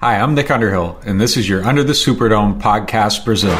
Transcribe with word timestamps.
Hi, 0.00 0.16
I'm 0.16 0.36
Nick 0.36 0.48
Underhill, 0.48 0.96
and 1.04 1.20
this 1.20 1.36
is 1.36 1.48
your 1.48 1.66
Under 1.66 1.82
the 1.82 1.92
Superdome 1.92 2.60
podcast, 2.60 3.24
Brazil. 3.24 3.50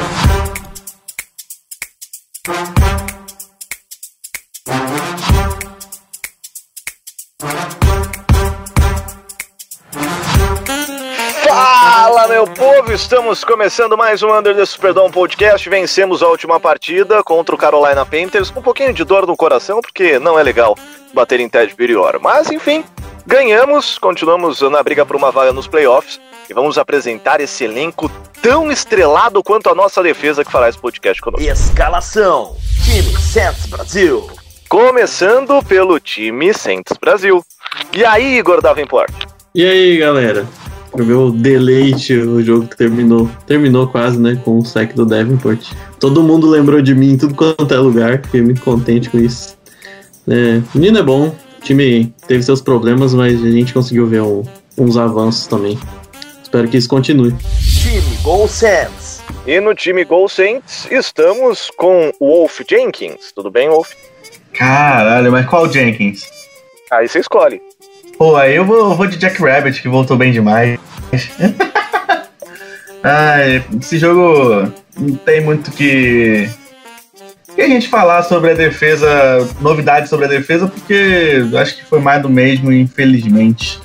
Fala, 11.45 12.29
meu 12.29 12.47
povo! 12.47 12.93
Estamos 12.93 13.43
começando 13.43 13.97
mais 13.97 14.23
um 14.23 14.33
Under 14.33 14.55
the 14.55 14.65
Superdome 14.65 15.11
podcast. 15.11 15.69
Vencemos 15.69 16.23
a 16.23 16.29
última 16.29 16.61
partida 16.61 17.21
contra 17.25 17.53
o 17.53 17.59
Carolina 17.59 18.07
Panthers 18.07 18.53
um 18.57 18.63
pouquinho 18.63 18.93
de 18.93 19.03
dor 19.03 19.27
no 19.27 19.37
coração, 19.37 19.81
porque 19.81 20.21
não 20.21 20.39
é 20.39 20.45
legal 20.45 20.77
bater 21.13 21.41
em 21.41 21.49
Ted 21.49 21.73
Superior. 21.73 22.21
Mas, 22.23 22.49
enfim, 22.49 22.85
ganhamos, 23.27 23.99
continuamos 23.99 24.61
na 24.61 24.81
briga 24.85 25.05
por 25.05 25.17
uma 25.17 25.33
vaga 25.33 25.53
nos 25.53 25.67
playoffs 25.67 26.28
e 26.49 26.55
vamos 26.55 26.79
apresentar 26.79 27.41
esse 27.41 27.65
elenco 27.65 28.11
tão 28.43 28.71
estrelado 28.71 29.43
quanto 29.43 29.69
a 29.69 29.75
nossa 29.75 30.03
defesa 30.03 30.45
que 30.45 30.51
fará 30.51 30.69
esse 30.69 30.79
podcast 30.79 31.21
conosco. 31.21 31.47
Escalação: 31.47 32.57
Time 32.85 33.17
Santos 33.19 33.67
Brasil. 33.67 34.27
Começando 34.69 35.63
pelo 35.65 35.99
time 35.99 36.53
Santos 36.53 36.97
Brasil. 36.99 37.43
E 37.95 38.05
aí, 38.05 38.39
Igor 38.39 38.61
Davenport? 38.61 39.13
E 39.55 39.65
aí, 39.65 39.99
galera? 39.99 40.47
Pro 40.91 41.05
meu 41.05 41.31
deleite, 41.31 42.15
o 42.15 42.43
jogo 42.43 42.67
que 42.67 42.77
terminou. 42.77 43.31
Terminou 43.47 43.89
quase, 43.89 44.19
né? 44.19 44.41
Com 44.45 44.59
o 44.59 44.65
sec 44.65 44.95
do 44.95 45.05
Davenport. 45.05 45.73
Todo 45.99 46.23
mundo 46.23 46.49
lembrou 46.49 46.81
de 46.81 46.95
mim 46.95 47.13
em 47.13 47.19
tudo 47.19 47.35
quanto 47.35 47.73
é 47.73 47.79
lugar. 47.79 48.23
Fiquei 48.25 48.43
muito 48.43 48.63
contente 48.63 49.11
com 49.11 49.19
isso. 49.19 49.57
É, 50.27 50.63
o 50.75 50.79
menino 50.79 50.99
é 50.99 51.03
bom. 51.03 51.29
O 51.29 51.61
time 51.63 52.13
teve 52.27 52.43
seus 52.43 52.61
problemas, 52.61 53.15
mas 53.15 53.43
a 53.43 53.51
gente 53.51 53.75
conseguiu 53.75 54.07
ver 54.07 54.23
um, 54.23 54.43
uns 54.77 54.97
avanços 54.97 55.47
também. 55.47 55.79
Espero 56.49 56.67
que 56.67 56.79
isso 56.79 56.89
continue. 56.89 57.35
Time 57.61 58.17
Gol 58.23 58.49
Santos. 58.49 59.21
E 59.47 59.61
no 59.61 59.75
time 59.75 60.03
Gol 60.03 60.31
Saints 60.31 60.89
estamos 60.91 61.71
com 61.77 62.11
o 62.19 62.27
Wolf 62.27 62.63
Jenkins. 62.67 63.33
Tudo 63.35 63.51
bem, 63.51 63.69
Wolf? 63.69 63.91
Caralho, 64.55 65.31
mas 65.31 65.45
qual 65.45 65.71
Jenkins? 65.71 66.23
Aí 66.91 67.07
você 67.07 67.19
escolhe. 67.19 67.61
Pô, 68.17 68.35
aí 68.35 68.57
eu 68.57 68.65
vou, 68.65 68.79
eu 68.79 68.95
vou 68.95 69.07
de 69.07 69.19
Jack 69.19 69.43
Rabbit, 69.43 69.83
que 69.83 69.89
voltou 69.89 70.17
bem 70.17 70.33
demais. 70.33 70.81
Ai, 73.05 73.63
esse 73.79 73.99
jogo 73.99 74.73
não 74.97 75.17
tem 75.17 75.43
muito 75.43 75.71
que. 75.71 76.49
que 77.55 77.61
a 77.61 77.69
gente 77.69 77.89
falar 77.89 78.23
sobre 78.23 78.53
a 78.53 78.55
defesa, 78.55 79.47
novidades 79.61 80.09
sobre 80.09 80.25
a 80.25 80.29
defesa, 80.29 80.67
porque 80.67 81.43
acho 81.61 81.77
que 81.77 81.85
foi 81.85 82.01
mais 82.01 82.23
do 82.23 82.31
mesmo, 82.31 82.73
infelizmente. 82.73 83.79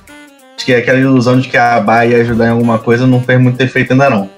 Acho 0.55 0.65
que 0.65 0.73
aquela 0.73 0.99
ilusão 0.99 1.39
de 1.39 1.49
que 1.49 1.57
a 1.57 1.79
Bahia 1.79 2.17
ia 2.17 2.23
ajudar 2.23 2.47
em 2.47 2.51
alguma 2.51 2.79
coisa 2.79 3.07
não 3.07 3.21
fez 3.21 3.39
muito 3.39 3.59
efeito 3.61 3.91
ainda 3.91 4.09
não. 4.09 4.29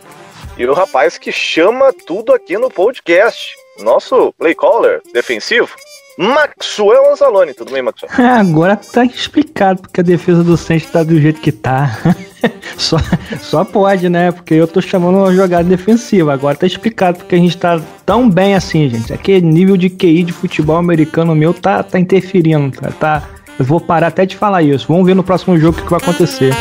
E 0.58 0.66
o 0.66 0.74
rapaz 0.74 1.18
que 1.18 1.32
chama 1.32 1.92
tudo 2.06 2.34
aqui 2.34 2.58
no 2.58 2.70
podcast. 2.70 3.54
Nosso 3.82 4.34
play 4.40 4.56
caller 4.56 5.02
defensivo, 5.14 5.70
Maxwell 6.18 7.12
Anzalone. 7.12 7.54
Tudo 7.54 7.74
bem, 7.74 7.82
Maxwell? 7.82 8.10
Agora 8.40 8.78
tá 8.78 9.04
explicado 9.04 9.82
porque 9.82 10.00
a 10.00 10.04
defesa 10.04 10.44
do 10.44 10.56
Saints 10.56 10.90
tá 10.90 11.04
do 11.04 11.20
jeito 11.20 11.42
que 11.42 11.52
tá. 11.52 11.98
só, 12.78 12.98
só 13.42 13.66
pode, 13.66 14.08
né? 14.08 14.32
Porque 14.32 14.54
eu 14.54 14.68
tô 14.68 14.82
chamando 14.82 15.18
uma 15.18 15.34
jogada 15.34 15.68
defensiva. 15.68 16.34
Agora 16.34 16.56
tá 16.56 16.66
explicado 16.66 17.18
porque 17.18 17.36
a 17.36 17.38
gente 17.38 17.58
tá 17.58 17.82
tão 18.06 18.30
bem 18.30 18.56
assim, 18.56 18.90
gente. 18.90 19.12
Aquele 19.12 19.46
nível 19.46 19.76
de 19.76 19.90
QI 19.90 20.24
de 20.24 20.32
futebol 20.32 20.78
americano 20.78 21.36
meu 21.36 21.54
tá, 21.54 21.84
tá 21.84 22.00
interferindo. 22.00 22.72
Tá, 22.80 22.92
tá, 22.92 23.30
eu 23.58 23.66
vou 23.66 23.80
parar 23.80 24.08
até 24.08 24.26
de 24.26 24.36
falar 24.36 24.64
isso. 24.64 24.88
Vamos 24.88 25.06
ver 25.06 25.16
no 25.16 25.24
próximo 25.24 25.58
jogo 25.58 25.80
o 25.80 25.84
que, 25.84 25.90
vai 25.90 26.00
acontecer. 26.00 26.54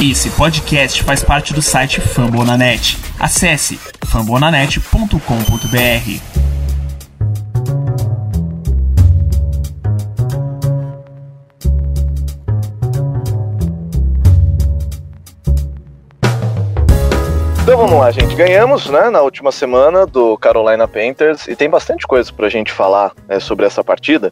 Esse 0.00 0.30
podcast 0.30 1.02
faz 1.04 1.22
parte 1.22 1.54
do 1.54 1.62
site 1.62 2.00
Fambonanet. 2.00 2.98
Acesse 3.18 3.78
fambonanet.com.br. 4.04 6.51
Então 17.72 17.86
vamos 17.86 17.98
lá, 17.98 18.10
gente. 18.10 18.34
Ganhamos, 18.34 18.90
né, 18.90 19.08
na 19.08 19.22
última 19.22 19.50
semana 19.50 20.04
do 20.04 20.36
Carolina 20.36 20.86
Panthers 20.86 21.48
e 21.48 21.56
tem 21.56 21.70
bastante 21.70 22.06
coisa 22.06 22.30
pra 22.30 22.50
gente 22.50 22.70
falar 22.70 23.12
né, 23.26 23.40
sobre 23.40 23.64
essa 23.64 23.82
partida, 23.82 24.30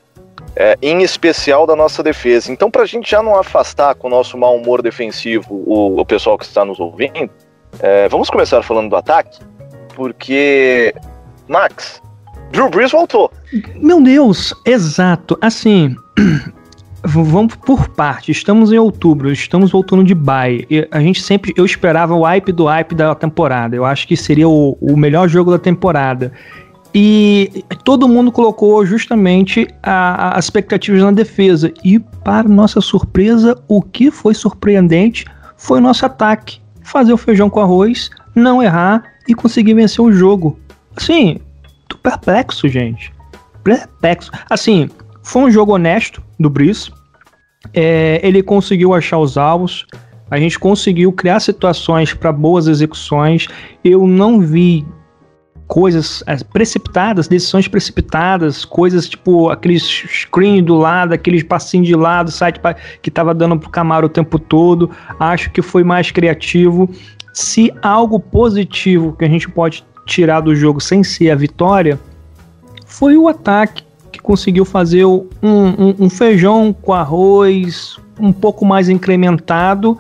é, 0.55 0.77
em 0.83 1.01
especial 1.01 1.67
da 1.67 1.75
nossa 1.75 2.03
defesa. 2.03 2.53
Então, 2.53 2.71
pra 2.71 2.85
gente 2.85 3.11
já 3.11 3.23
não 3.23 3.35
afastar 3.35 3.95
com 3.95 4.09
o 4.09 4.11
nosso 4.11 4.37
mau 4.37 4.55
humor 4.55 4.83
defensivo 4.83 5.55
o, 5.67 5.99
o 5.99 6.05
pessoal 6.05 6.37
que 6.37 6.45
está 6.45 6.67
nos 6.67 6.79
ouvindo, 6.79 7.31
é, 7.79 8.11
vamos 8.11 8.29
começar 8.29 8.63
falando 8.63 8.91
do 8.91 8.97
ataque, 8.97 9.41
porque, 9.97 10.95
Max, 11.49 12.03
Drew 12.51 12.69
Brees 12.69 12.93
voltou. 12.93 13.33
Meu 13.75 14.03
Deus, 14.03 14.53
exato. 14.67 15.39
Assim, 15.41 15.97
vamos 17.05 17.55
por 17.57 17.89
parte. 17.89 18.31
Estamos 18.31 18.73
em 18.73 18.79
outubro, 18.79 19.33
estamos 19.33 19.71
voltando 19.71 20.05
de 20.05 20.15
bye. 20.15 20.67
E 20.71 20.87
a 20.91 21.01
gente 21.01 21.23
sempre, 21.23 21.53
eu 21.57 21.65
esperava 21.65 22.15
o 22.15 22.23
hype 22.23 22.53
do 22.53 22.67
hype 22.67 22.95
da 22.95 23.15
temporada. 23.15 23.75
Eu 23.75 23.85
acho 23.85 24.07
que 24.07 24.17
seria 24.17 24.49
o, 24.49 24.77
o 24.81 24.97
melhor 24.97 25.29
jogo 25.29 25.51
da 25.51 25.59
temporada. 25.59 26.33
E 26.95 27.65
todo 27.85 28.09
mundo 28.09 28.33
colocou 28.33 28.85
justamente 28.85 29.69
as 29.83 30.45
expectativas 30.45 31.03
na 31.03 31.13
defesa. 31.13 31.73
E, 31.85 31.99
para 31.99 32.49
nossa 32.49 32.81
surpresa, 32.81 33.57
o 33.69 33.81
que 33.81 34.11
foi 34.11 34.35
surpreendente 34.35 35.25
foi 35.57 35.79
o 35.79 35.83
nosso 35.83 36.05
ataque. 36.05 36.61
Fazer 36.83 37.13
o 37.13 37.17
feijão 37.17 37.49
com 37.49 37.61
arroz, 37.61 38.11
não 38.35 38.63
errar 38.63 39.05
e 39.29 39.35
conseguir 39.35 39.75
vencer 39.75 40.05
o 40.05 40.13
jogo. 40.13 40.59
Assim, 40.97 41.39
tô 41.89 41.97
perplexo, 41.97 42.69
gente. 42.69 43.13
Perplexo. 43.63 44.33
Assim, 44.49 44.91
foi 45.23 45.43
um 45.43 45.51
jogo 45.51 45.75
honesto 45.75 46.21
do 46.41 46.49
Brice. 46.49 46.91
É, 47.75 48.19
ele 48.23 48.43
conseguiu 48.43 48.95
achar 48.95 49.19
os 49.19 49.37
alvos. 49.37 49.87
A 50.31 50.39
gente 50.39 50.59
conseguiu 50.59 51.13
criar 51.13 51.41
situações 51.41 52.15
para 52.15 52.33
boas 52.33 52.67
execuções. 52.67 53.47
Eu 53.85 54.07
não 54.07 54.41
vi 54.41 54.87
coisas 55.67 56.25
é, 56.27 56.37
precipitadas, 56.37 57.29
decisões 57.29 57.69
precipitadas, 57.69 58.65
coisas 58.65 59.09
tipo 59.09 59.51
aqueles 59.51 59.83
screen 59.85 60.65
do 60.65 60.75
lado, 60.75 61.13
aqueles 61.13 61.45
passinhos 61.45 61.87
de 61.87 61.95
lado, 61.95 62.31
site 62.31 62.61
que 63.01 63.11
tava 63.11 63.33
dando 63.33 63.59
pro 63.59 63.71
Camaro 63.71 64.07
o 64.07 64.11
tempo 64.11 64.39
todo. 64.39 64.91
Acho 65.19 65.51
que 65.51 65.63
foi 65.63 65.85
mais 65.85 66.11
criativo. 66.11 66.89
Se 67.33 67.73
algo 67.83 68.19
positivo 68.19 69.15
que 69.17 69.25
a 69.25 69.29
gente 69.29 69.49
pode 69.49 69.85
tirar 70.07 70.41
do 70.41 70.55
jogo 70.57 70.81
sem 70.81 71.05
ser 71.05 71.31
a 71.31 71.37
vitória, 71.37 72.01
foi 72.85 73.17
o 73.17 73.29
ataque 73.29 73.83
que 73.83 73.90
conseguiu 74.23 74.65
fazer 74.65 75.05
um, 75.05 75.27
um- 75.43 75.95
um 76.01 76.11
feijão 76.11 76.73
com 76.73 76.93
arroz 76.93 77.97
um 78.19 78.33
pouco 78.33 78.65
mais 78.65 78.89
incrementado 78.89 79.97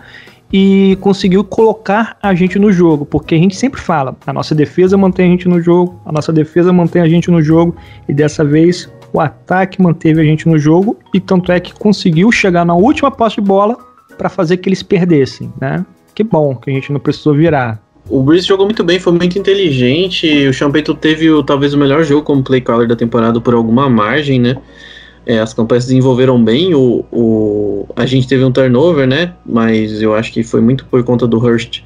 e 0.53 0.99
conseguiu 1.01 1.45
colocar 1.45 2.17
a 2.23 2.35
gente 2.35 2.59
no 2.59 2.73
jogo, 2.73 3.07
porque 3.07 3.35
a 3.35 3.39
gente 3.39 3.55
sempre 3.57 3.81
fala, 3.81 4.17
a 4.27 4.33
nossa 4.33 4.55
defesa 4.55 4.97
mantém 4.97 5.27
a 5.27 5.31
gente 5.31 5.49
no 5.49 5.61
jogo, 5.61 6.01
a 6.05 6.11
nossa 6.13 6.33
defesa 6.33 6.73
mantém 6.73 7.01
a 7.03 7.09
gente 7.09 7.31
no 7.31 7.41
jogo, 7.41 7.77
e 8.09 8.13
dessa 8.13 8.45
vez 8.45 8.91
o 9.13 9.21
ataque 9.21 9.81
manteve 9.81 10.21
a 10.21 10.25
gente 10.25 10.49
no 10.49 10.59
jogo, 10.59 10.97
e 11.15 11.21
tanto 11.21 11.53
é 11.53 11.61
que 11.61 11.73
conseguiu 11.73 12.31
chegar 12.33 12.65
na 12.65 12.75
última 12.75 13.11
posse 13.11 13.37
de 13.37 13.43
bola 13.43 13.77
para 14.19 14.29
fazer 14.29 14.57
que 14.57 14.69
eles 14.69 14.83
perdessem, 14.83 15.53
né? 15.61 15.85
Que 16.15 16.25
bom 16.25 16.55
que 16.57 16.69
a 16.71 16.75
gente 16.75 16.93
não 16.93 17.01
precisou 17.01 17.35
virar. 17.35 17.81
O 18.11 18.23
Breeze 18.23 18.47
jogou 18.47 18.67
muito 18.67 18.83
bem, 18.83 18.99
foi 18.99 19.13
muito 19.13 19.39
inteligente. 19.39 20.49
O 20.49 20.73
Payton 20.73 20.95
teve 20.97 21.31
o, 21.31 21.43
talvez 21.45 21.73
o 21.73 21.79
melhor 21.79 22.03
jogo 22.03 22.23
como 22.23 22.43
play 22.43 22.61
caller 22.61 22.89
da 22.89 22.97
temporada 22.97 23.41
por 23.41 23.55
alguma 23.55 23.89
margem, 23.89 24.41
né? 24.41 24.57
É, 25.25 25.39
as 25.39 25.55
campanhas 25.55 25.85
se 25.85 25.91
desenvolveram 25.91 26.43
bem. 26.43 26.75
O, 26.75 27.05
o, 27.13 27.87
a 27.95 28.05
gente 28.07 28.27
teve 28.27 28.43
um 28.45 28.51
turnover, 28.51 29.07
né? 29.07 29.35
Mas 29.47 30.03
eu 30.03 30.13
acho 30.15 30.33
que 30.33 30.43
foi 30.43 30.61
muito 30.61 30.85
por 30.87 31.05
conta 31.05 31.27
do 31.27 31.39
Hurst 31.39 31.83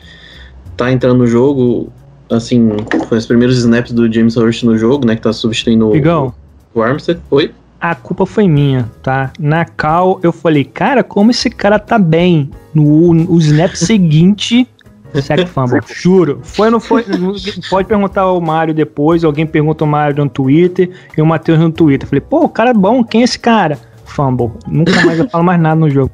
tá 0.77 0.91
entrando 0.91 1.19
no 1.19 1.27
jogo. 1.27 1.93
Assim, 2.31 2.71
foi 3.09 3.19
os 3.19 3.27
primeiros 3.27 3.59
snaps 3.59 3.93
do 3.93 4.11
James 4.11 4.37
Hurst 4.37 4.63
no 4.63 4.79
jogo, 4.79 5.07
né? 5.07 5.17
Que 5.17 5.23
tá 5.23 5.33
substituindo 5.33 5.91
o- 5.91 5.95
Igão, 5.97 6.33
o 6.75 6.83
Armstead. 6.83 7.21
Oi? 7.31 7.53
a 7.81 7.95
culpa 7.95 8.25
foi 8.25 8.49
minha, 8.49 8.91
tá? 9.03 9.31
Na 9.39 9.67
cal 9.67 10.19
eu 10.23 10.33
falei, 10.33 10.65
cara, 10.65 11.05
como 11.05 11.31
esse 11.31 11.51
cara 11.51 11.79
tá 11.79 11.99
bem. 11.99 12.49
No, 12.75 13.13
no 13.13 13.39
snap 13.39 13.75
seguinte, 13.77 14.67
sack 15.23 15.47
fumble, 15.47 15.81
juro. 15.87 16.41
Foi 16.43 16.67
ou 16.67 16.73
não 16.73 16.81
foi? 16.81 17.05
Pode 17.71 17.89
perguntar 17.89 18.23
ao 18.23 18.41
Mário 18.41 18.75
depois, 18.75 19.25
alguém 19.25 19.47
pergunta 19.47 19.85
ao 19.85 19.89
Mário 19.89 20.25
no 20.25 20.31
Twitter 20.31 20.91
e 21.17 21.23
o 21.23 21.27
Matheus 21.27 21.59
no 21.59 21.71
Twitter. 21.71 22.09
Falei, 22.09 22.21
pô, 22.21 22.45
o 22.45 22.49
cara 22.49 22.71
é 22.71 22.75
bom, 22.75 23.03
quem 23.05 23.21
é 23.21 23.25
esse 23.25 23.39
cara? 23.39 23.79
Fumble. 24.05 24.51
Nunca 24.67 24.93
mais 25.05 25.19
eu 25.19 25.29
falo 25.29 25.45
mais 25.45 25.61
nada 25.61 25.77
no 25.77 25.91
jogo. 25.91 26.11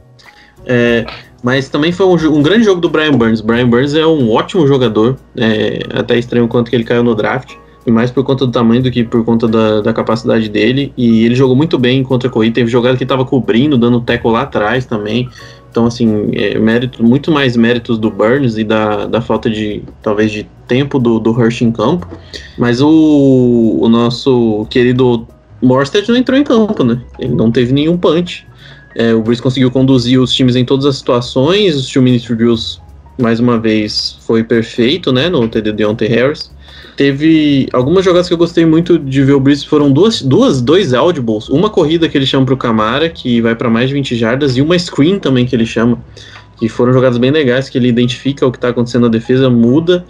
É, 0.67 1.07
mas 1.43 1.69
também 1.69 1.91
foi 1.93 2.07
um, 2.07 2.37
um 2.37 2.43
grande 2.43 2.65
jogo 2.65 2.81
do 2.81 2.89
Brian 2.89 3.13
Burns. 3.13 3.41
Brian 3.41 3.69
Burns 3.69 3.95
é 3.95 4.07
um 4.07 4.31
ótimo 4.31 4.67
jogador. 4.67 5.17
É, 5.37 5.81
até 5.93 6.19
estranho 6.19 6.45
o 6.45 6.49
quanto 6.49 6.71
que 6.71 6.77
ele 6.77 6.85
caiu 6.85 7.03
no 7.03 7.15
draft. 7.15 7.55
E 7.87 7.91
mais 7.91 8.11
por 8.11 8.25
conta 8.25 8.47
do 8.47 8.53
tamanho 8.53 8.83
do 8.83 8.91
que 8.91 9.05
por 9.05 9.25
conta 9.25 9.49
da, 9.49 9.81
da 9.81 9.93
capacidade 9.93 10.49
dele. 10.49 10.93
E 10.97 11.25
ele 11.25 11.35
jogou 11.35 11.57
muito 11.57 11.79
bem 11.79 12.03
contra 12.03 12.29
a 12.29 12.33
corrida. 12.33 12.57
Teve 12.57 12.71
jogada 12.71 12.97
que 12.97 13.03
estava 13.03 13.25
cobrindo, 13.25 13.79
dando 13.79 14.01
teco 14.01 14.31
lá 14.31 14.43
atrás 14.43 14.85
também. 14.85 15.29
Então, 15.71 15.87
assim, 15.87 16.31
é, 16.33 16.59
mérito, 16.59 17.03
muito 17.03 17.31
mais 17.31 17.57
méritos 17.57 17.97
do 17.97 18.11
Burns 18.11 18.59
e 18.59 18.65
da, 18.65 19.07
da 19.07 19.21
falta 19.21 19.49
de, 19.49 19.83
talvez, 20.03 20.31
de 20.31 20.47
tempo 20.67 20.99
do, 20.99 21.19
do 21.19 21.31
Hirsch 21.31 21.63
em 21.63 21.73
campo. 21.73 22.07
Mas 22.59 22.81
o, 22.81 23.79
o 23.81 23.89
nosso 23.89 24.67
querido 24.69 25.27
Morstead 25.63 26.09
não 26.09 26.17
entrou 26.17 26.39
em 26.39 26.45
campo, 26.45 26.83
né? 26.85 27.01
Ele 27.19 27.35
não 27.35 27.51
teve 27.51 27.73
nenhum 27.73 27.97
punch. 27.97 28.47
É, 28.97 29.15
o 29.15 29.23
Bruce 29.23 29.41
conseguiu 29.41 29.71
conduzir 29.71 30.21
os 30.21 30.33
times 30.33 30.57
em 30.57 30.65
todas 30.65 30.85
as 30.85 30.97
situações. 30.97 31.77
Os 31.77 31.89
two 31.89 32.03
minute 32.03 32.35
drills, 32.35 32.81
mais 33.21 33.39
uma 33.39 33.59
vez, 33.59 34.19
foi 34.23 34.43
perfeito, 34.43 35.13
né? 35.13 35.29
No 35.29 35.47
TD 35.49 35.73
Deontay 35.73 36.09
Harris. 36.09 36.51
Teve 37.01 37.67
algumas 37.73 38.05
jogadas 38.05 38.29
que 38.29 38.35
eu 38.35 38.37
gostei 38.37 38.67
muito 38.67 38.99
de 38.99 39.25
ver 39.25 39.33
o 39.33 39.41
Breeze, 39.41 39.65
foram 39.65 39.91
duas, 39.91 40.21
duas 40.21 40.61
dois 40.61 40.93
audibles. 40.93 41.49
Uma 41.49 41.71
corrida 41.71 42.07
que 42.11 42.19
ele 42.19 42.27
chama 42.27 42.45
pro 42.45 42.59
Camara, 42.59 43.09
que 43.09 43.41
vai 43.41 43.55
para 43.55 43.71
mais 43.71 43.89
de 43.89 43.95
20 43.95 44.15
jardas, 44.17 44.55
e 44.59 44.61
uma 44.61 44.79
screen 44.79 45.19
também 45.19 45.47
que 45.47 45.57
ele 45.57 45.65
chama, 45.65 45.99
que 46.59 46.69
foram 46.69 46.93
jogadas 46.93 47.17
bem 47.17 47.31
legais, 47.31 47.71
que 47.71 47.79
ele 47.79 47.89
identifica 47.89 48.47
o 48.47 48.53
que 48.53 48.59
está 48.59 48.69
acontecendo 48.69 49.05
na 49.05 49.09
defesa, 49.09 49.49
muda, 49.49 50.05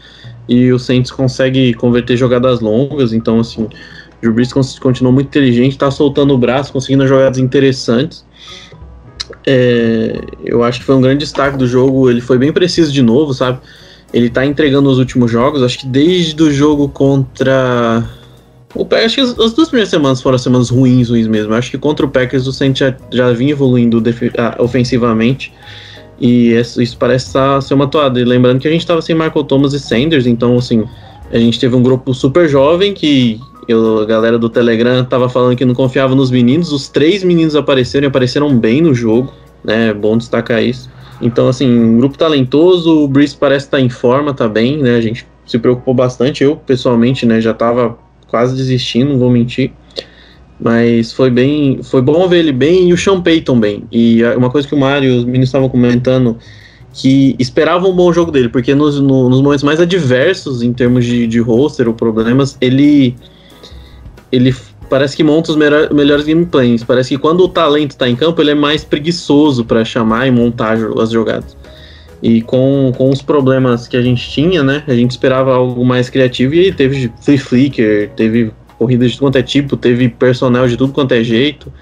e 0.49 0.73
o 0.73 0.81
Saints 0.81 1.13
consegue 1.13 1.75
converter 1.75 2.17
jogadas 2.17 2.59
longas, 2.59 3.13
então 3.13 3.39
assim, 3.39 3.63
o 3.63 3.71
Drew 4.21 4.33
Brees 4.33 4.53
continuou 4.53 5.15
muito 5.15 5.29
inteligente, 5.29 5.71
está 5.71 5.93
soltando 5.93 6.35
o 6.35 6.39
braço, 6.39 6.73
conseguindo 6.73 7.07
jogadas 7.07 7.39
interessantes. 7.39 8.27
É, 9.47 10.21
eu 10.45 10.65
acho 10.65 10.81
que 10.81 10.87
foi 10.87 10.97
um 10.97 11.01
grande 11.01 11.21
destaque 11.21 11.57
do 11.57 11.69
jogo, 11.69 12.11
ele 12.11 12.21
foi 12.21 12.37
bem 12.37 12.53
preciso 12.53 12.91
de 12.93 13.01
novo, 13.01 13.33
sabe? 13.33 13.61
Ele 14.13 14.29
tá 14.29 14.45
entregando 14.45 14.91
os 14.91 14.99
últimos 14.99 15.31
jogos, 15.31 15.63
acho 15.63 15.79
que 15.79 15.87
desde 15.87 16.43
o 16.43 16.51
jogo 16.51 16.89
contra. 16.89 18.09
O 18.75 18.85
Packers, 18.85 19.07
acho 19.07 19.15
que 19.17 19.21
as, 19.21 19.39
as 19.39 19.53
duas 19.53 19.69
primeiras 19.69 19.89
semanas 19.89 20.23
foram 20.23 20.39
semanas 20.39 20.71
ruins, 20.71 21.09
ruins 21.09 21.27
mesmo. 21.27 21.55
Acho 21.55 21.71
que 21.71 21.79
contra 21.79 22.07
o 22.07 22.09
Packers 22.09 22.47
o 22.47 22.53
Saints 22.53 22.79
já, 22.79 22.97
já 23.13 23.33
vinha 23.33 23.53
evoluindo 23.53 24.03
ah, 24.39 24.57
ofensivamente. 24.59 25.53
E 26.21 26.53
isso, 26.53 26.97
parece 26.99 27.33
ser 27.63 27.75
uma 27.75 27.87
toada. 27.87 28.21
E 28.21 28.25
lembrando 28.25 28.61
que 28.61 28.69
a 28.69 28.71
gente 28.71 28.83
estava 28.83 29.01
sem 29.01 29.15
Michael 29.15 29.45
Thomas 29.45 29.73
e 29.73 29.81
Sanders, 29.81 30.27
então 30.27 30.59
assim, 30.59 30.85
a 31.33 31.39
gente 31.39 31.59
teve 31.59 31.75
um 31.75 31.83
grupo 31.83 32.13
super 32.13 32.49
jovem 32.49 32.93
que 32.93 33.41
eu, 33.67 34.01
a 34.01 34.05
galera 34.05 34.39
do 34.39 34.49
Telegram 34.49 35.05
tava 35.05 35.29
falando 35.29 35.57
que 35.57 35.65
não 35.65 35.75
confiava 35.75 36.15
nos 36.15 36.31
meninos. 36.31 36.73
Os 36.73 36.89
três 36.89 37.23
meninos 37.25 37.57
apareceram 37.57 38.07
e 38.07 38.09
apareceram 38.09 38.57
bem 38.57 38.83
no 38.83 38.95
jogo, 38.95 39.33
né? 39.65 39.95
Bom 39.95 40.19
destacar 40.19 40.63
isso. 40.63 40.91
Então, 41.21 41.49
assim, 41.49 41.69
um 41.69 41.99
grupo 41.99 42.17
talentoso, 42.17 43.05
o 43.05 43.09
Brice 43.09 43.37
parece 43.37 43.67
estar 43.67 43.81
em 43.81 43.89
forma, 43.89 44.33
tá 44.33 44.49
bem, 44.49 44.79
né? 44.79 44.97
A 44.97 45.01
gente 45.01 45.27
se 45.47 45.59
preocupou 45.59 45.93
bastante. 45.93 46.43
Eu, 46.43 46.57
pessoalmente, 46.57 47.27
né, 47.27 47.41
já 47.41 47.53
tava 47.53 47.99
quase 48.27 48.57
desistindo, 48.57 49.11
não 49.13 49.19
vou 49.19 49.31
mentir. 49.31 49.73
Mas 50.59 51.13
foi 51.13 51.31
bem. 51.31 51.83
Foi 51.83 52.03
bom 52.03 52.29
ver 52.29 52.39
ele 52.39 52.53
bem 52.53 52.89
e 52.89 52.93
o 52.93 52.97
Sean 52.97 53.21
Payton 53.21 53.59
bem. 53.59 53.85
E 53.91 54.23
uma 54.37 54.51
coisa 54.51 54.69
que 54.69 54.75
o 54.75 54.79
Mário 54.79 55.09
e 55.09 55.19
os 55.19 55.25
meninos 55.25 55.49
estavam 55.49 55.69
comentando 55.69 56.39
que 56.93 57.37
esperavam 57.39 57.91
um 57.91 57.95
bom 57.95 58.13
jogo 58.13 58.33
dele, 58.33 58.49
porque 58.49 58.75
nos, 58.75 59.01
no, 59.01 59.29
nos 59.29 59.41
momentos 59.41 59.63
mais 59.63 59.81
adversos 59.81 60.61
em 60.61 60.73
termos 60.73 61.05
de, 61.05 61.27
de 61.27 61.39
roster 61.39 61.87
ou 61.87 61.95
problemas, 61.95 62.59
ele 62.61 63.15
ele 64.33 64.55
parece 64.91 65.17
que 65.17 65.23
monta 65.23 65.53
os 65.53 65.57
melhor, 65.57 65.95
melhores 65.95 66.27
gameplays. 66.27 66.83
Parece 66.83 67.11
que 67.11 67.19
quando 67.19 67.43
o 67.45 67.49
talento 67.49 67.93
está 67.93 68.09
em 68.09 68.17
campo, 68.17 68.43
ele 68.43 68.51
é 68.51 68.55
mais 68.55 68.85
preguiçoso 68.85 69.65
para 69.65 69.85
chamar 69.85 70.27
e 70.27 70.31
montar 70.31 70.77
as 70.99 71.11
jogadas. 71.11 71.57
E 72.23 72.43
com, 72.43 72.93
com 72.95 73.09
os 73.09 73.23
problemas 73.23 73.89
que 73.89 73.97
a 73.97 74.03
gente 74.03 74.29
tinha, 74.29 74.63
né? 74.63 74.83
A 74.87 74.93
gente 74.93 75.13
esperava 75.13 75.55
algo 75.55 75.83
mais 75.85 76.11
criativo 76.11 76.55
e 76.55 76.71
teve 76.71 77.11
free 77.23 77.39
flicker, 77.39 78.11
teve 78.11 78.53
corridas 78.77 79.13
de 79.13 79.17
tudo 79.17 79.27
quanto 79.27 79.39
é 79.39 79.43
tipo, 79.43 79.77
teve 79.77 80.09
personnel 80.09 80.69
de 80.69 80.77
tudo 80.77 80.93
quanto 80.93 81.13
é 81.13 81.23
jeito. 81.23 81.73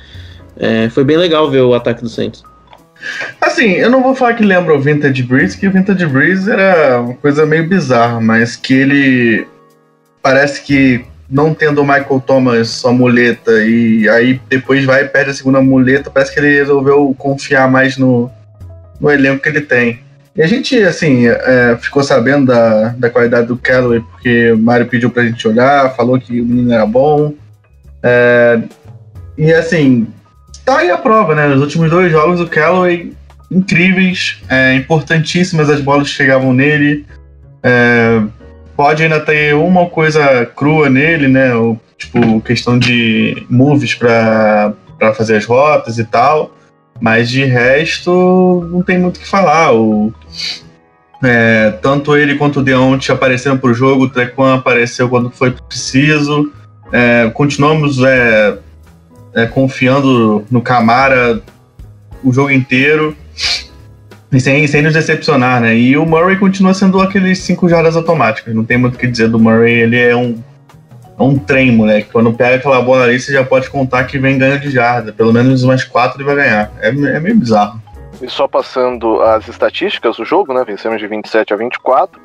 É, 0.57 0.89
foi 0.91 1.03
bem 1.03 1.17
legal 1.17 1.51
ver 1.51 1.63
o 1.63 1.75
ataque 1.75 2.03
do 2.03 2.09
Saints. 2.09 2.45
Assim, 3.41 3.73
eu 3.73 3.91
não 3.91 4.03
vou 4.03 4.15
falar 4.15 4.35
que 4.35 4.45
lembra 4.45 4.75
o 4.75 4.81
Vintage 4.81 5.23
Breeze, 5.23 5.57
que 5.57 5.67
o 5.67 5.73
Vintage 5.73 6.05
Breeze 6.07 6.51
era 6.51 7.01
uma 7.01 7.15
coisa 7.15 7.47
meio 7.47 7.67
bizarra, 7.69 8.21
mas 8.21 8.57
que 8.57 8.75
ele 8.75 9.47
parece 10.21 10.63
que 10.63 11.05
não 11.31 11.53
tendo 11.53 11.83
o 11.83 11.85
Michael 11.85 12.23
Thomas 12.27 12.69
sua 12.69 12.93
muleta 12.93 13.53
e 13.63 14.09
aí 14.09 14.41
depois 14.49 14.85
vai 14.85 15.03
e 15.03 15.09
perde 15.09 15.31
a 15.31 15.35
segunda 15.35 15.61
muleta, 15.61 16.11
parece 16.11 16.33
que 16.33 16.41
ele 16.41 16.57
resolveu 16.57 17.15
confiar 17.19 17.71
mais 17.71 17.97
no, 17.97 18.31
no 19.01 19.11
elenco 19.11 19.43
que 19.43 19.49
ele 19.49 19.61
tem. 19.61 20.01
E 20.35 20.43
a 20.43 20.47
gente, 20.47 20.81
assim, 20.85 21.27
é, 21.27 21.77
ficou 21.81 22.03
sabendo 22.03 22.47
da, 22.47 22.91
da 22.91 23.11
qualidade 23.11 23.49
do 23.49 23.57
Callaway 23.57 24.01
porque 24.01 24.53
o 24.53 24.59
Mário 24.59 24.87
pediu 24.87 25.11
pra 25.11 25.25
gente 25.25 25.47
olhar, 25.49 25.95
falou 25.97 26.19
que 26.19 26.41
o 26.41 26.45
menino 26.45 26.73
era 26.73 26.87
bom. 26.87 27.35
É, 28.03 28.61
e 29.37 29.53
assim, 29.53 30.07
tá 30.65 30.79
aí 30.79 30.91
a 30.91 30.97
prova, 30.97 31.35
né? 31.35 31.49
Nos 31.49 31.61
últimos 31.61 31.91
dois 31.91 32.13
jogos, 32.13 32.41
o 32.41 32.47
Callaway, 32.47 33.13
incríveis, 33.51 34.41
é, 34.49 34.75
importantíssimas 34.75 35.69
as 35.69 35.81
bolas 35.81 36.09
que 36.09 36.15
chegavam 36.15 36.53
nele. 36.53 37.05
É, 37.61 38.23
pode 38.79 39.03
ainda 39.03 39.19
ter 39.19 39.57
uma 39.57 39.87
coisa 39.87 40.47
crua 40.47 40.89
nele, 40.89 41.27
né? 41.27 41.53
Ou, 41.53 41.81
tipo, 41.97 42.41
questão 42.43 42.79
de 42.79 43.45
moves 43.51 43.93
para 43.93 44.73
fazer 45.17 45.37
as 45.37 45.45
rotas 45.45 45.99
e 45.99 46.05
tal. 46.05 46.55
Mas 47.01 47.29
de 47.29 47.45
resto, 47.45 48.69
não 48.71 48.81
tem 48.81 48.97
muito 48.97 49.17
o 49.17 49.21
que 49.21 49.27
falar. 49.27 49.75
O, 49.75 50.15
é, 51.25 51.73
tanto 51.83 52.17
ele 52.17 52.37
quanto 52.37 52.61
o 52.61 52.63
Deonte 52.63 53.11
apareceram 53.11 53.59
pro 53.59 53.75
jogo, 53.75 54.05
o 54.05 54.09
Trequan 54.09 54.55
apareceu 54.55 55.09
quando 55.09 55.29
foi 55.29 55.51
preciso. 55.51 56.53
É, 56.93 57.29
continuamos 57.35 58.01
é, 58.05 58.59
é 59.35 59.47
confiando 59.47 60.45
no 60.49 60.63
Camara 60.63 61.43
o 62.23 62.33
jogo 62.33 62.53
inteiro. 62.53 63.17
Sem, 64.39 64.67
sem 64.67 64.83
nos 64.83 64.93
decepcionar, 64.93 65.61
né? 65.61 65.75
E 65.75 65.97
o 65.97 66.05
Murray 66.05 66.37
continua 66.37 66.75
sendo 66.75 67.01
aqueles 67.01 67.39
cinco 67.39 67.69
jardas 67.69 67.97
automáticas. 67.97 68.55
Não 68.55 68.65
tem 68.65 68.77
muito 68.77 68.97
o 68.97 68.99
que 68.99 69.07
dizer 69.07 69.29
do 69.29 69.39
Murray. 69.39 69.73
Ele 69.73 69.99
é 69.99 70.15
um, 70.15 70.43
é 71.19 71.23
um 71.23 71.39
trem, 71.39 71.73
moleque. 71.73 72.11
Quando 72.13 72.33
pega 72.35 72.57
aquela 72.57 72.83
bola 72.83 73.05
ali, 73.05 73.19
você 73.19 73.33
já 73.33 73.43
pode 73.43 73.71
contar 73.71 74.05
que 74.05 74.19
vem 74.19 74.37
ganho 74.37 74.61
de 74.61 74.71
jarda. 74.71 75.13
Pelo 75.13 75.33
menos 75.33 75.65
mais 75.65 75.83
quatro 75.83 76.19
ele 76.19 76.25
vai 76.25 76.37
ganhar. 76.37 76.71
É, 76.81 76.89
é 76.89 77.21
meio 77.21 77.37
bizarro. 77.37 77.81
E 78.21 78.29
só 78.29 78.47
passando 78.47 79.23
as 79.23 79.49
estatísticas 79.49 80.17
do 80.17 80.25
jogo, 80.25 80.53
né? 80.53 80.63
Vencemos 80.67 81.01
de 81.01 81.07
27 81.07 81.55
a 81.55 81.57
24. 81.57 82.21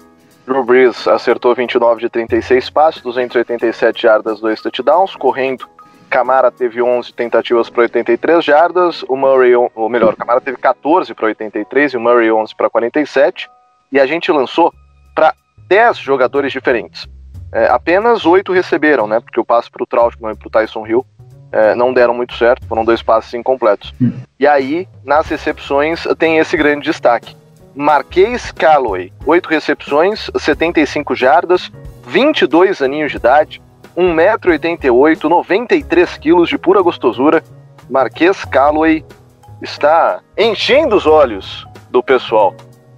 Drew 0.45 0.63
Brees 0.63 1.07
acertou 1.07 1.55
29 1.55 2.01
de 2.01 2.09
36 2.09 2.69
passes, 2.69 3.01
287 3.01 4.01
jardas, 4.01 4.41
2 4.41 4.61
touchdowns, 4.61 5.15
correndo 5.15 5.65
Camara 6.03 6.51
teve 6.51 6.81
11 6.81 7.13
tentativas 7.13 7.69
para 7.69 7.83
83 7.83 8.43
jardas, 8.43 9.03
o 9.03 9.15
Murray, 9.15 9.55
ou 9.55 9.89
melhor, 9.89 10.13
o 10.13 10.17
Camara 10.17 10.41
teve 10.41 10.57
14 10.57 11.13
para 11.13 11.27
83 11.27 11.93
e 11.93 11.97
o 11.97 12.01
Murray 12.01 12.31
11 12.31 12.55
para 12.55 12.69
47. 12.69 13.49
E 13.91 13.99
a 13.99 14.05
gente 14.05 14.31
lançou 14.31 14.73
para 15.15 15.33
10 15.67 15.97
jogadores 15.97 16.51
diferentes. 16.51 17.07
É, 17.51 17.67
apenas 17.67 18.25
8 18.25 18.51
receberam, 18.51 19.07
né? 19.07 19.19
Porque 19.19 19.39
o 19.39 19.45
passe 19.45 19.69
para 19.69 19.83
o 19.83 19.85
Trautmann 19.85 20.33
e 20.33 20.35
para 20.35 20.47
o 20.47 20.51
Tyson 20.51 20.87
Hill 20.87 21.05
é, 21.51 21.75
não 21.75 21.93
deram 21.93 22.15
muito 22.15 22.33
certo, 22.33 22.65
foram 22.65 22.83
dois 22.83 23.03
passes 23.03 23.33
incompletos. 23.35 23.93
Hum. 24.01 24.13
E 24.39 24.47
aí, 24.47 24.87
nas 25.05 25.27
recepções, 25.27 26.05
tem 26.17 26.39
esse 26.39 26.57
grande 26.57 26.85
destaque. 26.85 27.37
Marquês 27.75 28.51
Calloway, 28.51 29.13
8 29.25 29.49
recepções, 29.49 30.29
75 30.35 31.15
jardas, 31.15 31.71
22 32.07 32.81
aninhos 32.81 33.11
de 33.11 33.17
idade, 33.17 33.61
1,88m, 33.97 35.23
93 35.23 36.17
quilos 36.17 36.49
de 36.49 36.57
pura 36.57 36.81
gostosura, 36.81 37.43
Marquês 37.89 38.43
Calloway 38.45 39.03
está 39.61 40.19
enchendo 40.37 40.95
os 40.95 41.05
olhos 41.05 41.65
do 41.89 42.01
pessoal. 42.01 42.55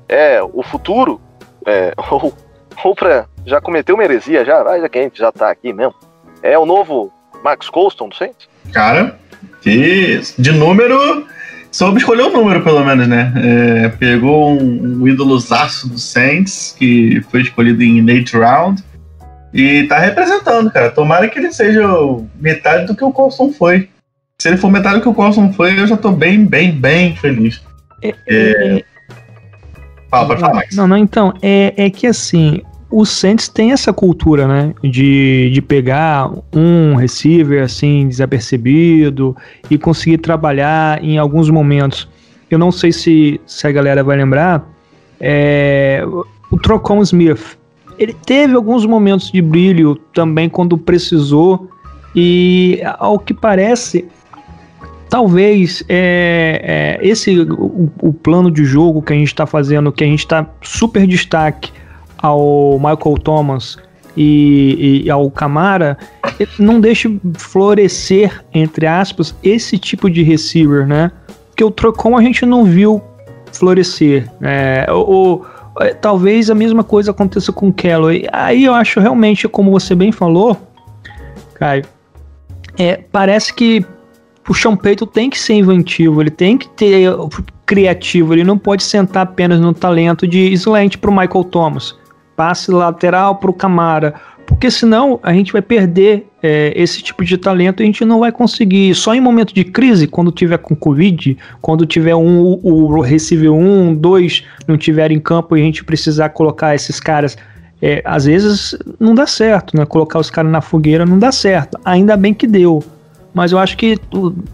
É 0.07 0.41
o 0.41 0.63
futuro, 0.63 1.19
é, 1.65 1.93
ou, 2.11 2.33
ou 2.83 2.95
pra 2.95 3.25
já 3.45 3.61
cometeu 3.61 3.95
uma 3.95 4.03
heresia, 4.03 4.43
já, 4.43 4.63
já 4.79 4.89
que 4.89 4.97
a 4.97 5.03
gente 5.03 5.19
já 5.19 5.31
tá 5.31 5.51
aqui 5.51 5.71
mesmo. 5.71 5.93
É 6.41 6.57
o 6.57 6.65
novo 6.65 7.11
Max 7.43 7.69
Colston 7.69 8.09
do 8.09 8.15
Saints? 8.15 8.47
Cara, 8.71 9.19
que 9.61 10.19
de 10.37 10.51
número, 10.51 11.27
soube 11.71 11.99
escolher 11.99 12.23
o 12.23 12.27
um 12.29 12.33
número 12.33 12.63
pelo 12.63 12.83
menos, 12.83 13.07
né? 13.07 13.33
É, 13.37 13.89
pegou 13.89 14.53
um, 14.53 15.01
um 15.01 15.07
ídolo 15.07 15.39
zaço 15.39 15.87
do 15.87 15.99
Saints, 15.99 16.75
que 16.77 17.21
foi 17.29 17.41
escolhido 17.41 17.83
em 17.83 18.01
late 18.01 18.35
round 18.35 18.83
e 19.55 19.87
tá 19.87 19.97
representando, 19.99 20.69
cara. 20.69 20.91
Tomara 20.91 21.29
que 21.29 21.39
ele 21.39 21.49
seja 21.53 21.87
metade 22.35 22.87
do 22.87 22.95
que 22.95 23.05
o 23.05 23.11
Colson 23.11 23.53
foi. 23.53 23.87
Se 24.37 24.49
ele 24.49 24.57
for 24.57 24.69
metade 24.69 24.97
do 24.97 25.01
que 25.01 25.07
o 25.07 25.13
Colson 25.13 25.53
foi, 25.53 25.79
eu 25.79 25.87
já 25.87 25.95
tô 25.95 26.11
bem, 26.11 26.45
bem, 26.45 26.73
bem 26.73 27.15
feliz. 27.15 27.63
É, 28.03 28.09
é... 28.09 28.15
é 28.27 28.83
Fala, 30.09 30.27
pode 30.27 30.41
falar, 30.41 30.55
Max. 30.55 30.75
Não, 30.75 30.87
não, 30.87 30.97
então, 30.97 31.33
é, 31.41 31.73
é 31.77 31.89
que 31.89 32.05
assim, 32.05 32.61
o 32.91 33.05
Saints 33.05 33.47
tem 33.47 33.71
essa 33.71 33.93
cultura, 33.93 34.45
né? 34.45 34.73
De, 34.83 35.49
de 35.53 35.61
pegar 35.61 36.29
um 36.53 36.95
receiver 36.95 37.63
assim, 37.63 38.09
desapercebido 38.09 39.37
e 39.69 39.77
conseguir 39.77 40.17
trabalhar 40.17 41.01
em 41.01 41.17
alguns 41.17 41.49
momentos. 41.49 42.09
Eu 42.51 42.59
não 42.59 42.73
sei 42.73 42.91
se, 42.91 43.39
se 43.45 43.65
a 43.65 43.71
galera 43.71 44.03
vai 44.03 44.17
lembrar. 44.17 44.69
É, 45.17 46.03
o 46.51 46.59
Trocon 46.59 47.01
Smith 47.01 47.57
ele 47.97 48.13
teve 48.25 48.55
alguns 48.55 48.85
momentos 48.85 49.31
de 49.31 49.41
brilho 49.41 49.95
também 50.13 50.49
quando 50.49 50.77
precisou, 50.77 51.69
e 52.15 52.81
ao 52.97 53.19
que 53.19 53.33
parece, 53.33 54.05
talvez 55.09 55.83
é, 55.89 56.99
é, 57.01 57.07
esse 57.07 57.39
o, 57.41 57.91
o, 58.01 58.13
plano 58.13 58.49
de 58.49 58.63
jogo 58.63 59.01
que 59.01 59.13
a 59.13 59.15
gente 59.15 59.27
está 59.27 59.45
fazendo, 59.45 59.91
que 59.91 60.03
a 60.03 60.07
gente 60.07 60.19
está 60.19 60.45
super 60.61 61.05
destaque 61.05 61.71
ao 62.17 62.79
Michael 62.79 63.17
Thomas 63.21 63.77
e, 64.15 65.03
e, 65.03 65.09
ao 65.09 65.29
Camara, 65.29 65.97
não 66.57 66.79
deixe 66.79 67.19
florescer, 67.37 68.43
entre 68.53 68.87
aspas, 68.87 69.35
esse 69.43 69.77
tipo 69.77 70.09
de 70.09 70.23
receiver, 70.23 70.87
né? 70.87 71.11
Porque 71.49 71.63
o 71.63 71.71
Trocon 71.71 72.17
a 72.17 72.21
gente 72.21 72.45
não 72.45 72.63
viu 72.63 73.01
florescer. 73.51 74.29
É, 74.41 74.85
o, 74.89 75.41
talvez 76.01 76.49
a 76.49 76.55
mesma 76.55 76.83
coisa 76.83 77.11
aconteça 77.11 77.51
com 77.51 77.67
o 77.67 77.73
Callaway. 77.73 78.27
Aí 78.31 78.65
eu 78.65 78.73
acho 78.73 78.99
realmente, 78.99 79.47
como 79.47 79.71
você 79.71 79.93
bem 79.93 80.11
falou, 80.11 80.57
Caio, 81.55 81.85
é, 82.77 82.97
parece 83.11 83.53
que 83.53 83.85
o 84.47 84.53
Champeito 84.53 85.05
tem 85.05 85.29
que 85.29 85.39
ser 85.39 85.55
inventivo, 85.55 86.21
ele 86.21 86.29
tem 86.29 86.57
que 86.57 86.69
ter 86.69 87.09
criativo, 87.65 88.33
ele 88.33 88.43
não 88.43 88.57
pode 88.57 88.83
sentar 88.83 89.23
apenas 89.23 89.59
no 89.59 89.73
talento 89.73 90.27
de 90.27 90.53
slant 90.53 90.97
para 90.97 91.09
o 91.09 91.13
Michael 91.15 91.43
Thomas, 91.45 91.95
passe 92.35 92.69
lateral 92.71 93.35
para 93.35 93.49
o 93.49 93.53
Camara, 93.53 94.13
porque 94.45 94.69
senão 94.69 95.19
a 95.23 95.33
gente 95.33 95.51
vai 95.51 95.61
perder 95.61 96.27
é, 96.41 96.71
esse 96.75 97.01
tipo 97.01 97.23
de 97.23 97.37
talento 97.37 97.81
e 97.81 97.83
a 97.83 97.85
gente 97.85 98.05
não 98.05 98.19
vai 98.19 98.31
conseguir. 98.31 98.93
Só 98.95 99.13
em 99.13 99.21
momento 99.21 99.53
de 99.53 99.63
crise, 99.63 100.07
quando 100.07 100.31
tiver 100.31 100.57
com 100.57 100.75
Covid, 100.75 101.37
quando 101.61 101.85
tiver 101.85 102.15
um, 102.15 102.59
o 102.61 103.01
receiver 103.01 103.51
1, 103.51 103.95
2 103.95 104.43
não 104.67 104.77
tiver 104.77 105.11
em 105.11 105.19
campo 105.19 105.57
e 105.57 105.61
a 105.61 105.63
gente 105.63 105.83
precisar 105.83 106.29
colocar 106.29 106.75
esses 106.75 106.99
caras. 106.99 107.37
É, 107.81 108.01
às 108.05 108.25
vezes 108.25 108.77
não 108.99 109.13
dá 109.13 109.27
certo, 109.27 109.75
né? 109.77 109.85
Colocar 109.85 110.17
os 110.19 110.29
caras 110.29 110.49
na 110.51 110.61
fogueira 110.61 111.05
não 111.05 111.19
dá 111.19 111.31
certo. 111.31 111.77
Ainda 111.83 112.15
bem 112.15 112.33
que 112.33 112.47
deu 112.47 112.83
mas 113.35 113.51
eu 113.51 113.59
acho 113.59 113.75
que 113.75 113.99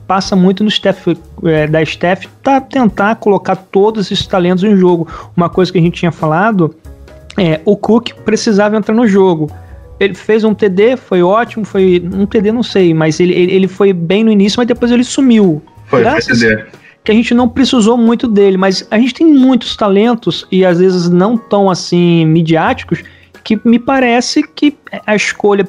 passa 0.07 0.36
muito 0.36 0.63
no 0.63 0.69
staff, 0.69 1.15
é, 1.43 1.67
da 1.67 1.83
staff 1.83 2.27
tá 2.41 2.60
tentar 2.60 3.15
colocar 3.17 3.55
todos 3.55 4.12
esses 4.12 4.25
talentos 4.25 4.63
em 4.63 4.75
jogo. 4.75 5.07
Uma 5.38 5.51
coisa 5.51 5.71
que 5.71 5.77
a 5.77 5.81
gente 5.81 6.00
tinha 6.00 6.12
falado 6.12 6.74
é 7.38 7.62
o 7.63 7.77
Cook 7.77 8.10
precisava 8.25 8.75
entrar 8.75 8.95
no 8.95 9.07
jogo. 9.07 9.51
Ele 10.01 10.15
fez 10.15 10.43
um 10.43 10.53
TD, 10.53 10.98
foi 10.98 11.22
ótimo, 11.22 11.63
foi 11.63 12.03
um 12.12 12.25
TD 12.25 12.51
não 12.51 12.63
sei, 12.63 12.91
mas 12.91 13.20
ele, 13.20 13.34
ele, 13.34 13.53
ele 13.53 13.67
foi 13.67 13.93
bem 13.93 14.24
no 14.24 14.31
início, 14.31 14.58
mas 14.58 14.67
depois 14.67 14.91
ele 14.91 15.03
sumiu. 15.03 15.62
Foi, 15.86 16.01
Graças 16.01 16.39
foi 16.39 16.50
TD. 16.50 16.65
Que 17.03 17.12
a 17.12 17.15
gente 17.15 17.34
não 17.36 17.48
precisou 17.48 17.98
muito 17.98 18.27
dele, 18.27 18.58
mas 18.58 18.88
a 18.89 18.98
gente 18.98 19.13
tem 19.13 19.27
muitos 19.27 19.75
talentos 19.75 20.48
e 20.51 20.65
às 20.65 20.79
vezes 20.79 21.08
não 21.08 21.38
tão 21.38 21.70
assim 21.70 22.25
midiáticos 22.25 23.03
que 23.43 23.60
me 23.63 23.77
parece 23.77 24.41
que 24.43 24.75
a 25.05 25.15
escolha 25.15 25.67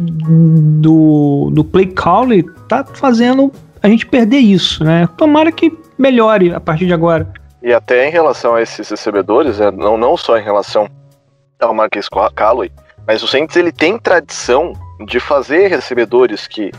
do, 0.00 1.50
do 1.52 1.64
play 1.64 1.86
call 1.86 2.28
tá 2.68 2.84
fazendo 2.84 3.52
a 3.82 3.88
gente 3.88 4.06
perder 4.06 4.38
isso, 4.38 4.82
né? 4.84 5.08
Tomara 5.16 5.52
que 5.52 5.72
melhore 5.98 6.52
a 6.52 6.60
partir 6.60 6.86
de 6.86 6.92
agora. 6.92 7.32
E 7.62 7.72
até 7.72 8.08
em 8.08 8.10
relação 8.10 8.54
a 8.54 8.62
esses 8.62 8.88
recebedores, 8.88 9.58
né? 9.58 9.70
não, 9.70 9.96
não 9.96 10.16
só 10.16 10.36
em 10.36 10.42
relação 10.42 10.88
ao 11.60 11.74
Marquês 11.74 12.08
Calloway, 12.34 12.72
mas 13.06 13.22
o 13.22 13.28
Saints 13.28 13.56
ele 13.56 13.72
tem 13.72 13.98
tradição 13.98 14.72
de 15.06 15.18
fazer 15.18 15.68
recebedores 15.68 16.46
que 16.46 16.70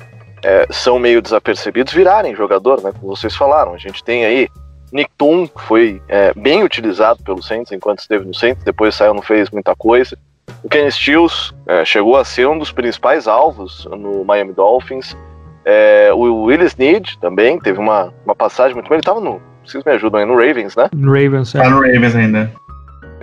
é, 0.43 0.67
são 0.69 0.99
meio 0.99 1.21
desapercebidos 1.21 1.93
virarem 1.93 2.35
jogador, 2.35 2.81
né? 2.81 2.91
Como 2.99 3.15
vocês 3.15 3.35
falaram, 3.35 3.73
a 3.73 3.77
gente 3.77 4.03
tem 4.03 4.25
aí 4.25 4.49
Nick 4.91 5.09
Tum, 5.17 5.47
que 5.47 5.61
foi 5.63 6.01
é, 6.07 6.33
bem 6.35 6.63
utilizado 6.63 7.23
pelo 7.23 7.41
Saints 7.41 7.71
enquanto 7.71 7.99
esteve 7.99 8.25
no 8.25 8.33
Saints, 8.33 8.63
depois 8.63 8.93
saiu 8.93 9.13
não 9.13 9.23
fez 9.23 9.49
muita 9.49 9.75
coisa. 9.75 10.17
O 10.63 10.69
Kenny 10.69 10.91
Stills 10.91 11.53
é, 11.65 11.83
chegou 11.83 12.15
a 12.15 12.23
ser 12.23 12.47
um 12.47 12.57
dos 12.57 12.71
principais 12.71 13.27
alvos 13.27 13.85
no 13.85 14.23
Miami 14.23 14.53
Dolphins. 14.53 15.17
É, 15.65 16.09
o 16.13 16.43
Willis 16.43 16.75
Need 16.75 17.17
também 17.19 17.59
teve 17.59 17.79
uma, 17.79 18.13
uma 18.25 18.35
passagem 18.35 18.73
muito 18.73 18.87
boa. 18.87 18.95
Ele 18.95 19.01
estava 19.01 19.19
no. 19.19 19.41
Vocês 19.65 19.83
me 19.83 19.91
ajudam 19.93 20.19
aí 20.19 20.25
no 20.25 20.35
Ravens, 20.35 20.75
né? 20.75 20.89
No 20.93 21.13
Ravens, 21.13 21.55
é. 21.55 21.61
Tá 21.61 21.69
no 21.69 21.77
Ravens 21.77 22.15
ainda. 22.15 22.51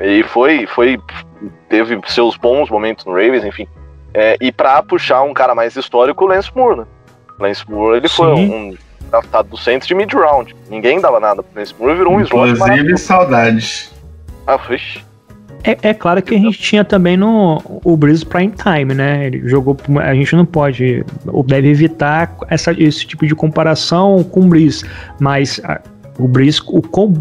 E 0.00 0.23
foi, 0.23 0.66
foi. 0.66 0.99
Teve 1.69 1.99
seus 2.07 2.37
bons 2.37 2.71
momentos 2.71 3.04
no 3.04 3.12
Ravens, 3.12 3.45
enfim. 3.45 3.66
É, 4.12 4.37
e 4.40 4.50
para 4.50 4.83
puxar 4.83 5.23
um 5.23 5.33
cara 5.33 5.54
mais 5.54 5.76
histórico, 5.76 6.25
o 6.25 6.28
Lance 6.28 6.50
Moore, 6.54 6.80
né? 6.80 6.87
Lance 7.38 7.71
Moore, 7.71 7.99
ele 7.99 8.09
Sim. 8.09 8.14
foi 8.14 8.26
um, 8.35 8.76
draftado 9.11 9.49
do 9.49 9.57
Saints 9.57 9.87
de 9.87 9.95
mid-round. 9.95 10.54
Ninguém 10.69 11.00
dava 11.00 11.21
nada 11.21 11.42
pro 11.42 11.59
Lance 11.59 11.75
Moore, 11.78 11.97
virou 11.97 12.14
um 12.14 12.21
slot 12.21 12.50
Inclusive, 12.50 12.97
saudades. 12.99 13.92
Ah, 14.47 14.57
vixe. 14.57 15.04
É, 15.62 15.76
é, 15.83 15.95
claro 15.95 16.23
que 16.23 16.35
a 16.35 16.38
gente 16.38 16.59
tinha 16.59 16.85
também 16.85 17.19
no 17.19 17.61
o 17.85 17.95
Breeze 17.97 18.25
Prime 18.25 18.52
Time, 18.52 18.95
né? 18.95 19.26
Ele 19.26 19.47
jogou. 19.47 19.76
A 20.00 20.14
gente 20.14 20.35
não 20.35 20.47
pode. 20.47 21.04
Ou 21.26 21.42
deve 21.42 21.69
evitar 21.69 22.35
essa, 22.49 22.73
esse 22.73 23.07
tipo 23.07 23.26
de 23.26 23.35
comparação 23.35 24.25
com 24.25 24.40
o 24.40 24.49
Breeze. 24.49 24.85
Mas 25.19 25.61
a, 25.62 25.80
o 26.21 26.29
Breeze, 26.29 26.61
o, 26.67 26.79
o 26.79 27.15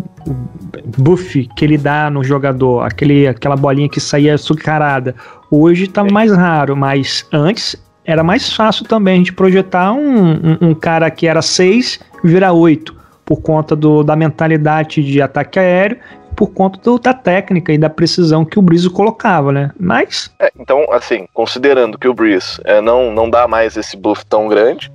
buff 0.98 1.48
que 1.56 1.66
ele 1.66 1.78
dá 1.78 2.10
no 2.10 2.24
jogador, 2.24 2.82
aquele, 2.82 3.28
aquela 3.28 3.56
bolinha 3.56 3.90
que 3.90 4.00
saía 4.00 4.38
sucarada, 4.38 5.16
hoje 5.50 5.88
tá 5.88 6.06
é. 6.06 6.12
mais 6.12 6.32
raro, 6.32 6.76
mas 6.76 7.26
antes 7.32 7.76
era 8.06 8.24
mais 8.24 8.52
fácil 8.52 8.86
também 8.86 9.16
a 9.16 9.18
gente 9.18 9.34
projetar 9.34 9.94
um, 9.94 10.32
um, 10.32 10.58
um 10.70 10.76
cara 10.76 11.10
que 11.12 11.28
era 11.28 11.42
6 11.42 12.00
virar 12.24 12.54
8 12.54 12.98
por 13.24 13.42
conta 13.42 13.76
do, 13.76 14.04
da 14.04 14.16
mentalidade 14.16 15.04
de 15.04 15.22
ataque 15.22 15.60
aéreo 15.60 15.98
por 16.36 16.48
conta 16.48 16.80
do, 16.80 16.98
da 16.98 17.14
técnica 17.14 17.74
e 17.74 17.78
da 17.78 17.90
precisão 17.90 18.46
que 18.46 18.58
o 18.58 18.62
Breeze 18.62 18.90
colocava, 18.90 19.52
né? 19.52 19.72
Mas. 19.78 20.32
É, 20.40 20.50
então, 20.58 20.86
assim, 20.92 21.28
considerando 21.34 21.98
que 21.98 22.08
o 22.08 22.14
Breeze 22.14 22.62
é, 22.64 22.80
não, 22.80 23.12
não 23.12 23.30
dá 23.30 23.48
mais 23.48 23.76
esse 23.76 23.98
buff 23.98 24.26
tão 24.26 24.48
grande, 24.48 24.90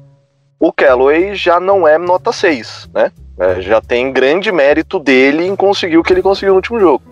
o 0.58 0.73
Callaway 0.73 1.34
já 1.34 1.61
não 1.61 1.87
é 1.87 1.99
nota 1.99 2.32
6, 2.32 2.88
né? 2.94 3.12
É, 3.38 3.60
já 3.60 3.80
tem 3.80 4.12
grande 4.12 4.52
mérito 4.52 4.98
dele 4.98 5.44
em 5.44 5.56
conseguir 5.56 5.98
o 5.98 6.02
que 6.02 6.12
ele 6.12 6.22
conseguiu 6.22 6.50
no 6.50 6.56
último 6.56 6.78
jogo. 6.78 7.02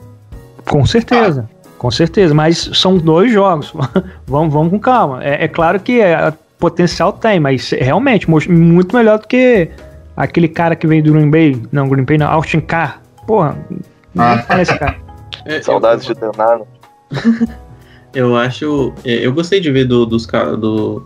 Com 0.65 0.87
certeza. 0.87 1.49
Ah. 1.49 1.63
Com 1.79 1.91
certeza, 1.91 2.33
mas 2.33 2.71
são 2.75 2.97
dois 2.97 3.33
jogos. 3.33 3.73
vamos, 4.25 4.55
vamos 4.55 4.71
com 4.71 4.79
calma. 4.79 5.25
É, 5.25 5.45
é 5.45 5.49
claro 5.49 5.81
que 5.81 6.01
é, 6.01 6.33
potencial 6.57 7.13
tem, 7.13 7.41
mas 7.41 7.71
realmente 7.71 8.31
muito 8.31 8.95
melhor 8.95 9.19
do 9.19 9.27
que 9.27 9.69
aquele 10.17 10.47
cara 10.47 10.77
que 10.77 10.87
veio 10.87 11.03
do 11.03 11.13
Green 11.13 11.29
Bay. 11.29 11.61
Não, 11.73 11.89
Green 11.89 12.05
Bay 12.05 12.19
não, 12.19 12.31
Austin 12.31 12.61
Carr. 12.61 13.03
Porra, 13.27 13.59
ah. 14.17 14.45
Parece, 14.47 14.79
cara. 14.79 14.97
É, 15.45 15.61
Saudades 15.61 16.07
eu... 16.07 16.15
de 16.15 16.21
treinar. 16.21 16.61
eu 18.15 18.37
acho. 18.37 18.93
É, 19.05 19.27
eu 19.27 19.33
gostei 19.33 19.61
de 19.61 19.73
ver 19.73 19.87
do, 19.87 20.07
dos 20.07 20.25
caras. 20.25 20.57
Do, 20.57 21.05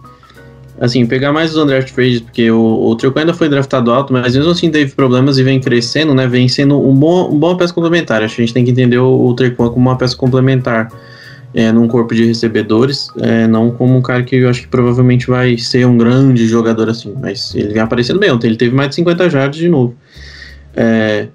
assim, 0.81 1.07
pegar 1.07 1.33
mais 1.33 1.53
os 1.53 1.63
undraft 1.63 1.93
trades, 1.93 2.21
porque 2.21 2.51
o, 2.51 2.59
o 2.59 3.19
ainda 3.19 3.33
foi 3.33 3.49
draftado 3.49 3.91
alto, 3.91 4.13
mas 4.13 4.37
mesmo 4.37 4.51
assim 4.51 4.71
teve 4.71 4.95
problemas 4.95 5.39
e 5.39 5.43
vem 5.43 5.61
crescendo, 5.61 6.15
né? 6.15 6.27
Vem 6.27 6.49
sendo 6.49 6.79
um 6.79 6.95
bom, 6.95 7.31
um 7.31 7.39
bom 7.39 7.57
peça 7.57 7.73
complementar. 7.73 8.23
Acho 8.23 8.37
que 8.37 8.43
a 8.43 8.45
gente 8.45 8.55
tem 8.55 8.65
que 8.65 8.71
entender 8.71 8.99
o, 8.99 9.31
o 9.31 9.55
como 9.57 9.77
uma 9.77 9.97
peça 9.97 10.17
complementar. 10.17 10.91
É, 11.55 11.73
num 11.73 11.89
corpo 11.89 12.15
de 12.15 12.27
recebedores, 12.27 13.09
é, 13.19 13.47
não 13.47 13.71
como 13.71 13.97
um 13.97 14.03
cara 14.03 14.23
que 14.23 14.37
eu 14.37 14.51
acho 14.51 14.63
que 14.63 14.69
provavelmente 14.69 15.27
vai 15.27 15.57
ser 15.57 15.87
um 15.87 15.97
grande 15.97 16.47
jogador 16.47 16.91
assim, 16.91 17.15
mas 17.19 17.55
ele 17.55 17.73
vem 17.73 17.81
aparecendo 17.81 18.21
bem. 18.21 18.31
Ontem 18.31 18.49
ele 18.49 18.57
teve 18.57 18.75
mais 18.75 18.91
de 18.91 18.97
50 18.97 19.31
jardas 19.31 19.57
de 19.57 19.67
novo. 19.67 19.95
É, 20.75 21.29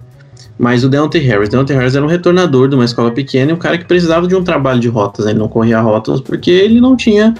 mas 0.59 0.83
o 0.83 0.89
Deontay 0.89 1.21
Harris, 1.21 1.49
Deontay 1.49 1.75
Harris 1.75 1.95
era 1.95 2.05
um 2.05 2.07
retornador 2.07 2.67
de 2.67 2.75
uma 2.75 2.85
escola 2.85 3.09
pequena 3.09 3.49
e 3.49 3.53
um 3.55 3.57
cara 3.57 3.79
que 3.79 3.85
precisava 3.85 4.27
de 4.27 4.35
um 4.35 4.43
trabalho 4.43 4.79
de 4.79 4.87
rotas, 4.87 5.25
né? 5.25 5.31
ele 5.31 5.39
não 5.39 5.47
corria 5.47 5.81
rotas 5.81 6.21
porque 6.21 6.51
ele 6.51 6.79
não 6.79 6.95
tinha 6.95 7.33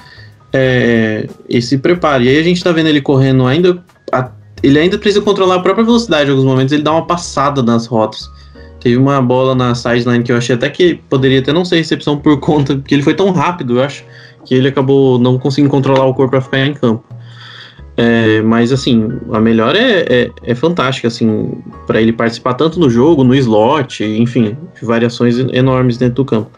é, 0.54 1.28
esse 1.48 1.78
preparo. 1.78 2.24
E 2.24 2.30
aí 2.30 2.38
a 2.38 2.44
gente 2.44 2.64
tá 2.64 2.72
vendo 2.72 2.88
ele 2.88 3.02
correndo 3.02 3.46
ainda, 3.46 3.84
a, 4.12 4.32
ele 4.62 4.80
ainda 4.80 4.98
precisa 4.98 5.24
controlar 5.24 5.56
a 5.56 5.60
própria 5.60 5.84
velocidade 5.84 6.28
em 6.28 6.32
alguns 6.32 6.46
momentos, 6.46 6.72
ele 6.72 6.84
dá 6.84 6.92
uma 6.92 7.06
passada 7.06 7.64
nas 7.64 7.86
rotas. 7.86 8.30
Teve 8.80 8.98
uma 8.98 9.22
bola 9.22 9.54
na 9.54 9.76
sideline 9.76 10.24
que 10.24 10.32
eu 10.32 10.38
achei 10.38 10.56
até 10.56 10.70
que 10.70 10.96
poderia 11.08 11.40
até 11.40 11.54
não 11.54 11.64
ser 11.64 11.78
recepção 11.78 12.18
por 12.18 12.40
conta, 12.40 12.76
porque 12.76 12.96
ele 12.96 13.04
foi 13.04 13.14
tão 13.14 13.32
rápido, 13.32 13.78
eu 13.78 13.84
acho, 13.84 14.04
que 14.44 14.56
ele 14.56 14.68
acabou 14.68 15.20
não 15.20 15.38
conseguindo 15.38 15.70
controlar 15.70 16.06
o 16.06 16.14
corpo 16.14 16.32
para 16.32 16.42
ficar 16.42 16.66
em 16.66 16.74
campo. 16.74 17.04
É, 17.96 18.42
mas 18.42 18.72
assim, 18.72 19.10
a 19.32 19.40
melhor 19.40 19.76
é, 19.76 20.06
é, 20.10 20.32
é 20.44 20.56
fantástica, 20.56 21.08
assim, 21.08 21.62
para 21.86 22.02
ele 22.02 22.12
participar 22.12 22.56
tanto 22.56 22.80
no 22.80 22.90
jogo, 22.90 23.24
no 23.24 23.36
slot, 23.36 24.04
enfim, 24.04 24.58
variações 24.82 25.38
enormes 25.38 25.98
dentro 25.98 26.16
do 26.16 26.26
campo. 26.26 26.50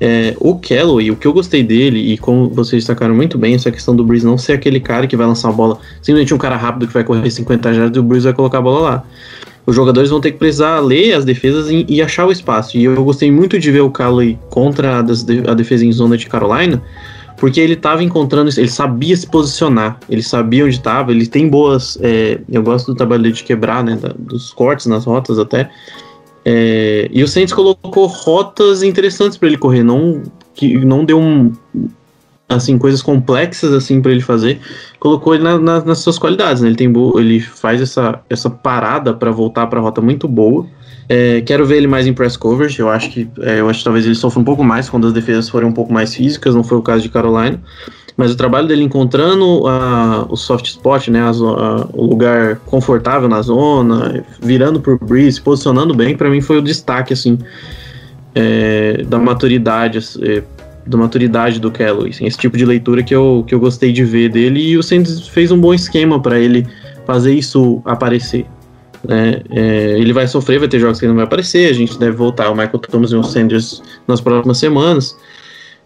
É, 0.00 0.36
o 0.38 0.56
Calloway, 0.56 1.10
o 1.10 1.16
que 1.16 1.26
eu 1.26 1.32
gostei 1.32 1.62
dele, 1.62 2.12
e 2.12 2.18
como 2.18 2.48
vocês 2.48 2.82
destacaram 2.82 3.14
muito 3.14 3.36
bem, 3.36 3.54
essa 3.54 3.70
questão 3.70 3.96
do 3.96 4.04
Breeze 4.04 4.24
não 4.24 4.38
ser 4.38 4.52
aquele 4.52 4.78
cara 4.78 5.06
que 5.06 5.16
vai 5.16 5.26
lançar 5.26 5.48
a 5.48 5.52
bola, 5.52 5.78
simplesmente 6.00 6.32
um 6.32 6.38
cara 6.38 6.56
rápido 6.56 6.86
que 6.86 6.94
vai 6.94 7.02
correr 7.02 7.28
50 7.28 7.74
jardas 7.74 7.96
e 7.96 8.00
o 8.00 8.02
Breeze 8.02 8.24
vai 8.24 8.34
colocar 8.34 8.58
a 8.58 8.62
bola 8.62 8.80
lá. 8.80 9.04
Os 9.66 9.74
jogadores 9.76 10.08
vão 10.08 10.20
ter 10.20 10.32
que 10.32 10.38
precisar 10.38 10.80
ler 10.80 11.12
as 11.12 11.24
defesas 11.24 11.68
e, 11.68 11.84
e 11.88 12.00
achar 12.00 12.26
o 12.26 12.32
espaço. 12.32 12.78
E 12.78 12.84
eu 12.84 13.04
gostei 13.04 13.30
muito 13.30 13.58
de 13.58 13.70
ver 13.70 13.80
o 13.80 13.90
Calloway 13.90 14.38
contra 14.48 14.96
a, 14.96 15.00
a 15.00 15.54
defesa 15.54 15.84
em 15.84 15.92
zona 15.92 16.16
de 16.16 16.26
Carolina, 16.26 16.82
porque 17.36 17.60
ele 17.60 17.74
estava 17.74 18.02
encontrando, 18.02 18.50
ele 18.56 18.68
sabia 18.68 19.16
se 19.16 19.26
posicionar, 19.26 19.98
ele 20.08 20.22
sabia 20.22 20.64
onde 20.64 20.76
estava, 20.76 21.10
ele 21.10 21.26
tem 21.26 21.48
boas. 21.48 21.98
É, 22.00 22.40
eu 22.50 22.62
gosto 22.62 22.92
do 22.92 22.94
trabalho 22.94 23.30
de 23.30 23.44
quebrar, 23.44 23.84
né? 23.84 23.96
Da, 24.00 24.14
dos 24.18 24.52
cortes 24.52 24.86
nas 24.86 25.04
rotas 25.04 25.38
até. 25.38 25.70
É, 26.44 27.08
e 27.12 27.22
o 27.22 27.28
Saints 27.28 27.52
colocou 27.52 28.06
rotas 28.06 28.82
interessantes 28.82 29.36
para 29.36 29.48
ele 29.48 29.58
correr, 29.58 29.82
não 29.82 30.22
que 30.54 30.76
não 30.78 31.04
deu 31.04 31.20
um, 31.20 31.52
assim 32.48 32.78
coisas 32.78 33.02
complexas 33.02 33.72
assim 33.72 34.00
para 34.00 34.10
ele 34.10 34.22
fazer, 34.22 34.58
colocou 34.98 35.34
ele 35.34 35.44
na, 35.44 35.58
na, 35.58 35.84
nas 35.84 35.98
suas 35.98 36.18
qualidades. 36.18 36.62
Né? 36.62 36.68
Ele 36.68 36.76
tem 36.76 36.92
ele 37.16 37.40
faz 37.40 37.80
essa, 37.80 38.20
essa 38.30 38.48
parada 38.48 39.12
para 39.12 39.30
voltar 39.30 39.66
para 39.66 39.78
a 39.78 39.82
rota 39.82 40.00
muito 40.00 40.26
boa. 40.26 40.66
É, 41.08 41.40
quero 41.42 41.64
ver 41.64 41.76
ele 41.76 41.86
mais 41.86 42.06
em 42.06 42.12
press 42.12 42.36
coverage. 42.36 42.80
Eu 42.80 42.88
acho 42.88 43.10
que 43.10 43.28
é, 43.40 43.60
eu 43.60 43.68
acho 43.68 43.80
que 43.80 43.84
talvez 43.84 44.04
ele 44.06 44.14
sofra 44.14 44.40
um 44.40 44.44
pouco 44.44 44.64
mais 44.64 44.88
quando 44.88 45.06
as 45.06 45.12
defesas 45.12 45.48
forem 45.48 45.68
um 45.68 45.72
pouco 45.72 45.92
mais 45.92 46.14
físicas. 46.14 46.54
Não 46.54 46.64
foi 46.64 46.78
o 46.78 46.82
caso 46.82 47.02
de 47.02 47.08
Carolina. 47.08 47.60
Mas 48.18 48.32
o 48.32 48.36
trabalho 48.36 48.66
dele 48.66 48.82
encontrando 48.82 49.64
a, 49.68 50.26
o 50.28 50.36
soft 50.36 50.66
spot, 50.66 51.06
né, 51.06 51.20
a, 51.20 51.30
a, 51.30 51.86
o 51.92 52.04
lugar 52.04 52.56
confortável 52.66 53.28
na 53.28 53.40
zona, 53.40 54.24
virando 54.42 54.80
por 54.80 54.98
Breeze, 54.98 55.40
posicionando 55.40 55.94
bem, 55.94 56.16
para 56.16 56.28
mim 56.28 56.40
foi 56.40 56.58
o 56.58 56.60
destaque 56.60 57.12
assim 57.12 57.38
é, 58.34 59.04
da 59.06 59.20
maturidade, 59.20 60.00
é, 60.20 60.42
da 60.84 60.98
maturidade 60.98 61.60
do 61.60 61.70
Kelly. 61.70 62.10
Assim, 62.10 62.26
esse 62.26 62.36
tipo 62.36 62.56
de 62.56 62.64
leitura 62.64 63.04
que 63.04 63.14
eu, 63.14 63.44
que 63.46 63.54
eu 63.54 63.60
gostei 63.60 63.92
de 63.92 64.04
ver 64.04 64.30
dele 64.30 64.70
e 64.70 64.76
o 64.76 64.82
Saints 64.82 65.28
fez 65.28 65.52
um 65.52 65.60
bom 65.60 65.72
esquema 65.72 66.20
para 66.20 66.40
ele 66.40 66.66
fazer 67.06 67.32
isso 67.32 67.80
aparecer. 67.84 68.44
Né? 69.06 69.42
É, 69.50 69.96
ele 69.96 70.12
vai 70.12 70.26
sofrer, 70.26 70.58
vai 70.58 70.66
ter 70.66 70.80
jogos 70.80 70.98
que 70.98 71.04
ele 71.04 71.12
não 71.12 71.18
vai 71.18 71.24
aparecer, 71.24 71.70
a 71.70 71.72
gente 71.72 71.96
deve 71.96 72.16
voltar 72.16 72.50
o 72.50 72.52
Michael 72.56 72.80
Thomas 72.80 73.12
e 73.12 73.14
o 73.14 73.22
Sanders 73.22 73.80
nas 74.08 74.20
próximas 74.20 74.58
semanas. 74.58 75.16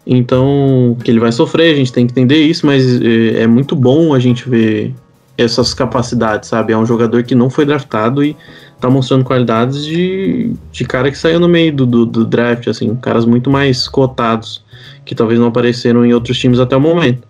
Então, 0.05 0.97
que 1.03 1.09
ele 1.09 1.19
vai 1.19 1.31
sofrer, 1.31 1.73
a 1.73 1.77
gente 1.77 1.93
tem 1.93 2.05
que 2.05 2.11
entender 2.11 2.41
isso, 2.43 2.65
mas 2.65 3.01
é, 3.01 3.43
é 3.43 3.47
muito 3.47 3.75
bom 3.75 4.13
a 4.13 4.19
gente 4.19 4.49
ver 4.49 4.93
essas 5.37 5.73
capacidades, 5.73 6.49
sabe? 6.49 6.73
É 6.73 6.77
um 6.77 6.85
jogador 6.85 7.23
que 7.23 7.33
não 7.33 7.49
foi 7.49 7.65
draftado 7.65 8.23
e 8.23 8.35
tá 8.79 8.89
mostrando 8.89 9.23
qualidades 9.23 9.83
de, 9.85 10.53
de 10.71 10.85
cara 10.85 11.09
que 11.09 11.17
saiu 11.17 11.39
no 11.39 11.47
meio 11.47 11.71
do, 11.73 11.85
do, 11.85 12.05
do, 12.05 12.25
draft, 12.25 12.67
assim, 12.67 12.93
caras 12.95 13.25
muito 13.25 13.49
mais 13.49 13.87
cotados, 13.87 14.63
que 15.05 15.15
talvez 15.15 15.39
não 15.39 15.47
apareceram 15.47 16.05
em 16.05 16.13
outros 16.13 16.37
times 16.37 16.59
até 16.59 16.75
o 16.75 16.81
momento. 16.81 17.25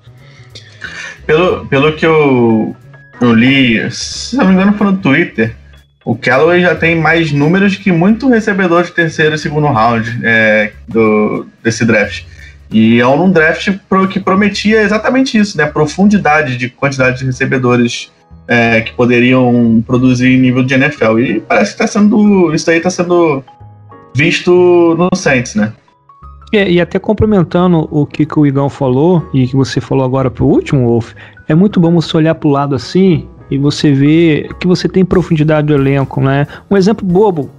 Pelo, 1.26 1.66
pelo 1.68 1.94
que 1.94 2.06
eu, 2.06 2.76
eu 3.22 3.34
li, 3.34 3.90
se 3.92 4.36
não 4.36 4.48
me 4.48 4.54
engano 4.54 4.74
foi 4.74 4.88
no 4.88 4.98
Twitter, 4.98 5.56
o 6.04 6.16
Callaway 6.16 6.60
já 6.62 6.76
tem 6.76 7.00
mais 7.00 7.32
números 7.32 7.78
que 7.78 7.92
muito 7.92 8.28
recebedor 8.28 8.84
de 8.84 8.92
terceiro 8.92 9.36
e 9.36 9.38
segundo 9.38 9.68
round 9.68 10.20
é, 10.24 10.74
do, 10.88 11.46
desse 11.64 11.86
draft. 11.86 12.26
E 12.74 13.00
é 13.00 13.08
um 13.08 13.32
draft 13.32 13.70
que 14.12 14.20
prometia 14.20 14.82
exatamente 14.82 15.38
isso, 15.38 15.56
né? 15.58 15.68
Profundidade 15.68 16.58
de 16.58 16.70
quantidade 16.70 17.20
de 17.20 17.26
recebedores 17.26 18.12
é, 18.48 18.82
que 18.82 18.92
poderiam 18.94 19.84
produzir 19.86 20.30
em 20.30 20.40
nível 20.40 20.64
de 20.64 20.74
NFL. 20.74 21.20
E 21.20 21.40
parece 21.40 21.76
que 21.76 21.84
está 21.84 21.88
sendo. 21.88 22.52
Isso 22.54 22.70
aí 22.72 22.78
está 22.78 22.90
sendo 22.90 23.44
visto 24.16 24.96
no 24.98 25.16
Saints, 25.16 25.54
né? 25.54 25.72
É, 26.52 26.70
e 26.70 26.82
até 26.82 27.00
complementando 27.00 27.88
o 27.92 28.06
que, 28.06 28.26
que 28.26 28.40
o 28.40 28.46
Igão 28.46 28.70
falou 28.70 29.28
e 29.34 29.48
que 29.48 29.56
você 29.56 29.80
falou 29.80 30.06
agora 30.06 30.30
pro 30.30 30.46
último, 30.46 30.88
Wolf, 30.88 31.14
é 31.48 31.56
muito 31.56 31.80
bom 31.80 31.92
você 31.94 32.16
olhar 32.18 32.36
pro 32.36 32.50
lado 32.50 32.76
assim 32.76 33.28
e 33.50 33.58
você 33.58 33.92
ver 33.92 34.54
que 34.60 34.68
você 34.68 34.88
tem 34.88 35.04
profundidade 35.04 35.68
do 35.68 35.74
elenco, 35.74 36.22
né? 36.22 36.48
Um 36.70 36.78
exemplo 36.78 37.06
bobo, 37.06 37.50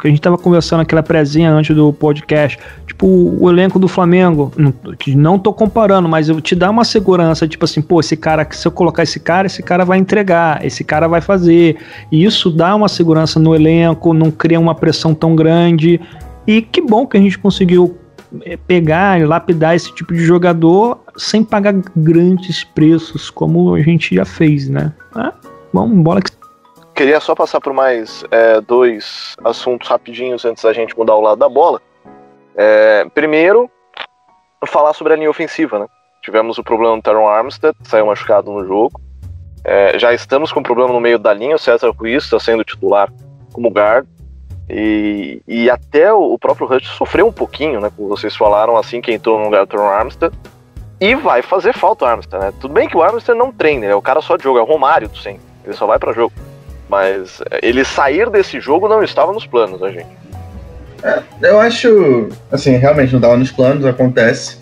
que 0.00 0.08
a 0.08 0.10
gente 0.10 0.20
tava 0.20 0.38
conversando 0.38 0.80
aquela 0.80 1.02
prezinha 1.02 1.50
antes 1.50 1.74
do 1.76 1.92
podcast, 1.92 2.58
tipo, 2.86 3.06
o 3.06 3.48
elenco 3.50 3.78
do 3.78 3.86
Flamengo, 3.86 4.50
não, 4.56 4.74
não 5.14 5.38
tô 5.38 5.52
comparando, 5.52 6.08
mas 6.08 6.28
eu 6.28 6.40
te 6.40 6.54
dá 6.54 6.70
uma 6.70 6.84
segurança, 6.84 7.46
tipo 7.46 7.64
assim, 7.64 7.82
pô, 7.82 8.00
esse 8.00 8.16
cara, 8.16 8.46
se 8.50 8.66
eu 8.66 8.72
colocar 8.72 9.02
esse 9.02 9.20
cara, 9.20 9.46
esse 9.46 9.62
cara 9.62 9.84
vai 9.84 9.98
entregar, 9.98 10.64
esse 10.64 10.82
cara 10.82 11.06
vai 11.06 11.20
fazer. 11.20 11.76
E 12.10 12.24
isso 12.24 12.50
dá 12.50 12.74
uma 12.74 12.88
segurança 12.88 13.38
no 13.38 13.54
elenco, 13.54 14.14
não 14.14 14.30
cria 14.30 14.58
uma 14.58 14.74
pressão 14.74 15.14
tão 15.14 15.36
grande. 15.36 16.00
E 16.46 16.62
que 16.62 16.80
bom 16.80 17.06
que 17.06 17.16
a 17.16 17.20
gente 17.20 17.38
conseguiu 17.38 17.96
eh, 18.44 18.56
pegar 18.56 19.20
e 19.20 19.24
lapidar 19.24 19.74
esse 19.74 19.94
tipo 19.94 20.14
de 20.14 20.20
jogador 20.20 21.00
sem 21.16 21.44
pagar 21.44 21.74
grandes 21.94 22.64
preços, 22.64 23.28
como 23.30 23.74
a 23.74 23.82
gente 23.82 24.14
já 24.14 24.24
fez, 24.24 24.68
né? 24.68 24.92
Ah, 25.14 25.32
vamos, 25.72 26.02
bola 26.02 26.22
que 26.22 26.29
queria 27.00 27.18
só 27.18 27.34
passar 27.34 27.62
por 27.62 27.72
mais 27.72 28.22
é, 28.30 28.60
dois 28.60 29.34
assuntos 29.42 29.88
rapidinhos 29.88 30.44
antes 30.44 30.62
da 30.62 30.70
gente 30.70 30.94
mudar 30.98 31.14
o 31.14 31.20
lado 31.22 31.38
da 31.38 31.48
bola. 31.48 31.80
É, 32.54 33.06
primeiro, 33.14 33.70
falar 34.66 34.92
sobre 34.92 35.14
a 35.14 35.16
linha 35.16 35.30
ofensiva, 35.30 35.78
né? 35.78 35.86
Tivemos 36.20 36.58
o 36.58 36.62
problema 36.62 36.94
do 36.96 37.02
Teron 37.02 37.26
Armstead, 37.26 37.74
saiu 37.84 38.04
machucado 38.04 38.52
no 38.52 38.66
jogo. 38.66 39.00
É, 39.64 39.98
já 39.98 40.12
estamos 40.12 40.52
com 40.52 40.62
problema 40.62 40.92
no 40.92 41.00
meio 41.00 41.18
da 41.18 41.32
linha, 41.32 41.56
o 41.56 41.58
César 41.58 41.90
Ruiz 41.90 42.24
está 42.24 42.38
sendo 42.38 42.62
titular 42.64 43.10
como 43.50 43.70
guard. 43.70 44.06
E, 44.68 45.40
e 45.48 45.70
até 45.70 46.12
o, 46.12 46.38
próprio 46.38 46.66
Rush 46.66 46.86
sofreu 46.86 47.26
um 47.26 47.32
pouquinho, 47.32 47.80
né? 47.80 47.90
Como 47.96 48.10
vocês 48.10 48.36
falaram, 48.36 48.76
assim 48.76 49.00
que 49.00 49.10
entrou 49.10 49.38
no 49.38 49.46
lugar 49.46 49.64
do 49.64 49.70
Teron 49.70 49.88
Armstead. 49.88 50.36
E 51.00 51.14
vai 51.14 51.40
fazer 51.40 51.72
falta 51.72 52.04
o 52.04 52.08
Armstead, 52.08 52.44
né? 52.44 52.52
Tudo 52.60 52.74
bem 52.74 52.86
que 52.86 52.96
o 52.98 53.02
Armstead 53.02 53.38
não 53.38 53.50
treina, 53.50 53.86
é 53.86 53.94
o 53.94 54.02
cara 54.02 54.20
só 54.20 54.36
de 54.36 54.44
jogo, 54.44 54.58
é 54.58 54.62
o 54.62 54.66
Romário 54.66 55.08
do 55.08 55.16
100. 55.16 55.40
Ele 55.64 55.72
só 55.72 55.86
vai 55.86 55.98
para 55.98 56.12
jogo. 56.12 56.34
Mas 56.90 57.40
é, 57.50 57.60
ele 57.62 57.84
sair 57.84 58.28
desse 58.28 58.60
jogo 58.60 58.88
não 58.88 59.02
estava 59.02 59.32
nos 59.32 59.46
planos 59.46 59.80
da 59.80 59.90
gente. 59.90 60.08
É, 61.02 61.22
eu 61.42 61.60
acho, 61.60 62.28
assim, 62.50 62.76
realmente 62.76 63.12
não 63.12 63.20
estava 63.20 63.36
nos 63.36 63.52
planos, 63.52 63.86
acontece. 63.86 64.58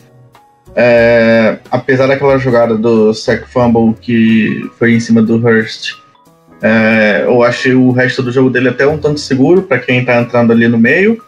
É, 0.77 1.59
apesar 1.71 2.07
daquela 2.07 2.38
jogada 2.38 2.77
do 2.77 3.12
Sack 3.14 3.49
Fumble 3.49 3.95
que 4.01 4.71
foi 4.79 4.93
em 4.93 5.01
cima 5.01 5.23
do 5.23 5.37
Hurst, 5.37 5.95
é, 6.62 7.23
eu 7.25 7.43
achei 7.43 7.75
o 7.75 7.91
resto 7.91 8.23
do 8.23 8.31
jogo 8.31 8.51
dele 8.51 8.69
até 8.69 8.87
um 8.87 8.99
tanto 8.99 9.19
seguro 9.19 9.62
para 9.62 9.79
quem 9.79 10.01
está 10.01 10.21
entrando 10.21 10.53
ali 10.53 10.69
no 10.69 10.79
meio. 10.79 11.23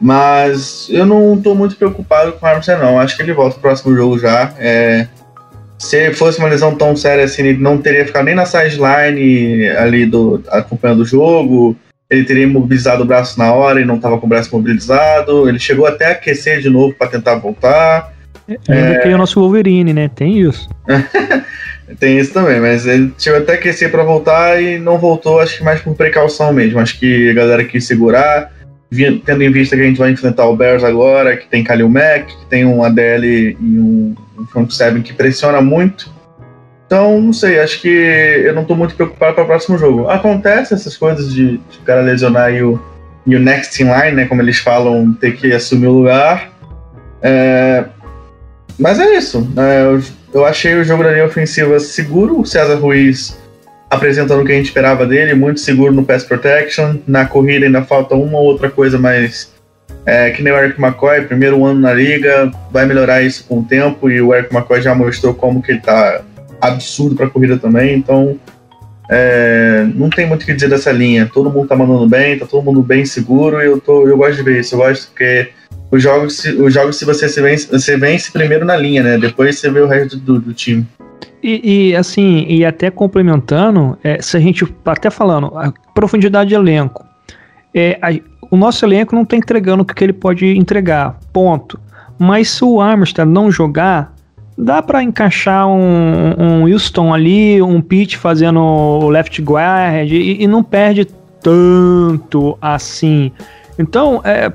Mas 0.00 0.86
eu 0.88 1.04
não 1.04 1.34
estou 1.34 1.56
muito 1.56 1.74
preocupado 1.74 2.32
com 2.32 2.46
o 2.46 2.48
Armstrong, 2.48 2.80
não. 2.80 3.00
Acho 3.00 3.16
que 3.16 3.22
ele 3.22 3.32
volta 3.32 3.56
no 3.56 3.62
próximo 3.62 3.96
jogo 3.96 4.16
já. 4.16 4.54
É, 4.56 5.08
se 5.78 6.12
fosse 6.12 6.38
uma 6.38 6.48
lesão 6.48 6.74
tão 6.74 6.96
séria 6.96 7.24
assim, 7.24 7.42
ele 7.42 7.58
não 7.58 7.78
teria 7.78 8.04
ficado 8.04 8.24
nem 8.24 8.34
na 8.34 8.44
sideline 8.44 9.68
ali 9.68 10.04
do, 10.04 10.42
acompanhando 10.48 11.00
o 11.00 11.06
jogo. 11.06 11.76
Ele 12.10 12.24
teria 12.24 12.44
imobilizado 12.44 13.02
o 13.02 13.06
braço 13.06 13.38
na 13.38 13.52
hora 13.52 13.80
e 13.80 13.84
não 13.84 13.96
estava 13.96 14.18
com 14.18 14.26
o 14.26 14.28
braço 14.28 14.54
mobilizado. 14.54 15.48
Ele 15.48 15.58
chegou 15.58 15.86
até 15.86 16.06
a 16.06 16.10
aquecer 16.12 16.60
de 16.60 16.68
novo 16.68 16.94
para 16.94 17.08
tentar 17.08 17.36
voltar. 17.36 18.12
Ainda 18.48 18.94
é... 18.94 18.98
tem 18.98 19.14
o 19.14 19.18
nosso 19.18 19.38
Wolverine, 19.40 19.92
né? 19.92 20.10
Tem 20.14 20.40
isso. 20.40 20.68
tem 22.00 22.18
isso 22.18 22.32
também, 22.32 22.60
mas 22.60 22.86
ele 22.86 23.12
chegou 23.18 23.38
até 23.38 23.52
a 23.52 23.54
aquecer 23.56 23.90
para 23.90 24.02
voltar 24.02 24.60
e 24.60 24.78
não 24.78 24.98
voltou, 24.98 25.38
acho 25.38 25.58
que 25.58 25.64
mais 25.64 25.80
por 25.80 25.94
precaução 25.94 26.52
mesmo. 26.52 26.80
Acho 26.80 26.98
que 26.98 27.30
a 27.30 27.34
galera 27.34 27.62
quis 27.62 27.86
segurar 27.86 28.50
tendo 29.24 29.42
em 29.42 29.50
vista 29.50 29.76
que 29.76 29.82
a 29.82 29.84
gente 29.84 29.98
vai 29.98 30.10
enfrentar 30.10 30.46
o 30.46 30.56
Bears 30.56 30.82
agora, 30.82 31.36
que 31.36 31.46
tem 31.46 31.62
Kalil 31.62 31.88
Mack, 31.88 32.26
que 32.26 32.46
tem 32.46 32.64
um 32.64 32.82
ADL 32.82 33.24
e 33.24 33.56
um, 33.60 34.14
um 34.38 34.46
front 34.46 34.70
seven 34.70 35.02
que 35.02 35.12
pressiona 35.12 35.60
muito. 35.60 36.10
Então, 36.86 37.20
não 37.20 37.32
sei, 37.32 37.60
acho 37.60 37.82
que 37.82 37.88
eu 37.88 38.54
não 38.54 38.62
estou 38.62 38.76
muito 38.76 38.94
preocupado 38.94 39.34
para 39.34 39.44
o 39.44 39.46
próximo 39.46 39.76
jogo. 39.76 40.08
Acontece 40.08 40.72
essas 40.72 40.96
coisas 40.96 41.32
de, 41.32 41.58
de 41.58 41.78
o 41.78 41.82
cara 41.84 42.00
lesionar 42.00 42.52
e 42.52 42.62
o, 42.62 42.80
e 43.26 43.36
o 43.36 43.40
next 43.40 43.82
in 43.82 43.86
line, 43.86 44.12
né, 44.12 44.26
como 44.26 44.40
eles 44.40 44.58
falam, 44.58 45.12
ter 45.12 45.36
que 45.36 45.52
assumir 45.52 45.86
o 45.86 45.92
lugar. 45.92 46.50
É, 47.20 47.84
mas 48.78 48.98
é 48.98 49.16
isso. 49.16 49.46
É, 49.56 49.82
eu, 49.82 50.02
eu 50.32 50.46
achei 50.46 50.76
o 50.76 50.84
jogo 50.84 51.02
da 51.02 51.10
linha 51.10 51.26
ofensiva 51.26 51.78
seguro. 51.78 52.40
O 52.40 52.46
César 52.46 52.76
Ruiz 52.76 53.38
apresentando 53.90 54.42
o 54.42 54.44
que 54.44 54.52
a 54.52 54.54
gente 54.54 54.66
esperava 54.66 55.06
dele, 55.06 55.34
muito 55.34 55.60
seguro 55.60 55.92
no 55.92 56.04
pass 56.04 56.24
protection. 56.24 56.96
Na 57.06 57.26
corrida 57.26 57.66
ainda 57.66 57.82
falta 57.82 58.14
uma 58.14 58.38
ou 58.38 58.44
outra 58.44 58.70
coisa, 58.70 58.98
mas 58.98 59.52
é, 60.08 60.30
que 60.30 60.42
nem 60.42 60.50
o 60.50 60.56
Eric 60.56 60.80
McCoy, 60.80 61.20
primeiro 61.26 61.62
ano 61.66 61.80
na 61.80 61.92
liga, 61.92 62.50
vai 62.70 62.86
melhorar 62.86 63.20
isso 63.20 63.44
com 63.46 63.58
o 63.58 63.62
tempo 63.62 64.08
e 64.08 64.22
o 64.22 64.34
Eric 64.34 64.54
McCoy 64.54 64.80
já 64.80 64.94
mostrou 64.94 65.34
como 65.34 65.60
que 65.60 65.72
ele 65.72 65.80
tá 65.80 66.22
absurdo 66.58 67.14
para 67.14 67.28
corrida 67.28 67.58
também, 67.58 67.94
então 67.94 68.40
é, 69.10 69.86
não 69.94 70.08
tem 70.08 70.26
muito 70.26 70.44
o 70.44 70.46
que 70.46 70.54
dizer 70.54 70.70
dessa 70.70 70.90
linha. 70.90 71.30
Todo 71.30 71.50
mundo 71.50 71.68
tá 71.68 71.76
mandando 71.76 72.08
bem, 72.08 72.38
tá 72.38 72.46
todo 72.46 72.64
mundo 72.64 72.82
bem 72.82 73.04
seguro 73.04 73.60
e 73.60 73.66
eu, 73.66 73.78
tô, 73.78 74.08
eu 74.08 74.16
gosto 74.16 74.36
de 74.36 74.42
ver 74.42 74.60
isso. 74.60 74.76
Eu 74.76 74.78
gosto 74.78 75.08
porque 75.08 75.50
os 75.90 76.02
jogos, 76.02 76.42
os 76.42 76.72
jogos 76.72 76.96
se 76.96 77.04
você 77.04 77.28
se 77.28 77.42
vence, 77.42 77.70
você 77.70 77.94
vence 77.98 78.32
primeiro 78.32 78.64
na 78.64 78.78
linha, 78.78 79.02
né? 79.02 79.18
Depois 79.18 79.58
você 79.58 79.70
vê 79.70 79.80
o 79.80 79.86
resto 79.86 80.16
do, 80.16 80.40
do 80.40 80.54
time. 80.54 80.86
E, 81.42 81.90
e, 81.90 81.96
assim, 81.96 82.46
e 82.48 82.64
até 82.64 82.90
complementando, 82.90 83.98
é, 84.02 84.22
se 84.22 84.38
a 84.38 84.40
gente 84.40 84.66
até 84.86 85.10
falando, 85.10 85.52
a 85.54 85.70
profundidade 85.94 86.48
de 86.48 86.54
elenco. 86.54 87.06
É, 87.74 87.98
a, 88.00 88.10
o 88.50 88.56
nosso 88.56 88.84
elenco 88.84 89.14
não 89.14 89.22
está 89.22 89.36
entregando 89.36 89.82
o 89.82 89.86
que 89.86 90.02
ele 90.02 90.12
pode 90.12 90.46
entregar, 90.56 91.18
ponto. 91.32 91.78
Mas 92.18 92.50
se 92.50 92.64
o 92.64 92.80
Armstead 92.80 93.28
não 93.28 93.50
jogar, 93.50 94.12
dá 94.56 94.82
para 94.82 95.02
encaixar 95.02 95.68
um, 95.68 96.34
um 96.36 96.72
Houston 96.72 97.14
ali, 97.14 97.62
um 97.62 97.80
Pitt 97.80 98.16
fazendo 98.16 98.60
o 98.60 99.08
left 99.08 99.40
guard 99.40 100.10
e, 100.10 100.42
e 100.42 100.46
não 100.46 100.64
perde 100.64 101.06
tanto 101.40 102.58
assim. 102.60 103.30
Então, 103.78 104.20
é, 104.24 104.52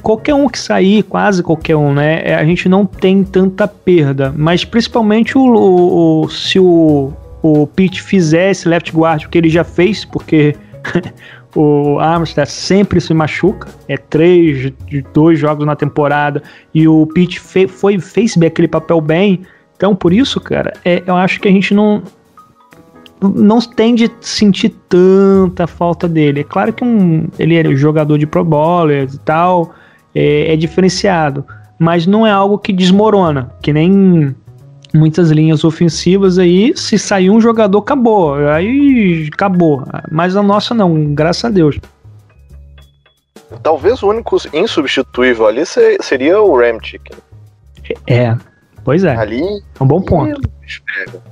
qualquer 0.00 0.34
um 0.34 0.48
que 0.48 0.58
sair, 0.58 1.02
quase 1.02 1.42
qualquer 1.42 1.76
um, 1.76 1.92
né? 1.92 2.22
É, 2.24 2.34
a 2.34 2.44
gente 2.44 2.68
não 2.68 2.86
tem 2.86 3.24
tanta 3.24 3.66
perda. 3.66 4.32
Mas 4.36 4.64
principalmente 4.64 5.36
o, 5.36 5.42
o, 5.42 6.22
o 6.22 6.30
se 6.30 6.60
o, 6.60 7.12
o 7.42 7.66
Pete 7.66 8.00
fizer 8.00 8.50
esse 8.50 8.68
left 8.68 8.92
guard, 8.92 9.24
o 9.24 9.28
que 9.28 9.38
ele 9.38 9.48
já 9.48 9.64
fez, 9.64 10.04
porque 10.04 10.54
o 11.54 11.98
Armstead 11.98 12.50
sempre 12.50 13.00
se 13.00 13.12
machuca. 13.12 13.68
É 13.88 13.96
três, 13.96 14.72
dois 15.12 15.38
jogos 15.38 15.66
na 15.66 15.74
temporada. 15.74 16.42
E 16.74 16.86
o 16.86 17.06
Pitt 17.06 17.40
fe, 17.40 17.66
foi, 17.66 17.98
fez 17.98 18.36
aquele 18.42 18.68
papel 18.68 19.00
bem. 19.00 19.42
Então, 19.76 19.94
por 19.96 20.12
isso, 20.12 20.40
cara, 20.40 20.72
é, 20.84 21.02
eu 21.06 21.16
acho 21.16 21.40
que 21.40 21.48
a 21.48 21.50
gente 21.50 21.72
não, 21.72 22.02
não 23.22 23.58
tende 23.60 24.04
a 24.04 24.10
sentir 24.20 24.70
tanta 24.88 25.66
falta 25.66 26.08
dele. 26.08 26.40
É 26.40 26.44
claro 26.44 26.72
que 26.72 26.84
um, 26.84 27.28
ele 27.38 27.56
é 27.56 27.74
jogador 27.74 28.18
de 28.18 28.26
Pro 28.26 28.44
Bowlers 28.44 29.14
e 29.14 29.18
tal, 29.20 29.74
é, 30.14 30.52
é 30.52 30.56
diferenciado, 30.56 31.44
mas 31.78 32.06
não 32.06 32.26
é 32.26 32.30
algo 32.30 32.58
que 32.58 32.72
desmorona, 32.72 33.50
que 33.62 33.72
nem 33.72 34.34
muitas 34.94 35.30
linhas 35.30 35.64
ofensivas 35.64 36.38
aí, 36.38 36.72
se 36.76 36.98
sair 36.98 37.30
um 37.30 37.40
jogador, 37.40 37.78
acabou. 37.78 38.34
Aí 38.48 39.28
acabou. 39.32 39.84
Mas 40.10 40.36
a 40.36 40.42
nossa 40.42 40.74
não, 40.74 41.14
graças 41.14 41.44
a 41.44 41.48
Deus. 41.50 41.78
Talvez 43.62 44.02
o 44.02 44.08
único 44.08 44.36
insubstituível 44.52 45.46
ali 45.46 45.62
seria 46.00 46.40
o 46.40 46.56
Ramchick. 46.56 47.10
É, 48.06 48.36
pois 48.84 49.02
é. 49.02 49.16
Ali. 49.16 49.42
É 49.42 49.82
um 49.82 49.86
bom 49.86 50.00
ponto. 50.00 50.40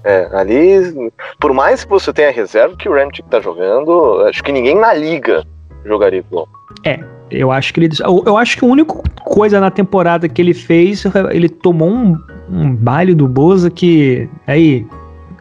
É, 0.02 0.28
ali, 0.32 1.12
por 1.40 1.52
mais 1.52 1.84
que 1.84 1.90
você 1.90 2.12
tenha 2.12 2.32
reserva 2.32 2.76
que 2.76 2.88
o 2.88 2.92
Ramchick 2.92 3.28
tá 3.28 3.40
jogando, 3.40 4.24
acho 4.28 4.42
que 4.42 4.50
ninguém 4.50 4.74
na 4.74 4.92
liga 4.92 5.44
jogaria 5.84 6.18
igual. 6.18 6.48
É, 6.84 6.98
eu 7.30 7.52
acho 7.52 7.72
que 7.72 7.80
ele. 7.80 7.90
Eu 8.26 8.36
acho 8.36 8.58
que 8.58 8.64
a 8.64 8.68
única 8.68 8.94
coisa 9.24 9.60
na 9.60 9.70
temporada 9.70 10.28
que 10.28 10.42
ele 10.42 10.54
fez, 10.54 11.04
ele 11.30 11.48
tomou 11.48 11.88
um, 11.88 12.16
um 12.50 12.74
baile 12.74 13.14
do 13.14 13.28
Boza 13.28 13.70
que. 13.70 14.28
Aí. 14.46 14.86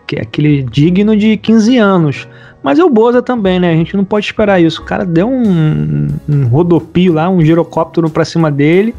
Que 0.06 0.16
é 0.16 0.22
aquele 0.22 0.64
digno 0.64 1.18
de 1.18 1.36
15 1.36 1.78
anos. 1.78 2.28
Mas 2.64 2.80
é 2.80 2.84
o 2.84 2.90
Boza 2.90 3.22
também, 3.22 3.60
né? 3.60 3.72
A 3.72 3.76
gente 3.76 3.96
não 3.96 4.06
pode 4.06 4.26
esperar 4.26 4.62
isso. 4.62 4.82
O 4.82 4.86
cara 4.86 5.06
deu 5.06 5.30
um, 5.30 6.08
um 6.28 6.48
rodopio 6.48 7.14
lá, 7.14 7.30
um 7.30 7.42
girocóptero 7.42 8.10
pra 8.10 8.24
cima 8.24 8.50
dele, 8.50 8.96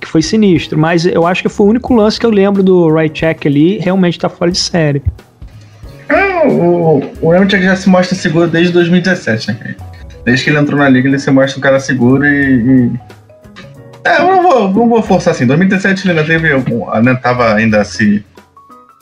que 0.00 0.06
foi 0.06 0.20
sinistro. 0.20 0.78
Mas 0.78 1.06
eu 1.06 1.26
acho 1.26 1.42
que 1.42 1.48
foi 1.48 1.66
o 1.66 1.70
único 1.70 1.94
lance 1.94 2.18
que 2.18 2.26
eu 2.26 2.30
lembro 2.30 2.62
do 2.62 2.92
right 2.92 3.12
check 3.12 3.46
ali, 3.46 3.78
realmente 3.78 4.18
tá 4.18 4.28
fora 4.28 4.50
de 4.50 4.58
série. 4.58 5.02
É, 6.08 6.46
o, 6.48 7.02
o 7.20 7.30
Ramchek 7.30 7.62
já 7.62 7.76
se 7.76 7.88
mostra 7.88 8.16
seguro 8.16 8.48
desde 8.48 8.72
2017, 8.72 9.48
né, 9.48 9.76
Desde 10.24 10.44
que 10.44 10.50
ele 10.50 10.58
entrou 10.58 10.78
na 10.78 10.88
liga, 10.88 11.08
ele 11.08 11.18
se 11.18 11.30
mostra 11.30 11.58
um 11.58 11.62
cara 11.62 11.80
seguro 11.80 12.24
e. 12.24 12.54
e... 12.86 13.07
É, 14.04 14.20
eu 14.20 14.26
não 14.26 14.42
vou, 14.42 14.72
não 14.72 14.88
vou 14.88 15.02
forçar 15.02 15.32
assim. 15.32 15.46
2017 15.46 16.08
ele 16.08 16.18
ainda 16.18 16.24
teve. 16.24 16.48
Né, 17.02 17.14
tava 17.22 17.54
ainda 17.54 17.84
se, 17.84 18.24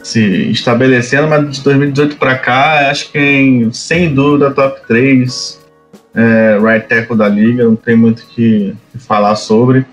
se 0.03 0.51
estabelecendo, 0.51 1.29
mas 1.29 1.57
de 1.57 1.63
2018 1.63 2.17
pra 2.17 2.37
cá, 2.39 2.91
acho 2.91 3.11
que 3.13 3.19
em, 3.19 3.73
sem 3.73 4.15
dúvida, 4.15 4.51
top 4.51 4.81
3 4.87 5.67
é, 6.15 6.59
right 6.59 6.89
tackle 6.89 7.17
da 7.17 7.29
liga. 7.29 7.65
Não 7.65 7.77
tem 7.77 7.97
muito 7.97 8.21
o 8.21 8.27
que, 8.27 8.75
que 8.93 8.99
falar 8.99 9.37
sobre. 9.37 9.87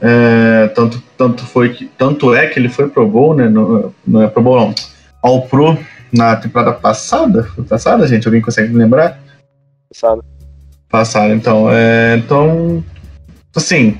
É, 0.00 0.68
tanto, 0.68 1.02
tanto, 1.16 1.44
foi 1.44 1.74
que, 1.74 1.84
tanto 1.98 2.34
é 2.34 2.46
que 2.46 2.58
ele 2.58 2.70
foi 2.70 2.88
pro 2.88 3.06
Bowl, 3.06 3.34
né? 3.34 3.48
No, 3.48 3.94
não 4.06 4.22
é 4.22 4.28
pro 4.28 4.42
Bowl, 4.42 4.58
não. 4.58 4.74
All 5.22 5.42
Pro 5.42 5.78
na 6.10 6.34
temporada 6.36 6.72
passada. 6.72 7.46
Passada, 7.68 8.06
gente? 8.06 8.26
Alguém 8.26 8.40
consegue 8.40 8.72
me 8.72 8.78
lembrar? 8.78 9.20
Passada. 9.88 10.22
Passaram, 10.88 11.34
então. 11.34 11.70
É, 11.70 12.16
então, 12.16 12.82
assim, 13.54 13.98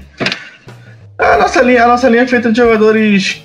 a 1.20 1.37
nossa 1.37 1.62
linha, 1.62 1.85
a 1.85 1.88
nossa 1.88 2.09
linha 2.09 2.22
é 2.22 2.26
feita 2.26 2.50
de 2.50 2.59
jogadores 2.59 3.42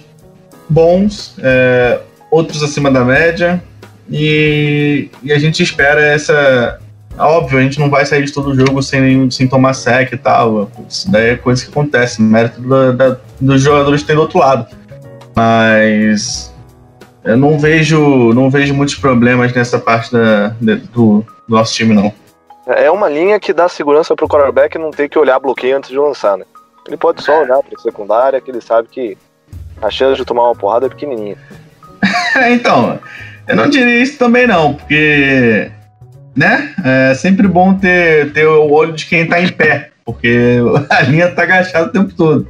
bons, 0.69 1.35
é, 1.39 1.99
outros 2.31 2.63
acima 2.63 2.89
da 2.89 3.03
média, 3.03 3.61
e, 4.09 5.09
e, 5.23 5.33
a 5.33 5.39
gente 5.39 5.61
espera 5.63 6.01
essa. 6.01 6.79
Óbvio, 7.17 7.59
a 7.59 7.61
gente 7.61 7.79
não 7.79 7.89
vai 7.89 8.05
sair 8.05 8.23
de 8.23 8.33
todo 8.33 8.53
jogo 8.53 8.83
sem, 8.83 9.31
sem 9.31 9.47
tomar 9.47 9.73
sec 9.73 10.11
e 10.11 10.17
tal. 10.17 10.69
Isso 10.87 11.09
daí 11.09 11.29
é 11.29 11.35
coisa 11.37 11.63
que 11.63 11.71
acontece, 11.71 12.21
mérito 12.21 12.61
da, 12.61 12.91
da, 12.91 13.17
dos 13.39 13.61
jogadores 13.61 14.01
que 14.01 14.07
tem 14.07 14.15
do 14.15 14.23
outro 14.23 14.39
lado. 14.39 14.67
Mas 15.33 16.53
eu 17.23 17.37
não 17.37 17.57
vejo, 17.57 18.33
não 18.33 18.49
vejo 18.49 18.73
muitos 18.73 18.95
problemas 18.95 19.53
nessa 19.53 19.79
parte 19.79 20.11
da, 20.11 20.49
do, 20.59 21.25
do 21.47 21.55
nosso 21.55 21.73
time, 21.73 21.93
não. 21.93 22.13
É 22.67 22.91
uma 22.91 23.07
linha 23.07 23.39
que 23.39 23.53
dá 23.53 23.69
segurança 23.69 24.15
pro 24.15 24.27
quarterback 24.27 24.77
não 24.77 24.91
ter 24.91 25.07
que 25.07 25.17
olhar 25.17 25.39
bloqueio 25.39 25.77
antes 25.77 25.89
de 25.89 25.97
lançar, 25.97 26.37
né? 26.37 26.45
Ele 26.87 26.97
pode 26.97 27.23
só 27.23 27.41
olhar 27.41 27.61
pra 27.63 27.79
secundária, 27.79 28.39
que 28.39 28.51
ele 28.51 28.61
sabe 28.61 28.87
que 28.89 29.17
a 29.81 29.89
chance 29.89 30.17
de 30.17 30.25
tomar 30.25 30.43
uma 30.43 30.55
porrada 30.55 30.85
é 30.85 30.89
pequenininha. 30.89 31.37
então, 32.51 32.99
eu 33.47 33.55
não 33.55 33.69
diria 33.69 34.01
isso 34.01 34.17
também 34.17 34.47
não, 34.47 34.73
porque, 34.73 35.71
né, 36.35 36.73
é 36.83 37.13
sempre 37.13 37.47
bom 37.47 37.73
ter, 37.73 38.31
ter 38.33 38.47
o 38.47 38.69
olho 38.71 38.93
de 38.93 39.05
quem 39.05 39.27
tá 39.27 39.41
em 39.41 39.49
pé, 39.49 39.91
porque 40.05 40.59
a 40.89 41.01
linha 41.01 41.31
tá 41.31 41.43
agachada 41.43 41.87
o 41.87 41.91
tempo 41.91 42.13
todo. 42.13 42.47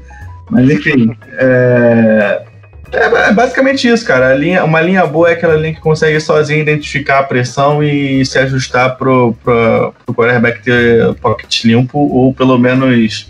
Mas 0.49 0.69
enfim, 0.69 1.17
é, 1.39 2.43
é, 2.91 3.27
é, 3.27 3.33
basicamente 3.33 3.87
isso, 3.87 4.05
cara. 4.05 4.33
Linha, 4.35 4.63
uma 4.63 4.79
linha 4.79 5.05
boa 5.05 5.29
é 5.29 5.33
aquela 5.33 5.55
linha 5.55 5.73
que 5.73 5.81
consegue 5.81 6.19
sozinha 6.19 6.61
identificar 6.61 7.19
a 7.19 7.23
pressão 7.23 7.83
e 7.83 8.25
se 8.25 8.37
ajustar 8.39 8.95
pro, 8.97 9.35
pro, 9.43 9.93
pro 10.05 10.15
quarterback 10.15 10.61
ter 10.61 11.13
pocket 11.15 11.65
limpo 11.65 11.99
ou 11.99 12.33
pelo 12.33 12.57
menos 12.57 13.29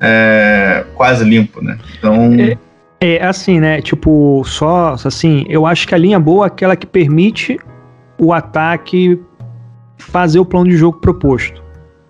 é, 0.00 0.84
quase 0.94 1.24
limpo, 1.24 1.62
né? 1.62 1.78
Então. 1.98 2.34
É, 3.00 3.16
é, 3.16 3.24
assim, 3.24 3.60
né? 3.60 3.80
Tipo, 3.80 4.42
só 4.44 4.94
assim, 5.04 5.44
eu 5.48 5.66
acho 5.66 5.86
que 5.86 5.94
a 5.94 5.98
linha 5.98 6.18
boa 6.18 6.46
é 6.46 6.48
aquela 6.48 6.76
que 6.76 6.86
permite 6.86 7.58
o 8.18 8.32
ataque 8.32 9.20
fazer 9.98 10.38
o 10.38 10.44
plano 10.44 10.68
de 10.68 10.76
jogo 10.76 10.98
proposto. 10.98 11.62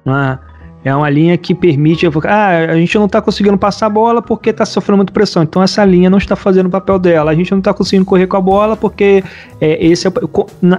Né? 0.04 0.38
É 0.86 0.94
uma 0.94 1.10
linha 1.10 1.36
que 1.36 1.52
permite. 1.52 2.06
Ah, 2.28 2.58
a 2.70 2.76
gente 2.76 2.96
não 2.96 3.06
está 3.06 3.20
conseguindo 3.20 3.58
passar 3.58 3.86
a 3.86 3.88
bola 3.88 4.22
porque 4.22 4.50
está 4.50 4.64
sofrendo 4.64 4.98
muita 4.98 5.12
pressão. 5.12 5.42
Então 5.42 5.60
essa 5.60 5.84
linha 5.84 6.08
não 6.08 6.16
está 6.16 6.36
fazendo 6.36 6.66
o 6.66 6.70
papel 6.70 6.96
dela. 6.96 7.32
A 7.32 7.34
gente 7.34 7.50
não 7.50 7.58
está 7.58 7.74
conseguindo 7.74 8.04
correr 8.04 8.28
com 8.28 8.36
a 8.36 8.40
bola 8.40 8.76
porque 8.76 9.24
é, 9.60 9.84
esse 9.84 10.06
é 10.06 10.12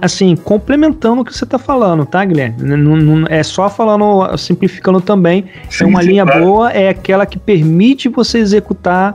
assim 0.00 0.34
complementando 0.34 1.20
o 1.20 1.24
que 1.26 1.36
você 1.36 1.44
está 1.44 1.58
falando, 1.58 2.06
tá, 2.06 2.24
Guilherme? 2.24 2.56
Não, 2.58 2.96
não, 2.96 3.26
é 3.28 3.42
só 3.42 3.68
falando, 3.68 4.34
simplificando 4.38 4.98
também. 4.98 5.44
Sim, 5.68 5.84
é 5.84 5.86
uma 5.86 6.00
linha 6.00 6.24
claro. 6.24 6.42
boa 6.42 6.72
é 6.72 6.88
aquela 6.88 7.26
que 7.26 7.38
permite 7.38 8.08
você 8.08 8.38
executar 8.38 9.14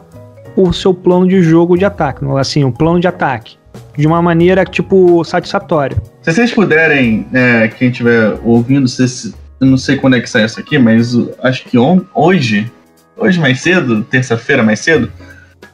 o 0.56 0.72
seu 0.72 0.94
plano 0.94 1.28
de 1.28 1.42
jogo 1.42 1.76
de 1.76 1.86
ataque, 1.86 2.24
assim, 2.38 2.64
o 2.64 2.72
plano 2.72 3.00
de 3.00 3.08
ataque 3.08 3.58
de 3.98 4.06
uma 4.06 4.22
maneira 4.22 4.64
tipo 4.64 5.24
satisfatória. 5.24 5.98
Se 6.22 6.32
vocês 6.32 6.52
puderem, 6.52 7.26
é, 7.34 7.68
quem 7.68 7.90
estiver 7.90 8.38
ouvindo, 8.44 8.88
se 8.88 9.34
eu 9.60 9.68
não 9.68 9.78
sei 9.78 9.98
quando 9.98 10.16
é 10.16 10.22
que 10.22 10.30
sai 10.30 10.46
isso 10.46 10.60
aqui, 10.60 10.78
mas 10.78 11.16
acho 11.42 11.66
que 11.66 11.78
hoje, 12.14 12.72
hoje 13.16 13.40
mais 13.40 13.62
cedo, 13.62 14.04
terça-feira 14.04 14.64
mais 14.64 14.80
cedo, 14.80 15.12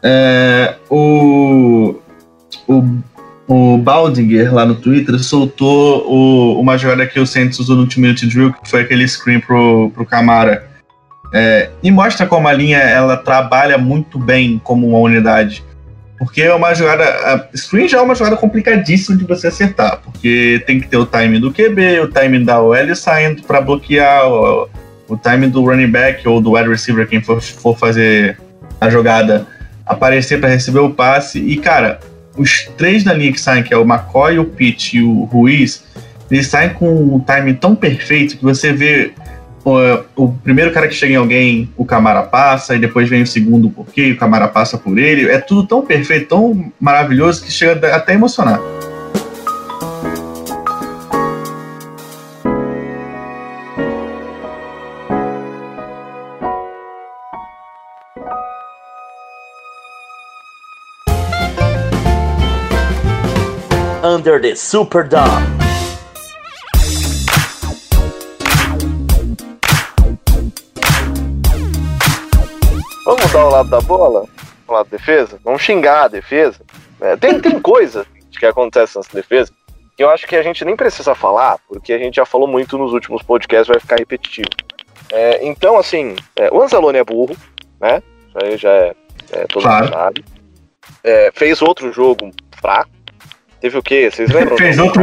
é, 0.03 0.75
o, 0.89 1.95
o, 2.67 2.83
o 3.47 3.77
Baldinger 3.77 4.53
lá 4.53 4.65
no 4.65 4.75
Twitter 4.75 5.17
soltou 5.19 6.05
o, 6.07 6.59
uma 6.59 6.77
jogada 6.77 7.07
que 7.07 7.19
o 7.19 7.25
Saints 7.25 7.59
usou 7.59 7.75
no 7.75 7.87
Minute 7.97 8.27
Drill, 8.27 8.53
que 8.53 8.69
foi 8.69 8.81
aquele 8.81 9.07
screen 9.07 9.39
pro, 9.39 9.91
pro 9.93 10.05
Camara. 10.05 10.67
É, 11.33 11.69
e 11.83 11.91
mostra 11.91 12.25
como 12.25 12.47
a 12.47 12.53
linha 12.53 12.77
ela 12.77 13.15
trabalha 13.15 13.77
muito 13.77 14.17
bem 14.17 14.59
como 14.63 14.87
uma 14.87 14.99
unidade. 14.99 15.63
Porque 16.19 16.41
é 16.41 16.53
uma 16.53 16.73
jogada. 16.75 17.03
A 17.03 17.57
screen 17.57 17.87
já 17.87 17.99
é 17.99 18.01
uma 18.01 18.13
jogada 18.13 18.35
complicadíssima 18.35 19.17
de 19.17 19.23
você 19.23 19.47
acertar. 19.47 20.01
Porque 20.03 20.61
tem 20.67 20.79
que 20.79 20.87
ter 20.87 20.97
o 20.97 21.05
timing 21.05 21.39
do 21.39 21.51
QB, 21.51 22.01
o 22.01 22.07
timing 22.09 22.43
da 22.43 22.61
OL 22.61 22.93
saindo 22.93 23.41
para 23.43 23.61
bloquear, 23.61 24.27
o, 24.27 24.69
o 25.07 25.17
timing 25.17 25.49
do 25.49 25.63
running 25.63 25.89
back 25.89 26.27
ou 26.27 26.41
do 26.41 26.51
wide 26.51 26.67
receiver, 26.67 27.07
quem 27.07 27.21
for, 27.21 27.41
for 27.41 27.77
fazer 27.77 28.37
a 28.81 28.89
jogada, 28.89 29.47
aparecer 29.85 30.41
para 30.41 30.49
receber 30.49 30.79
o 30.79 30.89
passe. 30.89 31.39
E, 31.39 31.55
cara, 31.55 32.01
os 32.37 32.69
três 32.77 33.03
da 33.03 33.13
linha 33.13 33.31
que 33.31 33.39
saem, 33.39 33.63
que 33.63 33.73
é 33.73 33.77
o 33.77 33.83
McCoy, 33.83 34.39
o 34.39 34.45
Pitt 34.45 34.97
e 34.97 35.01
o 35.01 35.23
Ruiz, 35.23 35.85
eles 36.29 36.47
saem 36.47 36.71
com 36.71 37.15
um 37.15 37.19
timing 37.19 37.55
tão 37.55 37.73
perfeito 37.75 38.37
que 38.37 38.43
você 38.43 38.73
vê 38.73 39.13
o 39.65 40.33
primeiro 40.43 40.71
cara 40.71 40.87
que 40.87 40.93
chega 40.93 41.13
em 41.13 41.17
alguém, 41.17 41.69
o 41.77 41.85
Camara 41.85 42.23
passa, 42.23 42.75
e 42.75 42.79
depois 42.79 43.09
vem 43.09 43.23
o 43.23 43.27
segundo 43.27 43.69
porque 43.69 44.11
o 44.11 44.17
Camara 44.17 44.47
passa 44.47 44.77
por 44.77 44.97
ele. 44.97 45.29
É 45.29 45.39
tudo 45.39 45.67
tão 45.67 45.85
perfeito, 45.85 46.29
tão 46.29 46.71
maravilhoso 46.79 47.43
que 47.43 47.51
chega 47.51 47.95
até 47.95 48.13
a 48.13 48.15
emocionar. 48.15 48.59
Under 64.01 64.41
the 64.41 64.55
Superdome. 64.55 65.58
Mudar 73.39 73.45
o 73.45 73.49
lado 73.51 73.69
da 73.69 73.81
bola? 73.81 74.25
O 74.67 74.73
lado 74.73 74.89
da 74.89 74.97
defesa? 74.97 75.39
Vamos 75.43 75.61
xingar 75.61 76.03
a 76.03 76.07
defesa? 76.09 76.59
É, 76.99 77.15
tem, 77.15 77.39
tem 77.39 77.59
coisa 77.61 78.05
que 78.37 78.45
acontece 78.45 78.97
nessa 78.97 79.13
defesa 79.13 79.51
que 79.95 80.03
eu 80.03 80.09
acho 80.09 80.25
que 80.27 80.35
a 80.35 80.43
gente 80.43 80.63
nem 80.63 80.75
precisa 80.77 81.13
falar, 81.13 81.57
porque 81.67 81.91
a 81.91 81.97
gente 81.97 82.15
já 82.15 82.25
falou 82.25 82.47
muito 82.47 82.77
nos 82.77 82.93
últimos 82.93 83.21
podcasts, 83.21 83.67
vai 83.67 83.79
ficar 83.79 83.97
repetitivo. 83.97 84.47
É, 85.11 85.45
então, 85.45 85.77
assim, 85.77 86.15
é, 86.37 86.49
o 86.53 86.61
Anzalone 86.61 86.97
é 86.99 87.03
burro, 87.03 87.35
né? 87.81 88.01
Isso 88.29 88.37
aí 88.45 88.57
já 88.57 88.69
é, 88.71 88.95
é 89.33 89.45
todo 89.47 89.63
Claro. 89.63 89.85
mundo 89.85 89.93
sabe. 89.93 90.25
É, 91.03 91.31
fez 91.35 91.61
outro 91.61 91.91
jogo 91.91 92.31
fraco. 92.61 92.89
Teve 93.59 93.77
o 93.77 93.83
quê? 93.83 94.09
Vocês 94.09 94.31
lembram? 94.31 94.57
Fez 94.57 94.77
outro- 94.79 95.01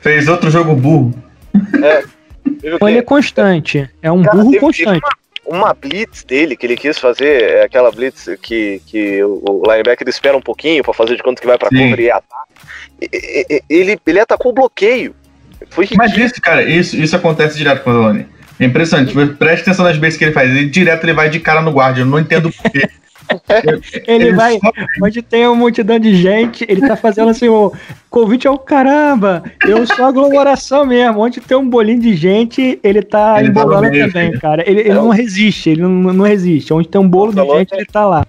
Fez 0.00 0.28
outro 0.28 0.50
jogo 0.50 0.74
burro. 0.74 1.12
Teve 1.52 2.72
o 2.72 2.76
Então 2.76 2.88
ele 2.88 2.98
é 2.98 3.02
constante. 3.02 3.90
É 4.00 4.10
um 4.10 4.22
Cara, 4.22 4.36
burro 4.38 4.50
teve- 4.52 4.60
constante. 4.60 5.02
Uma 5.04 5.10
blitz 5.80 6.24
dele 6.24 6.56
que 6.56 6.66
ele 6.66 6.76
quis 6.76 6.98
fazer, 6.98 7.42
é 7.42 7.64
aquela 7.64 7.90
blitz 7.90 8.28
que, 8.42 8.80
que 8.86 9.22
o 9.22 9.62
linebacker 9.66 10.08
espera 10.08 10.36
um 10.36 10.42
pouquinho 10.42 10.82
pra 10.82 10.92
fazer 10.94 11.16
de 11.16 11.22
conta 11.22 11.40
que 11.40 11.46
vai 11.46 11.58
pra 11.58 11.68
Sim. 11.68 11.90
cover 11.90 12.00
e 12.00 12.10
ataca. 12.10 12.48
Ele, 13.68 13.98
ele 14.06 14.20
atacou 14.20 14.52
o 14.52 14.54
bloqueio. 14.54 15.14
Foi 15.70 15.88
Mas 15.96 16.10
ridículo. 16.10 16.26
isso, 16.26 16.40
cara, 16.40 16.62
isso, 16.62 16.96
isso 16.96 17.16
acontece 17.16 17.56
direto 17.56 17.82
com 17.82 17.90
o 17.90 17.92
Anzalone. 17.92 18.26
É 18.60 18.64
impressionante. 18.64 19.14
Preste 19.36 19.62
atenção 19.62 19.84
nas 19.84 19.96
vezes 19.96 20.18
que 20.18 20.24
ele 20.24 20.32
faz. 20.32 20.50
Ele 20.50 20.66
direto 20.66 21.04
ele 21.04 21.12
vai 21.12 21.30
de 21.30 21.40
cara 21.40 21.62
no 21.62 21.72
guarda. 21.72 22.00
Eu 22.00 22.06
não 22.06 22.18
entendo 22.18 22.52
porquê. 22.52 22.88
Ele 24.06 24.32
vai, 24.32 24.58
só- 24.58 24.72
onde 25.02 25.22
tem 25.22 25.46
uma 25.46 25.54
multidão 25.56 25.98
de 25.98 26.14
gente, 26.14 26.64
ele 26.68 26.80
tá 26.86 26.96
fazendo 26.96 27.28
assim, 27.30 27.48
o 27.48 27.72
convite 28.10 28.46
ao 28.48 28.58
caramba, 28.58 29.42
eu 29.66 29.86
sou 29.86 30.04
aglomeração 30.04 30.86
mesmo. 30.86 31.20
Onde 31.20 31.40
tem 31.40 31.56
um 31.56 31.68
bolinho 31.68 32.00
de 32.00 32.14
gente, 32.14 32.78
ele 32.82 33.02
tá 33.02 33.36
Ele 33.40 33.52
tá 33.52 33.60
embolando 33.62 33.90
também, 33.90 34.32
cara. 34.38 34.62
Ele, 34.68 34.80
ele 34.80 34.90
É, 34.90 34.94
não 34.94 35.08
resiste, 35.10 35.70
ele 35.70 35.82
não, 35.82 35.90
não 35.90 36.24
resiste. 36.24 36.72
Onde 36.72 36.88
tem 36.88 37.00
um 37.00 37.08
bolo 37.08 37.32
de 37.32 37.44
gente, 37.58 37.72
ele 37.74 37.86
tá 37.86 38.06
lá. 38.06 38.26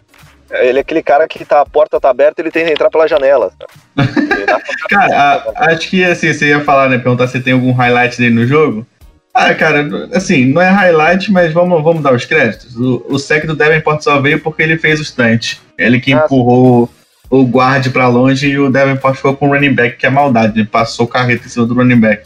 Ele 0.51 0.79
é 0.79 0.81
aquele 0.81 1.03
cara 1.03 1.27
que 1.27 1.45
tá, 1.45 1.61
a 1.61 1.65
porta 1.65 1.99
tá 1.99 2.09
aberta 2.09 2.41
ele 2.41 2.49
tenta 2.49 2.71
entrar 2.71 2.89
pela 2.89 3.07
janela. 3.07 3.51
Cara, 4.89 5.43
a- 5.55 5.71
acho 5.71 5.89
que 5.89 6.03
assim, 6.03 6.33
você 6.33 6.47
ia 6.49 6.61
falar, 6.63 6.89
né? 6.89 6.97
Perguntar 6.97 7.27
se 7.27 7.39
tem 7.39 7.53
algum 7.53 7.71
highlight 7.71 8.17
dele 8.17 8.33
no 8.33 8.45
jogo. 8.47 8.85
Ah, 9.33 9.53
cara, 9.53 9.87
assim, 10.13 10.45
não 10.45 10.61
é 10.61 10.69
highlight, 10.69 11.31
mas 11.31 11.53
vamos, 11.53 11.83
vamos 11.83 12.01
dar 12.03 12.13
os 12.13 12.25
créditos. 12.25 12.75
O, 12.75 13.05
o 13.09 13.19
sec 13.19 13.45
do 13.45 13.55
Davenport 13.55 14.01
só 14.01 14.19
veio 14.19 14.39
porque 14.39 14.61
ele 14.63 14.77
fez 14.77 14.99
o 14.99 15.05
stunt. 15.05 15.57
Ele 15.77 15.99
que 16.01 16.13
Ah, 16.13 16.23
empurrou 16.25 16.89
o 17.29 17.43
guard 17.43 17.87
pra 17.91 18.07
longe 18.07 18.47
e 18.47 18.57
o 18.57 18.69
Davenport 18.69 19.15
ficou 19.15 19.35
com 19.35 19.47
o 19.49 19.53
running 19.53 19.73
back, 19.73 19.97
que 19.97 20.05
é 20.05 20.09
maldade. 20.09 20.59
Ele 20.59 20.67
passou 20.67 21.05
o 21.05 21.09
carreta 21.09 21.45
em 21.45 21.49
cima 21.49 21.65
do 21.65 21.75
running 21.75 21.99
back. 21.99 22.23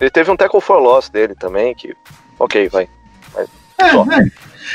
Ele 0.00 0.10
teve 0.10 0.30
um 0.30 0.36
tackle 0.36 0.60
for 0.60 0.78
loss 0.78 1.08
dele 1.08 1.34
também, 1.34 1.74
que. 1.74 1.92
Ok, 2.38 2.68
vai. 2.68 2.88
É, 3.78 3.90
Só. 3.90 4.06
é. 4.12 4.30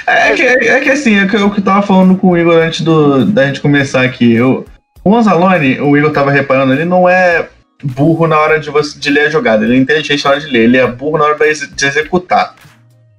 É 0.08 0.34
que, 0.36 0.42
é, 0.42 0.68
é 0.68 0.80
que 0.80 0.90
assim, 0.90 1.20
é 1.20 1.28
que 1.28 1.36
eu 1.36 1.50
que 1.52 1.62
tava 1.62 1.82
falando 1.82 2.16
com 2.16 2.30
o 2.30 2.38
Igor 2.38 2.56
antes 2.56 2.82
do, 2.82 3.26
da 3.26 3.46
gente 3.46 3.60
começar 3.62 4.04
aqui. 4.04 4.34
Eu, 4.34 4.66
o 5.04 5.16
Anzalone, 5.16 5.82
o 5.82 5.98
Igor 5.98 6.12
tava 6.12 6.32
reparando, 6.32 6.74
ele 6.74 6.86
não 6.86 7.10
é 7.10 7.50
burro 7.84 8.28
na 8.28 8.39
hora 8.39 8.60
de, 8.60 8.70
você, 8.70 8.98
de 8.98 9.10
ler 9.10 9.28
a 9.28 9.30
jogada, 9.30 9.63
ele 9.63 9.76
é 9.76 9.78
inteligente 9.78 10.24
na 10.24 10.32
hora 10.32 10.39
de 10.39 10.48
ler, 10.48 10.63
ele 10.63 10.78
é 10.78 10.88
burro 10.88 11.17
na 11.17 11.26
hora 11.26 11.36
de, 11.38 11.46
ex- 11.46 11.70
de 11.74 11.86
executar. 11.86 12.56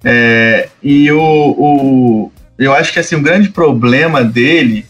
É, 0.03 0.69
e 0.81 1.11
o, 1.11 1.21
o. 1.21 2.31
Eu 2.57 2.73
acho 2.73 2.91
que 2.93 2.99
assim, 2.99 3.15
o 3.15 3.21
grande 3.21 3.49
problema 3.49 4.23
dele 4.23 4.85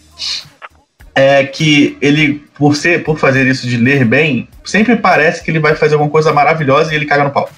é 1.15 1.43
que 1.43 1.97
ele, 2.01 2.43
por, 2.55 2.75
ser, 2.75 3.03
por 3.03 3.17
fazer 3.17 3.45
isso 3.47 3.67
de 3.67 3.77
ler 3.77 4.05
bem, 4.05 4.47
sempre 4.65 4.95
parece 4.95 5.43
que 5.43 5.51
ele 5.51 5.59
vai 5.59 5.75
fazer 5.75 5.93
alguma 5.93 6.12
coisa 6.12 6.33
maravilhosa 6.33 6.91
e 6.91 6.95
ele 6.95 7.05
caga 7.05 7.25
no 7.25 7.31
pau. 7.31 7.49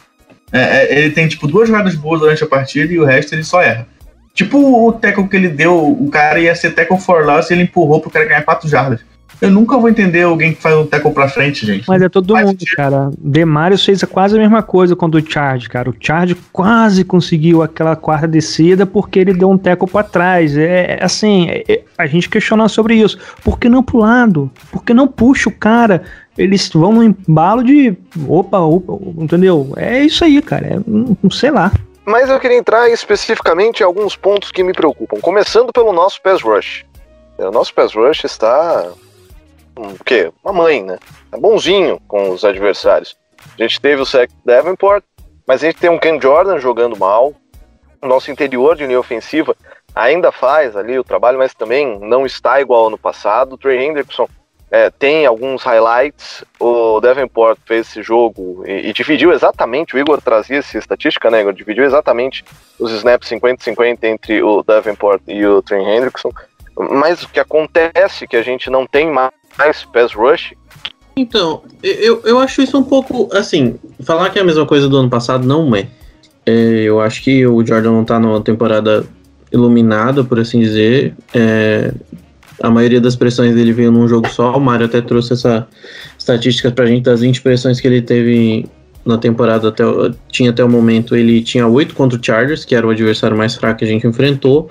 É, 0.51 0.59
é, 0.59 0.99
ele 0.99 1.11
tem, 1.11 1.27
tipo, 1.27 1.47
duas 1.47 1.67
jogadas 1.67 1.95
boas 1.95 2.19
durante 2.19 2.43
a 2.43 2.47
partida 2.47 2.93
e 2.93 2.99
o 2.99 3.05
resto 3.05 3.33
ele 3.33 3.43
só 3.43 3.61
erra. 3.61 3.87
Tipo 4.33 4.85
o 4.85 4.91
tackle 4.91 5.29
que 5.29 5.35
ele 5.37 5.47
deu, 5.47 5.77
o 5.77 6.09
cara 6.09 6.39
ia 6.39 6.53
ser 6.53 6.71
tackle 6.71 6.99
for 6.99 7.25
loss 7.25 7.49
e 7.49 7.53
ele 7.53 7.63
empurrou 7.63 8.01
pro 8.01 8.11
cara 8.11 8.25
ganhar 8.25 8.43
4 8.43 8.67
jardas. 8.67 8.99
Eu 9.41 9.51
nunca 9.51 9.77
vou 9.77 9.89
entender 9.89 10.23
alguém 10.23 10.53
que 10.53 10.61
faz 10.61 10.75
um 10.75 10.85
tackle 10.85 11.11
pra 11.13 11.27
frente, 11.27 11.65
gente. 11.65 11.87
Mas 11.87 12.01
é 12.01 12.07
todo 12.09 12.33
Faz 12.33 12.45
mundo, 12.47 12.59
sentido. 12.59 12.75
cara. 12.75 13.11
Demarius 13.19 13.83
fez 13.85 14.01
quase 14.03 14.35
a 14.35 14.39
mesma 14.39 14.63
coisa 14.63 14.95
contra 14.95 15.19
o 15.19 15.25
Charge, 15.31 15.67
cara. 15.69 15.89
O 15.89 15.95
Charge 15.99 16.35
quase 16.53 17.03
conseguiu 17.03 17.61
aquela 17.61 17.95
quarta 17.95 18.27
descida 18.27 18.85
porque 18.85 19.19
ele 19.19 19.33
deu 19.33 19.49
um 19.49 19.57
teco 19.57 19.87
pra 19.87 20.03
trás. 20.03 20.57
É 20.57 20.97
é, 20.99 21.03
assim, 21.03 21.47
é- 21.49 21.63
é- 21.67 21.81
a 21.97 22.05
gente 22.07 22.29
questiona 22.29 22.67
sobre 22.67 22.95
isso. 22.95 23.17
Por 23.43 23.59
que 23.59 23.67
não 23.69 23.83
pro 23.83 23.99
lado? 23.99 24.49
Por 24.71 24.83
que 24.83 24.93
não 24.93 25.07
puxa 25.07 25.49
o 25.49 25.51
cara? 25.51 26.03
Eles 26.37 26.69
vão 26.73 26.91
no 26.93 27.03
embalo 27.03 27.63
de 27.63 27.95
opa, 28.27 28.59
opa, 28.59 28.93
entendeu? 29.21 29.71
É 29.77 30.03
isso 30.03 30.23
aí, 30.25 30.41
cara. 30.41 30.67
É, 30.67 30.79
não 30.87 31.17
não 31.23 31.29
sei 31.31 31.49
lá. 31.51 31.71
Mas 32.05 32.29
eu 32.29 32.39
queria 32.39 32.57
entrar 32.57 32.89
especificamente 32.89 33.79
em 33.79 33.83
alguns 33.83 34.15
pontos 34.15 34.51
que 34.51 34.63
me 34.63 34.73
preocupam. 34.73 35.19
Começando 35.21 35.71
pelo 35.73 35.91
nosso 35.93 36.21
pass 36.21 36.41
rush. 36.41 36.85
É, 37.37 37.47
O 37.47 37.51
nosso 37.51 37.73
pass 37.73 37.93
rush 37.95 38.23
está. 38.25 38.85
O 39.75 40.03
quê? 40.03 40.31
Uma 40.43 40.53
mãe, 40.53 40.83
né? 40.83 40.97
É 41.31 41.37
bonzinho 41.37 41.99
com 42.07 42.29
os 42.29 42.45
adversários. 42.45 43.17
A 43.57 43.61
gente 43.61 43.79
teve 43.81 44.01
o 44.01 44.05
Sec 44.05 44.31
Davenport, 44.43 45.03
mas 45.45 45.61
a 45.61 45.67
gente 45.67 45.79
tem 45.79 45.89
um 45.89 45.99
Ken 45.99 46.19
Jordan 46.19 46.59
jogando 46.59 46.97
mal. 46.97 47.33
O 48.01 48.07
nosso 48.07 48.31
interior 48.31 48.75
de 48.75 48.85
linha 48.85 48.99
ofensiva 48.99 49.55
ainda 49.93 50.31
faz 50.31 50.75
ali 50.75 50.97
o 50.97 51.03
trabalho, 51.03 51.37
mas 51.37 51.53
também 51.53 51.99
não 51.99 52.25
está 52.25 52.59
igual 52.59 52.87
ano 52.87 52.97
passado. 52.97 53.53
O 53.53 53.57
Trey 53.57 53.83
Hendrickson 53.83 54.27
é, 54.71 54.89
tem 54.89 55.25
alguns 55.25 55.63
highlights. 55.63 56.43
O 56.59 56.99
Davenport 56.99 57.57
fez 57.65 57.87
esse 57.87 58.01
jogo 58.01 58.63
e, 58.65 58.89
e 58.89 58.93
dividiu 58.93 59.31
exatamente. 59.31 59.95
O 59.95 59.99
Igor 59.99 60.21
trazia 60.21 60.57
essa 60.57 60.77
estatística, 60.77 61.29
né, 61.29 61.41
Igor? 61.41 61.53
Dividiu 61.53 61.85
exatamente 61.85 62.43
os 62.79 62.91
snaps 62.91 63.29
50-50 63.29 64.03
entre 64.03 64.41
o 64.41 64.63
Davenport 64.63 65.21
e 65.27 65.45
o 65.45 65.61
Trey 65.61 65.81
Hendrickson. 65.81 66.31
Mas 66.77 67.23
o 67.23 67.29
que 67.29 67.39
acontece 67.39 68.25
é 68.25 68.27
que 68.27 68.35
a 68.35 68.41
gente 68.41 68.69
não 68.69 68.85
tem 68.85 69.09
mais 69.09 69.31
pass 69.57 70.13
rush. 70.13 70.53
Então, 71.17 71.61
eu, 71.81 72.21
eu 72.25 72.39
acho 72.39 72.61
isso 72.61 72.77
um 72.77 72.83
pouco, 72.83 73.29
assim, 73.31 73.75
falar 74.01 74.29
que 74.29 74.37
é 74.37 74.41
a 74.41 74.45
mesma 74.45 74.65
coisa 74.65 74.89
do 74.89 74.97
ano 74.97 75.09
passado 75.09 75.47
não 75.47 75.73
é. 75.75 75.87
É, 76.45 76.83
eu 76.83 76.99
acho 76.99 77.23
que 77.23 77.45
o 77.47 77.65
Jordan 77.65 77.91
não 77.91 78.03
tá 78.03 78.19
numa 78.19 78.41
temporada 78.41 79.05
iluminada, 79.51 80.23
por 80.23 80.39
assim 80.39 80.59
dizer. 80.59 81.15
É, 81.33 81.91
a 82.61 82.69
maioria 82.69 83.01
das 83.01 83.15
pressões 83.15 83.55
dele 83.55 83.73
veio 83.73 83.91
num 83.91 84.07
jogo 84.07 84.29
só. 84.29 84.55
O 84.55 84.59
Mário 84.59 84.85
até 84.85 85.01
trouxe 85.01 85.33
essa 85.33 85.67
estatística 86.17 86.71
pra 86.71 86.85
gente 86.85 87.03
das 87.03 87.21
20 87.21 87.41
pressões 87.41 87.79
que 87.79 87.87
ele 87.87 88.01
teve 88.01 88.65
na 89.05 89.17
temporada 89.17 89.69
até 89.69 89.83
tinha 90.29 90.51
até 90.51 90.63
o 90.63 90.69
momento. 90.69 91.15
Ele 91.15 91.41
tinha 91.41 91.67
8 91.67 91.95
contra 91.95 92.19
o 92.19 92.23
Chargers, 92.23 92.65
que 92.65 92.75
era 92.75 92.85
o 92.85 92.89
adversário 92.89 93.37
mais 93.37 93.55
fraco 93.55 93.79
que 93.79 93.85
a 93.85 93.87
gente 93.87 94.05
enfrentou. 94.05 94.69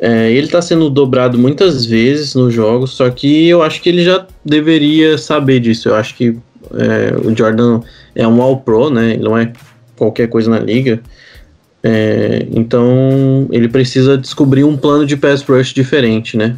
É, 0.00 0.32
ele 0.32 0.48
tá 0.48 0.62
sendo 0.62 0.88
dobrado 0.88 1.38
muitas 1.38 1.84
vezes 1.84 2.34
nos 2.34 2.54
jogos, 2.54 2.92
só 2.92 3.10
que 3.10 3.48
eu 3.48 3.62
acho 3.62 3.82
que 3.82 3.88
ele 3.90 4.02
já 4.02 4.26
deveria 4.42 5.18
saber 5.18 5.60
disso. 5.60 5.90
Eu 5.90 5.94
acho 5.94 6.14
que 6.16 6.36
é, 6.74 7.14
o 7.22 7.36
Jordan 7.36 7.82
é 8.14 8.26
um 8.26 8.40
All-Pro, 8.40 8.88
né? 8.88 9.12
Ele 9.12 9.22
não 9.22 9.36
é 9.36 9.52
qualquer 9.96 10.28
coisa 10.28 10.50
na 10.50 10.58
liga. 10.58 11.02
É, 11.82 12.46
então 12.52 13.46
ele 13.50 13.68
precisa 13.68 14.16
descobrir 14.16 14.64
um 14.64 14.76
plano 14.76 15.04
de 15.04 15.16
pass 15.16 15.42
rush 15.42 15.72
diferente, 15.74 16.36
né? 16.36 16.56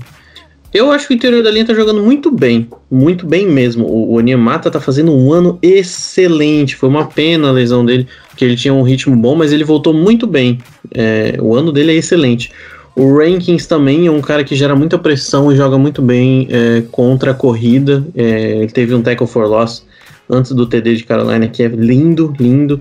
Eu 0.73 0.91
acho 0.91 1.07
que 1.07 1.13
o 1.13 1.17
interior 1.17 1.43
da 1.43 1.51
linha 1.51 1.67
tá 1.67 1.75
jogando 1.75 2.03
muito 2.03 2.31
bem, 2.31 2.67
muito 2.91 3.27
bem 3.27 3.47
mesmo. 3.47 3.85
O, 3.85 4.13
o 4.13 4.15
Onyemata 4.15 4.71
tá 4.71 4.81
fazendo 4.81 5.13
um 5.13 5.31
ano 5.31 5.59
excelente. 5.61 6.77
Foi 6.77 6.89
uma 6.89 7.07
pena 7.07 7.49
a 7.49 7.53
lesão 7.53 7.85
dele, 7.85 8.07
porque 8.29 8.45
ele 8.45 8.57
tinha 8.57 8.73
um 8.73 8.83
ritmo 8.83 9.15
bom, 9.15 9.35
mas 9.35 9.53
ele 9.53 9.65
voltou 9.65 9.93
muito 9.93 10.27
bem. 10.27 10.59
É, 10.95 11.37
o 11.41 11.55
ano 11.55 11.73
dele 11.73 11.93
é 11.93 11.97
excelente. 11.97 12.51
O 12.95 13.17
Rankins 13.17 13.67
também 13.67 14.07
é 14.07 14.11
um 14.11 14.21
cara 14.21 14.45
que 14.45 14.55
gera 14.55 14.77
muita 14.77 14.99
pressão 14.99 15.51
e 15.51 15.57
joga 15.57 15.79
muito 15.79 16.03
bem 16.03 16.47
é, 16.51 16.83
contra 16.91 17.31
a 17.31 17.35
corrida. 17.35 18.05
É, 18.15 18.59
ele 18.59 18.71
teve 18.71 18.95
um 18.95 19.01
tackle 19.03 19.27
for 19.27 19.47
loss 19.47 19.85
antes 20.29 20.53
do 20.53 20.67
TD 20.67 20.97
de 20.97 21.05
Carolina, 21.05 21.49
que 21.49 21.63
é 21.63 21.69
lindo, 21.69 22.35
lindo. 22.39 22.81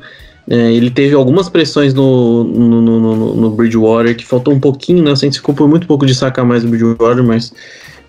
É, 0.50 0.74
ele 0.74 0.90
teve 0.90 1.16
algumas 1.16 1.48
pressões 1.48 1.94
no, 1.94 2.44
no, 2.44 2.82
no, 2.82 3.36
no- 3.36 3.52
Bridgewater, 3.52 4.16
que 4.16 4.26
faltou 4.26 4.54
um 4.54 4.60
pouquinho, 4.60 5.02
né? 5.04 5.12
A 5.12 5.16
gente 5.16 5.38
ficou 5.38 5.56
por 5.56 5.68
muito 5.68 5.88
pouco 5.88 6.06
de 6.06 6.14
sacar 6.14 6.44
mais 6.44 6.66
o 6.66 6.68
Bridgewater, 6.68 7.24
mas 7.24 7.54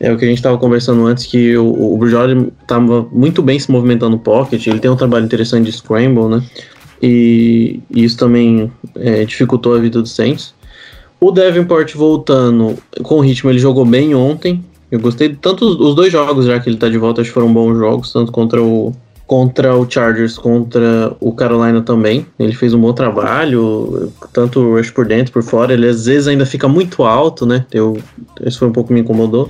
é 0.01 0.13
o 0.13 0.19
que 0.19 0.25
a 0.25 0.29
gente 0.29 0.39
estava 0.39 0.59
conversando 0.59 1.07
antes, 1.07 1.27
que 1.27 1.57
o, 1.57 1.95
o 1.95 1.97
Bridgewater 1.99 2.49
estava 2.63 3.07
muito 3.13 3.43
bem 3.43 3.59
se 3.61 3.71
movimentando 3.71 4.17
no 4.17 4.19
pocket, 4.19 4.67
ele 4.67 4.81
tem 4.81 4.91
um 4.91 4.97
trabalho 4.97 5.25
interessante 5.25 5.67
de 5.67 5.73
scramble, 5.73 6.25
né? 6.29 6.43
E, 7.01 7.81
e 7.95 8.03
isso 8.03 8.17
também 8.17 8.73
é, 8.97 9.25
dificultou 9.25 9.75
a 9.77 9.79
vida 9.79 10.01
dos 10.01 10.13
Saints. 10.13 10.55
O 11.23 11.31
Davenport 11.31 11.95
voltando 11.95 12.77
com 13.01 13.21
ritmo, 13.21 13.49
ele 13.49 13.61
jogou 13.61 13.85
bem 13.85 14.13
ontem. 14.13 14.61
Eu 14.91 14.99
gostei 14.99 15.29
tanto 15.29 15.65
os- 15.65 15.79
os 15.79 15.95
dois 15.95 16.11
jogos 16.11 16.47
já 16.47 16.59
que 16.59 16.69
ele 16.69 16.77
tá 16.77 16.89
de 16.89 16.99
volta, 16.99 17.21
acho 17.21 17.31
que 17.31 17.35
foram 17.35 17.53
bons 17.53 17.79
jogos, 17.79 18.13
tanto 18.13 18.33
contra 18.33 18.61
o 18.61 18.93
contra 19.25 19.75
o 19.77 19.89
Chargers, 19.89 20.37
contra 20.37 21.15
o 21.21 21.33
Carolina 21.33 21.81
também. 21.81 22.27
Ele 22.41 22.53
fez 22.53 22.75
um 22.75 22.81
bom 22.81 22.93
trabalho, 22.93 24.13
tanto 24.33 24.59
o 24.61 24.77
rush 24.77 24.91
por 24.91 25.07
dentro, 25.07 25.33
por 25.33 25.45
fora. 25.45 25.73
Ele 25.73 25.87
às 25.89 26.07
vezes 26.07 26.27
ainda 26.27 26.45
fica 26.45 26.67
muito 26.67 27.05
alto, 27.05 27.47
né? 27.47 27.65
Eu, 27.73 27.97
isso 28.45 28.59
foi 28.59 28.67
um 28.69 28.73
pouco 28.73 28.89
que 28.89 28.95
me 28.95 29.01
incomodou 29.01 29.49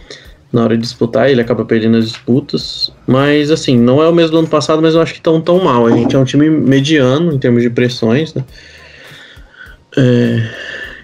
na 0.52 0.62
hora 0.64 0.76
de 0.76 0.82
disputar. 0.82 1.30
Ele 1.30 1.40
acaba 1.40 1.64
perdendo 1.64 1.96
as 1.96 2.04
disputas. 2.04 2.92
Mas 3.06 3.50
assim, 3.50 3.76
não 3.78 4.00
é 4.02 4.06
o 4.08 4.14
mesmo 4.14 4.32
do 4.32 4.38
ano 4.40 4.46
passado, 4.48 4.82
mas 4.82 4.94
eu 4.94 5.00
acho 5.00 5.14
que 5.14 5.22
tão 5.22 5.40
tão 5.40 5.64
mal. 5.64 5.86
A 5.86 5.90
gente 5.90 6.14
é 6.14 6.18
um 6.18 6.24
time 6.24 6.48
mediano 6.50 7.32
em 7.32 7.38
termos 7.38 7.62
de 7.62 7.70
pressões, 7.70 8.34
né? 8.34 8.44
É, 9.96 10.48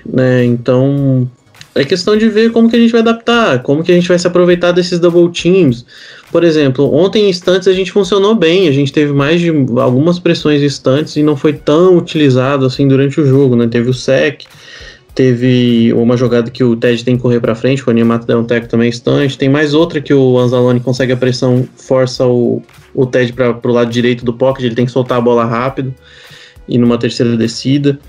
né, 0.06 0.44
então 0.44 1.28
É 1.74 1.84
questão 1.84 2.16
de 2.16 2.28
ver 2.28 2.50
como 2.50 2.68
que 2.68 2.74
a 2.74 2.78
gente 2.78 2.90
vai 2.90 3.00
adaptar, 3.00 3.62
como 3.62 3.84
que 3.84 3.92
a 3.92 3.94
gente 3.94 4.08
vai 4.08 4.18
se 4.18 4.26
aproveitar 4.26 4.72
desses 4.72 4.98
double 4.98 5.30
teams. 5.30 5.86
Por 6.32 6.42
exemplo, 6.42 6.92
ontem 6.92 7.26
em 7.26 7.30
instantes 7.30 7.68
a 7.68 7.72
gente 7.72 7.92
funcionou 7.92 8.34
bem, 8.34 8.66
a 8.66 8.72
gente 8.72 8.92
teve 8.92 9.12
mais 9.12 9.40
de 9.40 9.50
algumas 9.80 10.18
pressões 10.18 10.60
instantes 10.60 11.14
e 11.14 11.22
não 11.22 11.36
foi 11.36 11.52
tão 11.52 11.96
utilizado 11.96 12.66
assim 12.66 12.88
durante 12.88 13.20
o 13.20 13.26
jogo, 13.26 13.54
né? 13.54 13.68
Teve 13.68 13.90
o 13.90 13.94
sec, 13.94 14.42
teve 15.14 15.92
uma 15.92 16.16
jogada 16.16 16.50
que 16.50 16.64
o 16.64 16.74
Ted 16.74 17.04
tem 17.04 17.16
que 17.16 17.22
correr 17.22 17.38
para 17.38 17.54
frente, 17.54 17.86
o 17.86 17.90
Animato 17.90 18.26
deu 18.26 18.40
um 18.40 18.44
teco 18.44 18.66
também 18.66 18.88
instante, 18.88 19.38
tem 19.38 19.48
mais 19.48 19.72
outra 19.72 20.00
que 20.00 20.12
o 20.12 20.36
Anzalone 20.36 20.80
consegue 20.80 21.12
a 21.12 21.16
pressão, 21.16 21.68
força 21.76 22.26
o, 22.26 22.60
o 22.92 23.06
Ted 23.06 23.32
para 23.32 23.56
o 23.62 23.72
lado 23.72 23.90
direito 23.90 24.24
do 24.24 24.32
pocket, 24.32 24.64
ele 24.64 24.74
tem 24.74 24.86
que 24.86 24.92
soltar 24.92 25.18
a 25.18 25.20
bola 25.20 25.44
rápido 25.44 25.94
e 26.66 26.76
numa 26.76 26.98
terceira 26.98 27.36
descida. 27.36 28.00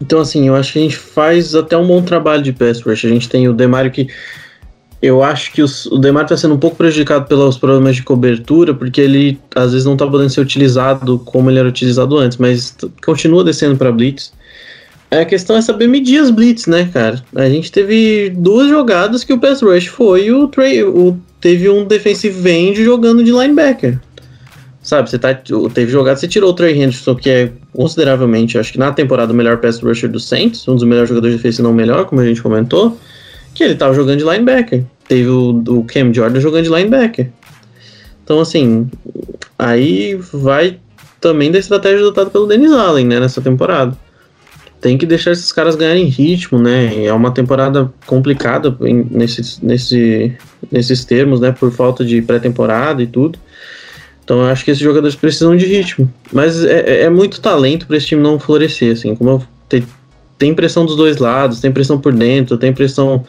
Então, 0.00 0.20
assim, 0.20 0.46
eu 0.46 0.54
acho 0.54 0.72
que 0.72 0.78
a 0.78 0.82
gente 0.82 0.96
faz 0.96 1.54
até 1.54 1.76
um 1.76 1.86
bom 1.86 2.02
trabalho 2.02 2.42
de 2.42 2.52
pass 2.52 2.80
rush. 2.80 3.04
A 3.04 3.08
gente 3.08 3.28
tem 3.28 3.48
o 3.48 3.52
Demario 3.52 3.90
que. 3.90 4.08
Eu 5.00 5.22
acho 5.22 5.52
que 5.52 5.62
os, 5.62 5.86
o 5.86 5.98
Demario 5.98 6.24
está 6.26 6.36
sendo 6.36 6.54
um 6.54 6.58
pouco 6.58 6.76
prejudicado 6.76 7.26
pelos 7.26 7.56
problemas 7.56 7.94
de 7.94 8.02
cobertura, 8.02 8.74
porque 8.74 9.00
ele 9.00 9.38
às 9.54 9.70
vezes 9.70 9.86
não 9.86 9.92
está 9.92 10.04
podendo 10.06 10.30
ser 10.30 10.40
utilizado 10.40 11.20
como 11.20 11.50
ele 11.50 11.58
era 11.60 11.68
utilizado 11.68 12.18
antes, 12.18 12.36
mas 12.36 12.76
continua 13.04 13.44
descendo 13.44 13.76
para 13.76 13.92
Blitz. 13.92 14.32
A 15.10 15.24
questão 15.24 15.56
é 15.56 15.62
saber 15.62 15.86
medir 15.86 16.20
as 16.20 16.30
Blitz, 16.30 16.66
né, 16.66 16.90
cara? 16.92 17.22
A 17.34 17.48
gente 17.48 17.70
teve 17.70 18.30
duas 18.36 18.68
jogadas 18.68 19.22
que 19.22 19.32
o 19.32 19.38
pass 19.38 19.62
rush 19.62 19.86
foi 19.86 20.32
o, 20.32 20.48
Trey, 20.48 20.82
o 20.82 21.16
teve 21.40 21.68
um 21.68 21.84
defensive 21.84 22.50
end 22.50 22.82
jogando 22.82 23.22
de 23.22 23.30
linebacker. 23.30 24.00
Sabe, 24.88 25.10
você 25.10 25.18
tá, 25.18 25.34
teve 25.34 25.92
jogada, 25.92 26.18
você 26.18 26.26
tirou 26.26 26.48
o 26.48 26.54
Trey 26.54 26.72
Henderson, 26.72 27.14
que 27.14 27.28
é 27.28 27.52
consideravelmente, 27.74 28.56
acho 28.56 28.72
que 28.72 28.78
na 28.78 28.90
temporada, 28.90 29.30
o 29.34 29.36
melhor 29.36 29.58
pass 29.58 29.78
rusher 29.80 30.10
do 30.10 30.18
Saints, 30.18 30.66
um 30.66 30.74
dos 30.74 30.82
melhores 30.82 31.10
jogadores 31.10 31.36
de 31.36 31.42
defesa, 31.42 31.56
se 31.58 31.62
não 31.62 31.72
o 31.72 31.74
melhor, 31.74 32.06
como 32.06 32.22
a 32.22 32.24
gente 32.24 32.40
comentou, 32.40 32.96
que 33.54 33.62
ele 33.62 33.74
tava 33.74 33.92
jogando 33.92 34.20
de 34.20 34.24
linebacker. 34.24 34.82
Teve 35.06 35.28
o, 35.28 35.62
o 35.68 35.84
Cam 35.84 36.10
Jordan 36.10 36.40
jogando 36.40 36.64
de 36.64 36.70
linebacker. 36.70 37.28
Então, 38.24 38.40
assim, 38.40 38.90
aí 39.58 40.18
vai 40.32 40.78
também 41.20 41.52
da 41.52 41.58
estratégia 41.58 41.98
adotada 41.98 42.30
pelo 42.30 42.46
Dennis 42.46 42.72
Allen, 42.72 43.04
né, 43.04 43.20
nessa 43.20 43.42
temporada. 43.42 43.94
Tem 44.80 44.96
que 44.96 45.04
deixar 45.04 45.32
esses 45.32 45.52
caras 45.52 45.76
ganharem 45.76 46.06
ritmo, 46.06 46.58
né? 46.58 47.04
É 47.04 47.12
uma 47.12 47.30
temporada 47.30 47.92
complicada 48.06 48.74
em, 48.80 49.06
nesse, 49.10 49.62
nesses 49.62 51.04
termos, 51.04 51.40
né? 51.40 51.52
Por 51.52 51.70
falta 51.72 52.02
de 52.02 52.22
pré-temporada 52.22 53.02
e 53.02 53.06
tudo. 53.06 53.38
Então 54.28 54.42
eu 54.42 54.50
acho 54.50 54.62
que 54.62 54.70
esses 54.70 54.82
jogadores 54.82 55.16
precisam 55.16 55.56
de 55.56 55.64
ritmo. 55.64 56.12
Mas 56.30 56.62
é, 56.62 56.80
é, 56.80 57.02
é 57.04 57.08
muito 57.08 57.40
talento 57.40 57.86
para 57.86 57.96
esse 57.96 58.08
time 58.08 58.22
não 58.22 58.38
florescer, 58.38 58.92
assim. 58.92 59.16
Como 59.16 59.30
eu, 59.30 59.42
tem, 60.38 60.54
pressão 60.54 60.84
dos 60.84 60.96
dois 60.96 61.16
lados, 61.16 61.60
tem 61.60 61.72
pressão 61.72 61.98
por 61.98 62.12
dentro, 62.12 62.58
tem 62.58 62.70
pressão 62.70 63.24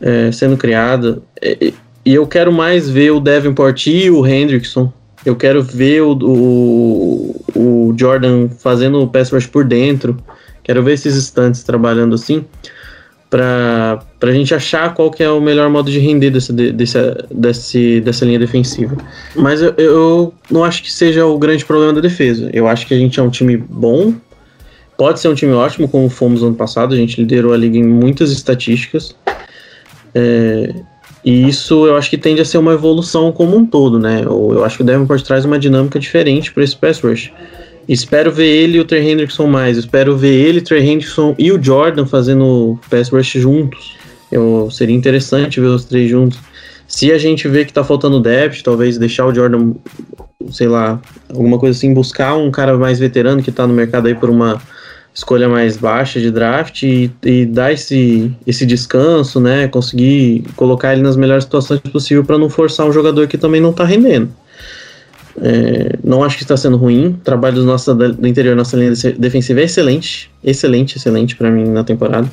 é, 0.00 0.32
sendo 0.32 0.56
criada. 0.56 1.20
E, 1.42 1.74
e, 2.06 2.14
eu 2.14 2.26
quero 2.26 2.50
mais 2.50 2.88
ver 2.88 3.10
o 3.10 3.20
Davenport 3.20 3.86
e 3.86 4.10
o 4.10 4.26
Hendrickson. 4.26 4.90
Eu 5.26 5.36
quero 5.36 5.62
ver 5.62 6.00
o, 6.00 6.12
o, 6.22 7.44
o 7.54 7.94
Jordan 7.94 8.48
fazendo 8.48 9.02
o 9.02 9.06
pass 9.06 9.30
rush 9.30 9.46
por 9.46 9.62
dentro. 9.62 10.16
Quero 10.62 10.82
ver 10.82 10.94
esses 10.94 11.16
estantes 11.16 11.62
trabalhando 11.62 12.14
assim 12.14 12.46
para 13.34 13.98
a 14.22 14.32
gente 14.32 14.54
achar 14.54 14.94
qual 14.94 15.10
que 15.10 15.20
é 15.20 15.28
o 15.28 15.40
melhor 15.40 15.68
modo 15.68 15.90
de 15.90 15.98
render 15.98 16.30
dessa, 16.30 16.52
dessa, 16.52 17.26
desse, 17.28 18.00
dessa 18.00 18.24
linha 18.24 18.38
defensiva. 18.38 18.96
Mas 19.34 19.60
eu, 19.60 19.74
eu 19.76 20.34
não 20.48 20.62
acho 20.62 20.84
que 20.84 20.92
seja 20.92 21.26
o 21.26 21.36
grande 21.36 21.64
problema 21.64 21.92
da 21.94 22.00
defesa. 22.00 22.48
Eu 22.52 22.68
acho 22.68 22.86
que 22.86 22.94
a 22.94 22.96
gente 22.96 23.18
é 23.18 23.22
um 23.22 23.30
time 23.30 23.56
bom, 23.56 24.14
pode 24.96 25.18
ser 25.18 25.26
um 25.26 25.34
time 25.34 25.52
ótimo, 25.52 25.88
como 25.88 26.08
fomos 26.08 26.44
ano 26.44 26.54
passado, 26.54 26.94
a 26.94 26.96
gente 26.96 27.20
liderou 27.20 27.52
a 27.52 27.56
liga 27.56 27.76
em 27.76 27.82
muitas 27.82 28.30
estatísticas. 28.30 29.16
É, 30.14 30.72
e 31.24 31.48
isso 31.48 31.86
eu 31.88 31.96
acho 31.96 32.10
que 32.10 32.16
tende 32.16 32.40
a 32.40 32.44
ser 32.44 32.58
uma 32.58 32.74
evolução 32.74 33.32
como 33.32 33.56
um 33.56 33.66
todo, 33.66 33.98
né? 33.98 34.22
Eu, 34.24 34.52
eu 34.52 34.64
acho 34.64 34.76
que 34.76 34.84
o 34.84 34.86
Davenport 34.86 35.22
traz 35.22 35.44
uma 35.44 35.58
dinâmica 35.58 35.98
diferente 35.98 36.52
para 36.52 36.62
esse 36.62 36.76
pass 36.76 37.00
rush. 37.00 37.32
Espero 37.88 38.32
ver 38.32 38.46
ele 38.46 38.78
e 38.78 38.80
o 38.80 38.84
Trey 38.84 39.10
Hendrickson 39.10 39.46
mais. 39.46 39.76
Espero 39.76 40.16
ver 40.16 40.32
ele, 40.32 40.60
Trey 40.60 40.82
Hendrickson 40.82 41.34
e 41.38 41.52
o 41.52 41.62
Jordan 41.62 42.06
fazendo 42.06 42.78
pass 42.90 43.10
rush 43.10 43.32
juntos. 43.32 43.96
Eu, 44.32 44.70
seria 44.70 44.96
interessante 44.96 45.60
ver 45.60 45.66
os 45.66 45.84
três 45.84 46.10
juntos. 46.10 46.38
Se 46.86 47.12
a 47.12 47.18
gente 47.18 47.48
vê 47.48 47.64
que 47.64 47.72
tá 47.72 47.82
faltando 47.82 48.20
depth, 48.20 48.62
talvez 48.62 48.98
deixar 48.98 49.26
o 49.26 49.34
Jordan, 49.34 49.72
sei 50.50 50.68
lá, 50.68 51.00
alguma 51.28 51.58
coisa 51.58 51.76
assim, 51.76 51.92
buscar 51.92 52.36
um 52.36 52.50
cara 52.50 52.76
mais 52.76 52.98
veterano 52.98 53.42
que 53.42 53.52
tá 53.52 53.66
no 53.66 53.74
mercado 53.74 54.06
aí 54.06 54.14
por 54.14 54.30
uma 54.30 54.60
escolha 55.14 55.48
mais 55.48 55.76
baixa 55.76 56.20
de 56.20 56.30
draft 56.30 56.82
e, 56.82 57.10
e 57.22 57.46
dar 57.46 57.72
esse, 57.72 58.32
esse 58.46 58.66
descanso, 58.66 59.40
né? 59.40 59.68
Conseguir 59.68 60.44
colocar 60.56 60.92
ele 60.92 61.02
nas 61.02 61.16
melhores 61.16 61.44
situações 61.44 61.80
possível 61.80 62.24
para 62.24 62.36
não 62.36 62.50
forçar 62.50 62.86
um 62.86 62.92
jogador 62.92 63.28
que 63.28 63.38
também 63.38 63.60
não 63.60 63.72
tá 63.72 63.84
rendendo. 63.84 64.28
É, 65.40 65.98
não 66.02 66.22
acho 66.22 66.36
que 66.36 66.44
está 66.44 66.56
sendo 66.56 66.76
ruim. 66.76 67.08
O 67.08 67.12
trabalho 67.24 67.56
do 67.56 67.64
nosso 67.64 67.92
do 67.94 68.26
interior, 68.26 68.54
nossa 68.54 68.76
linha 68.76 68.92
defensiva 69.18 69.60
é 69.60 69.64
excelente, 69.64 70.30
excelente, 70.42 70.96
excelente 70.96 71.36
para 71.36 71.50
mim 71.50 71.64
na 71.64 71.84
temporada. 71.84 72.30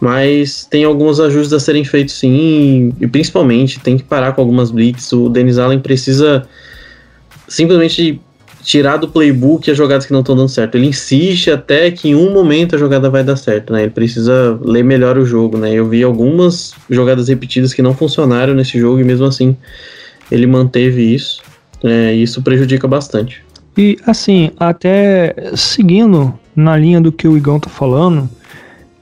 Mas 0.00 0.64
tem 0.64 0.84
alguns 0.84 1.18
ajustes 1.18 1.52
a 1.52 1.58
serem 1.58 1.84
feitos 1.84 2.14
sim, 2.14 2.92
e 3.00 3.06
principalmente 3.06 3.80
tem 3.80 3.96
que 3.96 4.04
parar 4.04 4.32
com 4.32 4.40
algumas 4.40 4.70
blitz. 4.70 5.12
O 5.12 5.28
Dennis 5.28 5.58
Allen 5.58 5.80
precisa 5.80 6.46
simplesmente 7.48 8.20
tirar 8.62 8.98
do 8.98 9.08
playbook 9.08 9.70
as 9.70 9.76
jogadas 9.76 10.06
que 10.06 10.12
não 10.12 10.20
estão 10.20 10.36
dando 10.36 10.48
certo. 10.48 10.76
Ele 10.76 10.86
insiste 10.86 11.50
até 11.50 11.90
que 11.90 12.10
em 12.10 12.14
um 12.14 12.32
momento 12.32 12.76
a 12.76 12.78
jogada 12.78 13.08
vai 13.08 13.24
dar 13.24 13.36
certo, 13.36 13.72
né? 13.72 13.82
Ele 13.82 13.90
precisa 13.90 14.58
ler 14.62 14.84
melhor 14.84 15.16
o 15.16 15.24
jogo, 15.24 15.56
né? 15.56 15.72
Eu 15.72 15.88
vi 15.88 16.02
algumas 16.02 16.74
jogadas 16.88 17.28
repetidas 17.28 17.72
que 17.72 17.82
não 17.82 17.94
funcionaram 17.94 18.54
nesse 18.54 18.78
jogo 18.78 19.00
e 19.00 19.04
mesmo 19.04 19.26
assim 19.26 19.56
ele 20.30 20.46
manteve 20.46 21.02
isso. 21.14 21.40
É, 21.82 22.12
isso 22.12 22.42
prejudica 22.42 22.88
bastante. 22.88 23.44
E 23.76 23.96
assim, 24.06 24.50
até 24.58 25.34
seguindo 25.54 26.36
na 26.54 26.76
linha 26.76 27.00
do 27.00 27.12
que 27.12 27.28
o 27.28 27.36
Igão 27.36 27.60
tá 27.60 27.70
falando, 27.70 28.28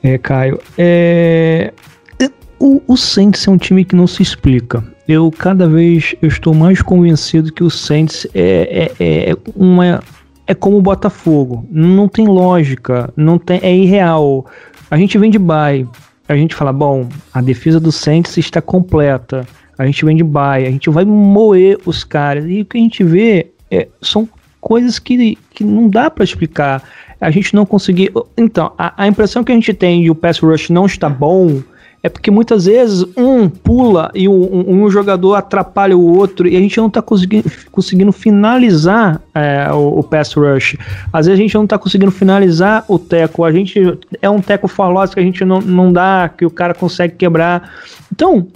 é, 0.02 0.18
Caio, 0.18 0.60
é, 0.76 1.72
é, 2.20 2.30
o, 2.58 2.82
o 2.86 2.96
Saints 2.96 3.46
é 3.46 3.50
um 3.50 3.56
time 3.56 3.84
que 3.84 3.96
não 3.96 4.06
se 4.06 4.22
explica. 4.22 4.84
Eu 5.08 5.30
cada 5.30 5.68
vez 5.68 6.14
eu 6.20 6.28
estou 6.28 6.52
mais 6.52 6.82
convencido 6.82 7.52
que 7.52 7.64
o 7.64 7.70
Saints 7.70 8.26
é, 8.34 8.92
é, 8.98 9.30
é 9.30 9.36
uma 9.54 10.02
é 10.46 10.54
como 10.54 10.76
o 10.76 10.82
Botafogo, 10.82 11.66
não 11.70 12.06
tem 12.06 12.26
lógica, 12.26 13.12
não 13.16 13.38
tem 13.38 13.58
é 13.62 13.74
irreal. 13.74 14.46
A 14.90 14.96
gente 14.96 15.16
vem 15.18 15.30
de 15.30 15.38
bye, 15.38 15.88
a 16.28 16.36
gente 16.36 16.54
fala, 16.54 16.72
bom, 16.72 17.08
a 17.32 17.40
defesa 17.40 17.80
do 17.80 17.90
Saints 17.90 18.36
está 18.36 18.60
completa 18.60 19.46
a 19.78 19.86
gente 19.86 20.04
vem 20.04 20.16
de 20.16 20.24
baia, 20.24 20.68
a 20.68 20.70
gente 20.70 20.88
vai 20.90 21.04
moer 21.04 21.78
os 21.84 22.04
caras. 22.04 22.44
E 22.46 22.62
o 22.62 22.64
que 22.64 22.78
a 22.78 22.80
gente 22.80 23.04
vê 23.04 23.48
é, 23.70 23.88
são 24.00 24.28
coisas 24.60 24.98
que, 24.98 25.38
que 25.50 25.64
não 25.64 25.88
dá 25.88 26.10
para 26.10 26.24
explicar. 26.24 26.82
A 27.20 27.30
gente 27.30 27.54
não 27.54 27.64
conseguir. 27.64 28.12
Então, 28.36 28.72
a, 28.76 29.04
a, 29.04 29.06
impressão 29.06 29.44
que 29.44 29.52
a 29.52 29.54
gente 29.54 29.72
tem 29.72 30.02
de 30.02 30.10
o 30.10 30.14
pass 30.14 30.38
rush 30.38 30.70
não 30.70 30.86
está 30.86 31.08
bom 31.08 31.62
é 32.02 32.08
porque 32.08 32.30
muitas 32.30 32.66
vezes 32.66 33.04
um 33.16 33.48
pula 33.48 34.12
e 34.14 34.28
um, 34.28 34.84
um 34.84 34.90
jogador 34.90 35.34
atrapalha 35.34 35.96
o 35.96 36.16
outro 36.16 36.46
e 36.46 36.56
a 36.56 36.60
gente 36.60 36.76
não 36.78 36.86
está 36.86 37.02
conseguindo, 37.02 37.50
conseguindo 37.72 38.12
finalizar 38.12 39.20
é, 39.34 39.72
o, 39.72 39.98
o, 39.98 40.02
pass 40.04 40.34
rush. 40.34 40.76
Às 41.12 41.26
vezes 41.26 41.40
a 41.40 41.42
gente 41.42 41.54
não 41.54 41.64
está 41.64 41.78
conseguindo 41.78 42.12
finalizar 42.12 42.84
o 42.86 42.98
teco. 42.98 43.44
A 43.44 43.50
gente 43.50 43.98
é 44.22 44.30
um 44.30 44.40
teco 44.40 44.68
falócio 44.68 45.14
que 45.14 45.20
a 45.20 45.24
gente 45.24 45.44
não, 45.44 45.60
não 45.60 45.92
dá, 45.92 46.28
que 46.28 46.46
o 46.46 46.50
cara 46.50 46.74
consegue 46.74 47.14
quebrar. 47.16 47.72
Então, 48.12 48.46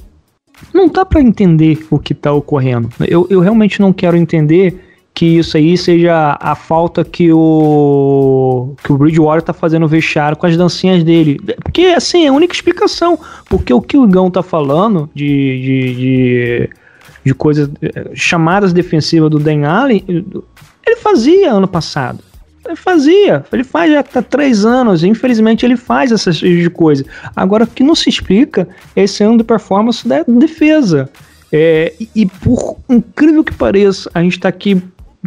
não 0.73 0.88
dá 0.88 1.05
para 1.05 1.20
entender 1.20 1.87
o 1.90 1.99
que 1.99 2.12
está 2.12 2.33
ocorrendo. 2.33 2.88
Eu, 3.01 3.27
eu 3.31 3.40
realmente 3.40 3.81
não 3.81 3.92
quero 3.92 4.16
entender 4.16 4.81
que 5.14 5.38
isso 5.38 5.57
aí 5.57 5.77
seja 5.77 6.38
a 6.40 6.55
falta 6.55 7.05
que 7.05 7.33
o 7.33 8.75
que 8.83 8.92
o 8.92 8.96
Bridgewater 8.96 9.42
tá 9.42 9.53
fazendo 9.53 9.87
vestiário 9.88 10.37
com 10.37 10.46
as 10.46 10.57
dancinhas 10.57 11.03
dele. 11.05 11.40
Porque, 11.62 11.83
assim, 11.87 12.25
é 12.25 12.29
a 12.29 12.33
única 12.33 12.55
explicação. 12.55 13.18
Porque 13.49 13.73
o 13.73 13.81
que 13.81 13.96
o 13.96 14.05
Igão 14.05 14.31
tá 14.31 14.42
falando 14.42 15.11
de, 15.14 15.27
de, 15.27 15.94
de, 15.94 16.70
de 17.25 17.35
coisas, 17.35 17.68
chamadas 18.14 18.73
defensivas 18.73 19.31
do 19.31 19.38
Dan 19.38 19.66
Allen, 19.66 20.05
ele 20.07 20.96
fazia 20.96 21.53
ano 21.53 21.68
passado. 21.68 22.30
Ele 22.64 22.77
fazia, 22.77 23.44
ele 23.53 23.64
faz 23.64 23.90
já 23.90 24.01
há 24.01 24.23
três 24.23 24.64
anos, 24.64 25.03
infelizmente 25.03 25.64
ele 25.64 25.77
faz 25.77 26.12
essas 26.12 26.37
de 26.37 26.68
coisa. 26.70 27.05
Agora, 27.35 27.64
o 27.64 27.66
que 27.66 27.83
não 27.83 27.94
se 27.94 28.09
explica 28.09 28.68
é 28.94 29.05
esse 29.05 29.25
ano 29.25 29.38
de 29.38 29.44
performance 29.44 30.07
da 30.07 30.23
defesa. 30.23 31.09
É, 31.53 31.92
e, 31.99 32.09
e, 32.14 32.27
por 32.27 32.77
incrível 32.88 33.42
que 33.42 33.53
pareça, 33.53 34.11
a 34.15 34.23
gente 34.23 34.37
está 34.37 34.48
aqui 34.48 34.81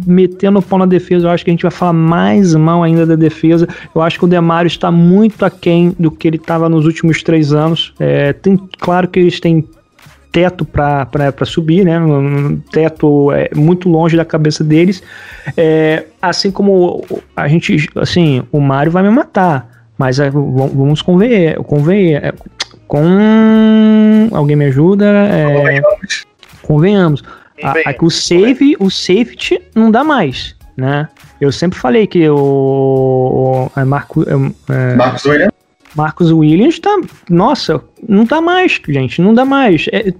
metendo 0.06 0.58
o 0.58 0.62
pau 0.62 0.78
na 0.78 0.86
defesa. 0.86 1.26
Eu 1.26 1.30
acho 1.30 1.44
que 1.44 1.50
a 1.50 1.52
gente 1.52 1.62
vai 1.62 1.70
falar 1.70 1.92
mais 1.92 2.54
mal 2.54 2.82
ainda 2.82 3.06
da 3.06 3.14
defesa. 3.14 3.68
Eu 3.94 4.00
acho 4.00 4.18
que 4.18 4.24
o 4.24 4.28
Demario 4.28 4.66
está 4.66 4.90
muito 4.90 5.44
aquém 5.44 5.94
do 5.98 6.10
que 6.10 6.26
ele 6.26 6.36
estava 6.36 6.68
nos 6.68 6.86
últimos 6.86 7.22
três 7.22 7.52
anos. 7.52 7.92
É, 7.98 8.32
tem, 8.32 8.56
claro 8.78 9.08
que 9.08 9.20
eles 9.20 9.38
têm 9.38 9.68
teto 10.34 10.64
para 10.64 11.44
subir, 11.44 11.84
né? 11.84 11.96
Um 12.00 12.58
teto 12.72 13.30
é 13.30 13.48
muito 13.54 13.88
longe 13.88 14.16
da 14.16 14.24
cabeça 14.24 14.64
deles. 14.64 15.00
É, 15.56 16.06
assim 16.20 16.50
como 16.50 17.04
a 17.36 17.46
gente, 17.46 17.88
assim, 17.94 18.42
o 18.50 18.60
Mario 18.60 18.90
vai 18.90 19.04
me 19.04 19.10
matar, 19.10 19.86
mas 19.96 20.18
é, 20.18 20.28
vamos 20.28 21.00
conver, 21.00 21.56
conver, 21.62 22.14
é, 22.14 22.34
Com. 22.88 24.28
Alguém 24.32 24.56
me 24.56 24.64
ajuda? 24.64 25.06
É... 25.06 25.80
Convenhamos. 26.62 27.22
A, 27.62 27.70
a, 27.70 27.94
o 28.02 28.10
save, 28.10 28.76
o 28.80 28.90
safety 28.90 29.62
não 29.72 29.92
dá 29.92 30.02
mais, 30.02 30.56
né? 30.76 31.08
Eu 31.40 31.52
sempre 31.52 31.78
falei 31.78 32.08
que 32.08 32.28
o, 32.28 33.70
o 33.74 33.86
Marco, 33.86 34.24
é, 34.28 34.96
Marcos 34.96 35.24
Williams. 35.24 35.53
Marcos 35.94 36.30
Williams 36.30 36.78
tá. 36.78 37.00
Nossa, 37.28 37.82
não 38.08 38.24
dá 38.24 38.40
mais, 38.40 38.80
gente. 38.88 39.20
Não 39.20 39.34
dá 39.34 39.44
mais. 39.44 39.86
É, 39.92 40.12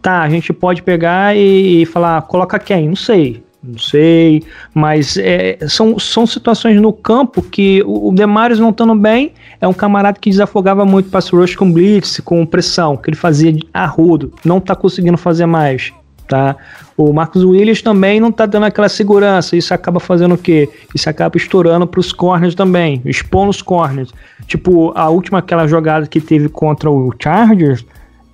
tá, 0.00 0.22
a 0.22 0.28
gente 0.28 0.52
pode 0.52 0.82
pegar 0.82 1.36
e, 1.36 1.82
e 1.82 1.86
falar, 1.86 2.22
coloca 2.22 2.58
quem? 2.58 2.88
Não 2.88 2.96
sei. 2.96 3.44
Não 3.66 3.78
sei, 3.78 4.44
mas 4.72 5.16
é, 5.16 5.58
são, 5.66 5.98
são 5.98 6.24
situações 6.24 6.80
no 6.80 6.92
campo 6.92 7.42
que 7.42 7.82
o, 7.84 8.10
o 8.10 8.14
Demarius 8.14 8.60
não 8.60 8.70
estando 8.70 8.94
bem 8.94 9.32
é 9.60 9.66
um 9.66 9.72
camarada 9.72 10.20
que 10.20 10.30
desafogava 10.30 10.84
muito 10.84 11.10
pass 11.10 11.30
rush 11.30 11.56
com 11.56 11.72
blitz, 11.72 12.20
com 12.20 12.46
pressão, 12.46 12.96
que 12.96 13.10
ele 13.10 13.16
fazia 13.16 13.52
arrudo, 13.74 14.32
não 14.44 14.60
tá 14.60 14.76
conseguindo 14.76 15.16
fazer 15.16 15.46
mais, 15.46 15.92
tá? 16.26 16.56
O 16.96 17.12
Marcos 17.12 17.44
Williams 17.44 17.82
também 17.82 18.20
não 18.20 18.32
tá 18.32 18.46
dando 18.46 18.64
aquela 18.64 18.88
segurança, 18.88 19.56
isso 19.56 19.72
acaba 19.72 20.00
fazendo 20.00 20.34
o 20.34 20.38
quê? 20.38 20.68
Isso 20.94 21.08
acaba 21.08 21.36
estourando 21.36 21.86
pros 21.86 22.12
corners 22.12 22.54
também, 22.54 23.02
expondo 23.04 23.50
os 23.50 23.62
corners. 23.62 24.12
Tipo, 24.46 24.92
a 24.94 25.08
última 25.08 25.38
aquela 25.38 25.66
jogada 25.66 26.06
que 26.06 26.20
teve 26.20 26.48
contra 26.48 26.90
o 26.90 27.12
Chargers, 27.18 27.84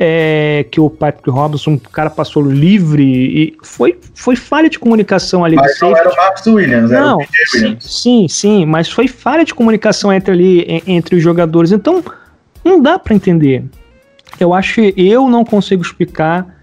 é, 0.05 0.66
que 0.68 0.80
o 0.80 0.90
Patrick 0.90 1.30
Robinson, 1.30 1.74
o 1.74 1.78
cara 1.78 2.11
passou 2.11 2.43
livre 2.43 3.05
e 3.05 3.57
foi, 3.62 3.97
foi 4.14 4.34
falha 4.34 4.68
de 4.68 4.78
comunicação 4.78 5.45
ali. 5.45 5.55
Mas 5.55 5.78
não 5.80 5.97
era 5.97 6.11
o 6.11 6.16
Marcos 6.16 6.47
Williams, 6.47 6.90
era 6.90 7.07
não, 7.07 7.16
o 7.16 7.18
PJ 7.18 7.34
Williams. 7.55 7.84
Sim, 7.84 8.26
sim, 8.28 8.66
mas 8.66 8.88
foi 8.88 9.07
falha 9.07 9.45
de 9.45 9.55
comunicação 9.55 10.12
entre 10.12 10.32
ali, 10.32 10.82
entre 10.88 11.16
os 11.16 11.22
jogadores. 11.22 11.70
Então, 11.70 12.03
não 12.64 12.80
dá 12.80 12.99
para 12.99 13.14
entender. 13.14 13.64
Eu 14.40 14.53
acho 14.53 14.74
que 14.74 14.95
eu 14.97 15.28
não 15.28 15.45
consigo 15.45 15.82
explicar 15.82 16.61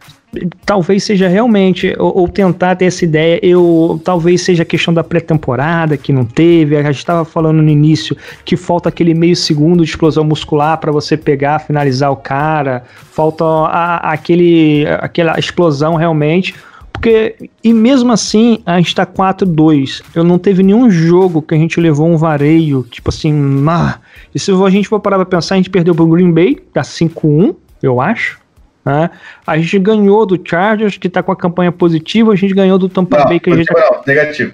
talvez 0.66 1.04
seja 1.04 1.28
realmente, 1.28 1.96
ou, 1.98 2.20
ou, 2.20 2.28
tentar 2.28 2.76
ter 2.76 2.86
essa 2.86 3.04
ideia, 3.04 3.40
eu 3.42 4.00
talvez 4.04 4.42
seja 4.42 4.64
a 4.64 4.66
questão 4.66 4.94
da 4.94 5.04
pré-temporada 5.04 5.98
que 5.98 6.14
não 6.14 6.24
teve, 6.24 6.78
a 6.78 6.84
gente 6.84 6.98
estava 6.98 7.26
falando 7.26 7.62
no 7.62 7.70
início 7.70 8.16
que 8.46 8.56
falta 8.56 8.90
aquele 8.90 9.14
meio 9.14 9.36
segundo 9.36 9.84
de 9.84 9.90
explosão 9.90 10.24
muscular 10.24 10.78
para 10.78 10.92
você 10.92 11.18
pegar, 11.18 11.60
finalizar 11.60 12.12
o 12.12 12.16
cara, 12.16 12.84
falta 13.12 13.44
a, 13.44 14.14
aquele, 14.14 14.86
aquela 15.00 15.40
explosão 15.40 15.96
realmente, 15.96 16.54
porque, 16.92 17.50
e 17.64 17.74
mesmo 17.74 18.12
assim, 18.12 18.60
a 18.66 18.78
gente 18.78 18.94
tá 18.94 19.06
4-2. 19.06 20.04
Eu 20.14 20.24
não 20.24 20.38
teve 20.38 20.62
nenhum 20.62 20.90
jogo 20.90 21.42
que 21.42 21.56
a 21.56 21.58
gente 21.58 21.80
levou 21.80 22.06
um 22.06 22.18
vareio, 22.18 22.86
tipo 22.92 23.10
assim, 23.10 23.34
ah, 23.70 24.00
e 24.36 24.40
se 24.40 24.52
a 24.52 24.70
gente 24.70 24.88
for 24.88 25.00
parar 25.00 25.16
pra 25.16 25.26
pensar, 25.26 25.56
a 25.56 25.58
gente 25.58 25.70
perdeu 25.70 25.96
pro 25.96 26.06
Green 26.08 26.32
Bay, 26.32 26.58
tá 26.74 26.82
5-1, 26.82 27.56
eu 27.82 28.02
acho. 28.02 28.38
Né? 28.86 29.10
A 29.46 29.58
gente 29.58 29.78
ganhou 29.80 30.26
do 30.26 30.40
Chargers, 30.44 30.98
que 30.98 31.08
está 31.08 31.22
com 31.22 31.32
a 31.32 31.36
campanha 31.36 31.72
positiva, 31.72 32.32
a 32.32 32.36
gente 32.36 32.54
ganhou 32.54 32.78
do 32.78 32.88
Tampa 32.90 33.18
Não, 33.20 33.26
Bay, 33.26 33.40
que 33.40 33.50
a 33.52 33.56
gente. 33.56 33.72
não, 33.74 34.02
negativo. 34.06 34.54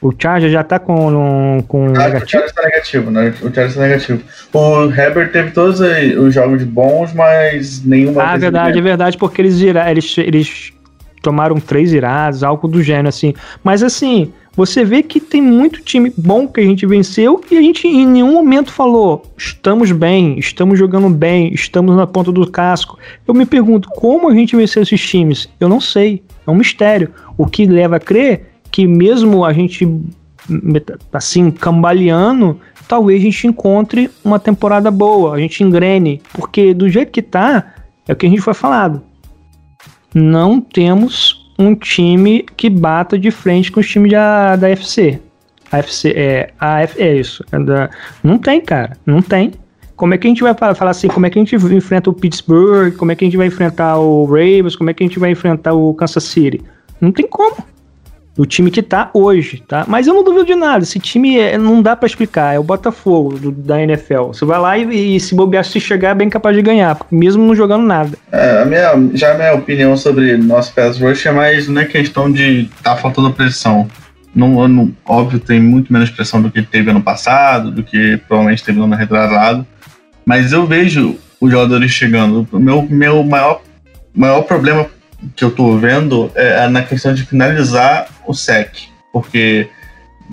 O 0.00 0.12
Chargers 0.16 0.52
já 0.52 0.60
está 0.60 0.78
com, 0.78 1.64
com 1.66 1.86
Ah, 1.86 1.88
O 1.88 1.92
negativo. 1.92 2.28
Chargers 2.28 2.52
tá 2.52 2.62
negativo, 2.62 3.10
né? 3.10 3.28
O 3.40 3.44
Chargers 3.44 3.74
tá 3.74 3.80
negativo. 3.82 4.22
O 4.52 4.84
Herbert 4.90 5.32
teve 5.32 5.50
todos 5.52 5.80
os 5.80 6.34
jogos 6.34 6.62
bons, 6.64 7.12
mas 7.14 7.82
nenhuma. 7.84 8.22
Ah, 8.22 8.36
verdade, 8.36 8.78
é 8.78 8.82
verdade, 8.82 9.16
porque 9.16 9.40
eles, 9.40 9.60
eles, 9.60 10.18
eles 10.18 10.72
tomaram 11.22 11.58
três 11.58 11.92
irados, 11.92 12.44
algo 12.44 12.68
do 12.68 12.82
gênero, 12.82 13.08
assim. 13.08 13.34
Mas 13.64 13.82
assim, 13.82 14.32
você 14.56 14.84
vê 14.84 15.02
que 15.02 15.20
tem 15.20 15.42
muito 15.42 15.82
time 15.82 16.10
bom 16.16 16.48
que 16.48 16.60
a 16.60 16.64
gente 16.64 16.86
venceu 16.86 17.42
e 17.50 17.58
a 17.58 17.60
gente 17.60 17.86
em 17.86 18.06
nenhum 18.06 18.32
momento 18.32 18.72
falou, 18.72 19.22
estamos 19.36 19.92
bem, 19.92 20.38
estamos 20.38 20.78
jogando 20.78 21.10
bem, 21.10 21.52
estamos 21.52 21.94
na 21.94 22.06
ponta 22.06 22.32
do 22.32 22.50
casco. 22.50 22.98
Eu 23.28 23.34
me 23.34 23.44
pergunto, 23.44 23.88
como 23.90 24.30
a 24.30 24.34
gente 24.34 24.56
venceu 24.56 24.82
esses 24.82 25.00
times? 25.00 25.46
Eu 25.60 25.68
não 25.68 25.80
sei, 25.80 26.22
é 26.46 26.50
um 26.50 26.54
mistério. 26.54 27.12
O 27.36 27.46
que 27.46 27.66
leva 27.66 27.96
a 27.96 28.00
crer 28.00 28.54
que 28.70 28.86
mesmo 28.86 29.44
a 29.44 29.52
gente 29.52 29.86
assim, 31.12 31.50
cambaleando, 31.50 32.58
talvez 32.88 33.20
a 33.20 33.24
gente 33.24 33.46
encontre 33.46 34.10
uma 34.24 34.38
temporada 34.38 34.90
boa, 34.90 35.34
a 35.34 35.38
gente 35.38 35.62
engrene, 35.62 36.22
porque 36.32 36.72
do 36.72 36.88
jeito 36.88 37.12
que 37.12 37.22
tá, 37.22 37.74
é 38.06 38.12
o 38.12 38.16
que 38.16 38.26
a 38.26 38.28
gente 38.28 38.40
foi 38.40 38.54
falado. 38.54 39.02
Não 40.14 40.60
temos 40.60 41.35
um 41.58 41.74
time 41.74 42.44
que 42.56 42.68
bata 42.68 43.18
de 43.18 43.30
frente 43.30 43.70
com 43.72 43.80
os 43.80 43.88
times 43.88 44.12
da, 44.12 44.56
da 44.56 44.68
FC. 44.70 45.20
A 45.72 45.78
FC 45.78 46.10
é, 46.16 46.50
a 46.60 46.82
F, 46.82 47.00
é 47.02 47.16
isso. 47.16 47.44
é 47.52 47.90
não 48.22 48.38
tem, 48.38 48.60
cara. 48.60 48.96
Não 49.04 49.20
tem. 49.20 49.52
Como 49.96 50.12
é 50.14 50.18
que 50.18 50.26
a 50.26 50.30
gente 50.30 50.42
vai 50.42 50.54
fa- 50.54 50.74
falar 50.74 50.90
assim? 50.90 51.08
Como 51.08 51.24
é 51.26 51.30
que 51.30 51.38
a 51.38 51.42
gente 51.42 51.56
enfrenta 51.56 52.10
o 52.10 52.12
Pittsburgh? 52.12 52.94
Como 52.96 53.10
é 53.10 53.14
que 53.14 53.24
a 53.24 53.26
gente 53.26 53.36
vai 53.36 53.46
enfrentar 53.46 53.98
o 53.98 54.24
Ravens? 54.26 54.76
Como 54.76 54.90
é 54.90 54.94
que 54.94 55.02
a 55.02 55.06
gente 55.06 55.18
vai 55.18 55.30
enfrentar 55.30 55.72
o 55.72 55.92
Kansas 55.94 56.24
City? 56.24 56.62
Não 57.00 57.10
tem 57.10 57.26
como. 57.26 57.56
Do 58.36 58.44
time 58.44 58.70
que 58.70 58.82
tá 58.82 59.08
hoje, 59.14 59.62
tá? 59.66 59.84
Mas 59.88 60.06
eu 60.06 60.12
não 60.12 60.22
duvido 60.22 60.44
de 60.44 60.54
nada. 60.54 60.84
Esse 60.84 60.98
time 60.98 61.38
é- 61.38 61.56
não 61.56 61.80
dá 61.80 61.96
pra 61.96 62.06
explicar. 62.06 62.54
É 62.54 62.58
o 62.58 62.62
Botafogo 62.62 63.38
do- 63.38 63.50
da 63.50 63.80
NFL. 63.82 64.24
Você 64.28 64.44
vai 64.44 64.58
lá 64.58 64.76
e, 64.76 65.16
e 65.16 65.20
se 65.20 65.34
bobear, 65.34 65.64
se 65.64 65.80
chegar, 65.80 66.10
é 66.10 66.14
bem 66.14 66.28
capaz 66.28 66.54
de 66.54 66.60
ganhar. 66.60 66.98
Mesmo 67.10 67.42
não 67.42 67.54
jogando 67.54 67.84
nada. 67.86 68.10
É, 68.30 68.60
a 68.62 68.64
minha, 68.66 69.10
já 69.16 69.32
a 69.32 69.34
minha 69.36 69.54
opinião 69.54 69.96
sobre 69.96 70.36
nosso 70.36 70.74
pass 70.74 70.98
rush 71.00 71.24
é 71.24 71.32
mais 71.32 71.66
não 71.66 71.80
é 71.80 71.86
questão 71.86 72.30
de 72.30 72.68
tá 72.82 72.94
faltando 72.96 73.32
pressão. 73.32 73.88
Não, 74.34 74.68
não- 74.68 74.92
óbvio, 75.08 75.40
tem 75.40 75.58
muito 75.58 75.90
menos 75.90 76.10
pressão 76.10 76.42
do 76.42 76.50
que 76.50 76.60
teve 76.60 76.90
ano 76.90 77.00
passado, 77.00 77.70
do 77.70 77.82
que 77.82 78.18
provavelmente 78.28 78.62
teve 78.62 78.78
no 78.78 78.84
ano 78.84 78.96
retrasado. 78.96 79.66
Mas 80.26 80.52
eu 80.52 80.66
vejo 80.66 81.16
os 81.40 81.50
jogadores 81.50 81.90
chegando. 81.90 82.46
O 82.52 82.58
meu, 82.58 82.82
meu 82.82 83.22
maior, 83.24 83.62
maior 84.14 84.42
problema 84.42 84.86
que 85.34 85.44
eu 85.44 85.50
tô 85.50 85.76
vendo 85.78 86.30
é 86.34 86.68
na 86.68 86.82
questão 86.82 87.14
de 87.14 87.24
finalizar 87.24 88.08
o 88.26 88.34
sec. 88.34 88.88
Porque, 89.12 89.68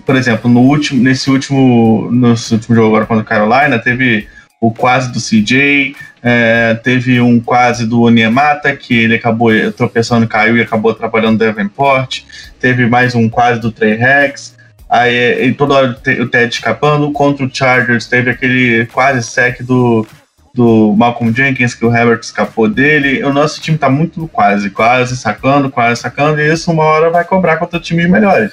por 0.06 0.16
exemplo, 0.16 0.50
no 0.50 0.62
último, 0.62 1.02
nesse 1.02 1.30
último, 1.30 2.10
nesse 2.12 2.54
último 2.54 2.76
jogo 2.76 2.88
agora 2.90 3.06
contra 3.06 3.24
Carolina, 3.24 3.80
teve 3.80 4.28
o 4.60 4.72
quase 4.72 5.12
do 5.12 5.20
CJ, 5.20 5.96
é, 6.22 6.74
teve 6.76 7.20
um 7.20 7.40
quase 7.40 7.86
do 7.86 8.02
Onyemata, 8.04 8.76
que 8.76 8.94
ele 8.94 9.16
acabou 9.16 9.50
tropeçando, 9.74 10.28
caiu 10.28 10.58
e 10.58 10.62
acabou 10.62 10.92
atrapalhando 10.92 11.36
o 11.36 11.38
Davenport. 11.38 12.24
Teve 12.60 12.88
mais 12.88 13.14
um 13.14 13.28
quase 13.28 13.60
do 13.60 13.72
Trey 13.72 13.96
Rex. 13.96 14.56
Aí 14.90 15.48
e 15.48 15.54
toda 15.54 15.74
hora 15.74 15.98
o 16.22 16.28
Ted 16.28 16.54
escapando. 16.54 17.12
Contra 17.12 17.46
o 17.46 17.50
Chargers 17.54 18.06
teve 18.06 18.30
aquele 18.30 18.86
quase 18.86 19.24
sec 19.24 19.62
do, 19.64 20.08
do 20.54 20.94
Malcolm 20.96 21.34
Jenkins, 21.36 21.74
que 21.74 21.86
o 21.86 21.94
Herbert 21.96 22.20
escapou 22.20 22.70
dele. 22.70 23.24
O 23.24 23.34
nosso 23.34 23.60
time 23.60 23.78
tá 23.78 23.90
muito 23.90 24.28
quase, 24.28 24.70
quase 24.70 25.18
sacando, 25.18 25.70
quase 25.70 26.02
sacando, 26.02 26.40
e 26.40 26.54
isso 26.54 26.72
uma 26.72 26.84
hora 26.84 27.10
vai 27.10 27.24
cobrar 27.24 27.58
contra 27.58 27.80
times 27.80 28.08
melhores. 28.10 28.52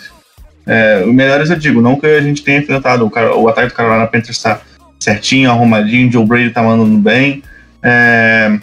É, 0.66 1.04
melhores 1.04 1.50
eu 1.50 1.56
digo, 1.56 1.82
não 1.82 1.98
que 2.00 2.06
a 2.06 2.20
gente 2.22 2.42
tenha 2.42 2.58
enfrentado 2.60 3.04
o, 3.04 3.10
cara- 3.10 3.34
o 3.36 3.48
ataque 3.48 3.68
do 3.68 3.74
Carolina 3.74 4.06
Panthers 4.06 4.36
está 4.36 4.60
certinho, 4.98 5.50
arrumadinho, 5.50 6.10
Joe 6.10 6.24
Brady 6.24 6.50
tá 6.50 6.62
mandando 6.62 6.96
bem. 6.98 7.42
É, 7.82 8.58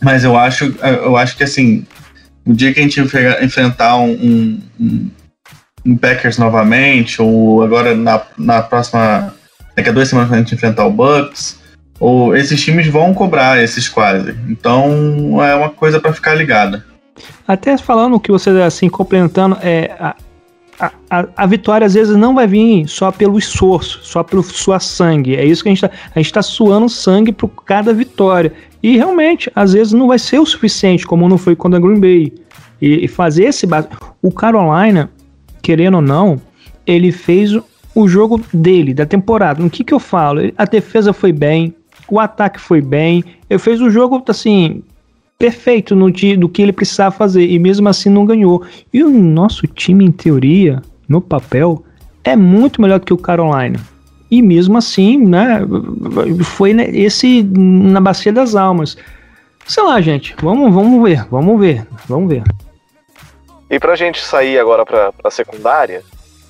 mas 0.00 0.24
eu 0.24 0.36
acho, 0.36 0.74
eu 0.82 1.16
acho 1.16 1.36
que 1.36 1.44
assim, 1.44 1.86
o 2.46 2.54
dia 2.54 2.72
que 2.72 2.80
a 2.80 2.82
gente 2.82 3.00
enfre- 3.00 3.44
enfrentar 3.44 3.96
um, 3.98 4.10
um, 4.12 5.10
um- 5.84 5.96
Packers 5.96 6.36
novamente, 6.38 7.20
ou 7.20 7.62
agora 7.62 7.94
na, 7.94 8.22
na 8.38 8.62
próxima. 8.62 9.34
Daqui 9.74 9.88
a 9.88 9.92
duas 9.92 10.08
semanas 10.08 10.30
a 10.32 10.36
gente 10.36 10.54
enfrentar 10.54 10.84
o 10.84 10.90
Bucks, 10.90 11.58
ou 12.00 12.34
esses 12.34 12.60
times 12.60 12.86
vão 12.88 13.12
cobrar 13.12 13.62
esses 13.62 13.88
quase. 13.88 14.34
Então 14.48 15.44
é 15.44 15.54
uma 15.54 15.68
coisa 15.68 16.00
para 16.00 16.12
ficar 16.14 16.34
ligada. 16.34 16.84
Até 17.46 17.76
falando 17.76 18.14
o 18.14 18.20
que 18.20 18.32
você 18.32 18.48
assim, 18.62 18.88
complementando, 18.88 19.58
é, 19.60 19.94
a, 20.00 20.16
a, 21.10 21.26
a, 21.36 21.46
vitória 21.46 21.86
às 21.86 21.92
vezes 21.92 22.16
não 22.16 22.34
vai 22.34 22.46
vir 22.46 22.88
só 22.88 23.12
pelo 23.12 23.38
esforço, 23.38 24.00
só 24.02 24.22
pelo 24.22 24.42
suar 24.42 24.80
sangue. 24.80 25.36
É 25.36 25.44
isso 25.44 25.62
que 25.62 25.68
a 25.68 25.72
gente 25.72 25.82
tá. 25.82 25.90
A 26.14 26.18
gente 26.18 26.32
tá 26.32 26.40
suando 26.40 26.88
sangue 26.88 27.32
por 27.32 27.48
cada 27.64 27.92
vitória. 27.92 28.52
E 28.82 28.96
realmente, 28.96 29.52
às 29.54 29.74
vezes 29.74 29.92
não 29.92 30.08
vai 30.08 30.18
ser 30.18 30.38
o 30.38 30.46
suficiente, 30.46 31.06
como 31.06 31.28
não 31.28 31.36
foi 31.36 31.54
contra 31.54 31.78
a 31.78 31.82
Green 31.82 32.00
Bay. 32.00 32.32
E, 32.80 33.04
e 33.04 33.08
fazer 33.08 33.44
esse 33.44 33.66
base. 33.66 33.88
O 34.22 34.32
Carolina, 34.32 35.10
querendo 35.60 35.96
ou 35.96 36.02
não, 36.02 36.40
ele 36.86 37.12
fez 37.12 37.54
o- 37.54 37.62
o 37.94 38.08
jogo 38.08 38.40
dele, 38.54 38.94
da 38.94 39.04
temporada. 39.04 39.62
No 39.62 39.68
que 39.68 39.84
que 39.84 39.92
eu 39.92 40.00
falo? 40.00 40.40
A 40.56 40.64
defesa 40.64 41.12
foi 41.12 41.30
bem, 41.30 41.74
o 42.14 42.20
ataque 42.20 42.60
foi 42.60 42.80
bem. 42.80 43.24
Ele 43.48 43.58
fez 43.58 43.80
o 43.80 43.90
jogo, 43.90 44.22
assim, 44.28 44.82
perfeito 45.38 45.96
no 45.96 46.10
dia 46.10 46.36
do 46.36 46.48
que 46.48 46.60
ele 46.60 46.72
precisava 46.72 47.14
fazer 47.14 47.46
e 47.46 47.58
mesmo 47.58 47.88
assim 47.88 48.10
não 48.10 48.26
ganhou. 48.26 48.62
E 48.92 49.02
o 49.02 49.10
nosso 49.10 49.66
time, 49.66 50.04
em 50.04 50.12
teoria, 50.12 50.82
no 51.08 51.20
papel, 51.20 51.82
é 52.22 52.36
muito 52.36 52.80
melhor 52.82 53.00
que 53.00 53.12
o 53.12 53.18
Carolina. 53.18 53.80
E 54.30 54.42
mesmo 54.42 54.78
assim, 54.78 55.18
né, 55.18 55.60
foi 56.44 56.72
né, 56.72 56.88
esse 56.90 57.42
na 57.42 58.00
bacia 58.00 58.32
das 58.32 58.54
almas. 58.54 58.96
Sei 59.66 59.82
lá, 59.82 60.00
gente, 60.00 60.36
vamos, 60.40 60.72
vamos 60.72 61.02
ver, 61.02 61.26
vamos 61.30 61.58
ver, 61.58 61.86
vamos 62.06 62.28
ver. 62.28 62.42
E 63.70 63.78
pra 63.78 63.96
gente 63.96 64.20
sair 64.22 64.58
agora 64.58 64.84
pra, 64.84 65.12
pra 65.12 65.30
secundária, 65.30 66.02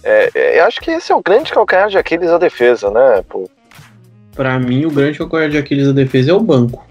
é, 0.03 0.31
é, 0.35 0.61
eu 0.61 0.65
acho 0.65 0.81
que 0.81 0.91
esse 0.91 1.13
é 1.13 1.15
o 1.15 1.23
grande 1.23 1.53
calcanhar 1.53 1.89
de 1.89 1.99
Aquiles 1.99 2.29
da 2.29 2.39
defesa, 2.39 2.91
né? 2.91 3.23
Pô, 3.29 3.49
Pra 4.35 4.59
mim, 4.59 4.85
o 4.87 4.91
grande 4.91 5.19
calcanhar 5.19 5.51
de 5.51 5.59
Aquiles 5.59 5.87
da 5.87 5.93
defesa 5.93 6.31
é 6.31 6.35
o 6.35 6.41
banco. 6.41 6.87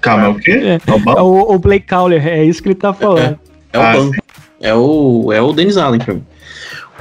Calma, 0.00 0.24
é 0.26 0.28
o 0.28 0.34
quê? 0.34 0.50
É. 0.52 0.80
É 0.86 0.92
o 0.92 0.96
É 0.96 0.98
banco? 1.00 1.20
o, 1.22 1.54
o 1.54 1.58
Blake 1.58 1.86
Cowler, 1.86 2.26
é 2.26 2.44
isso 2.44 2.62
que 2.62 2.68
ele 2.68 2.74
tá 2.74 2.92
falando. 2.92 3.38
É 3.72 3.78
o 3.78 3.82
Ah, 3.82 3.92
banco. 3.92 4.16
É 4.60 4.74
o, 4.74 5.32
é 5.32 5.40
o 5.40 5.52
Dennis 5.52 5.76
Allen 5.76 6.00
pra 6.00 6.14
mim. 6.14 6.24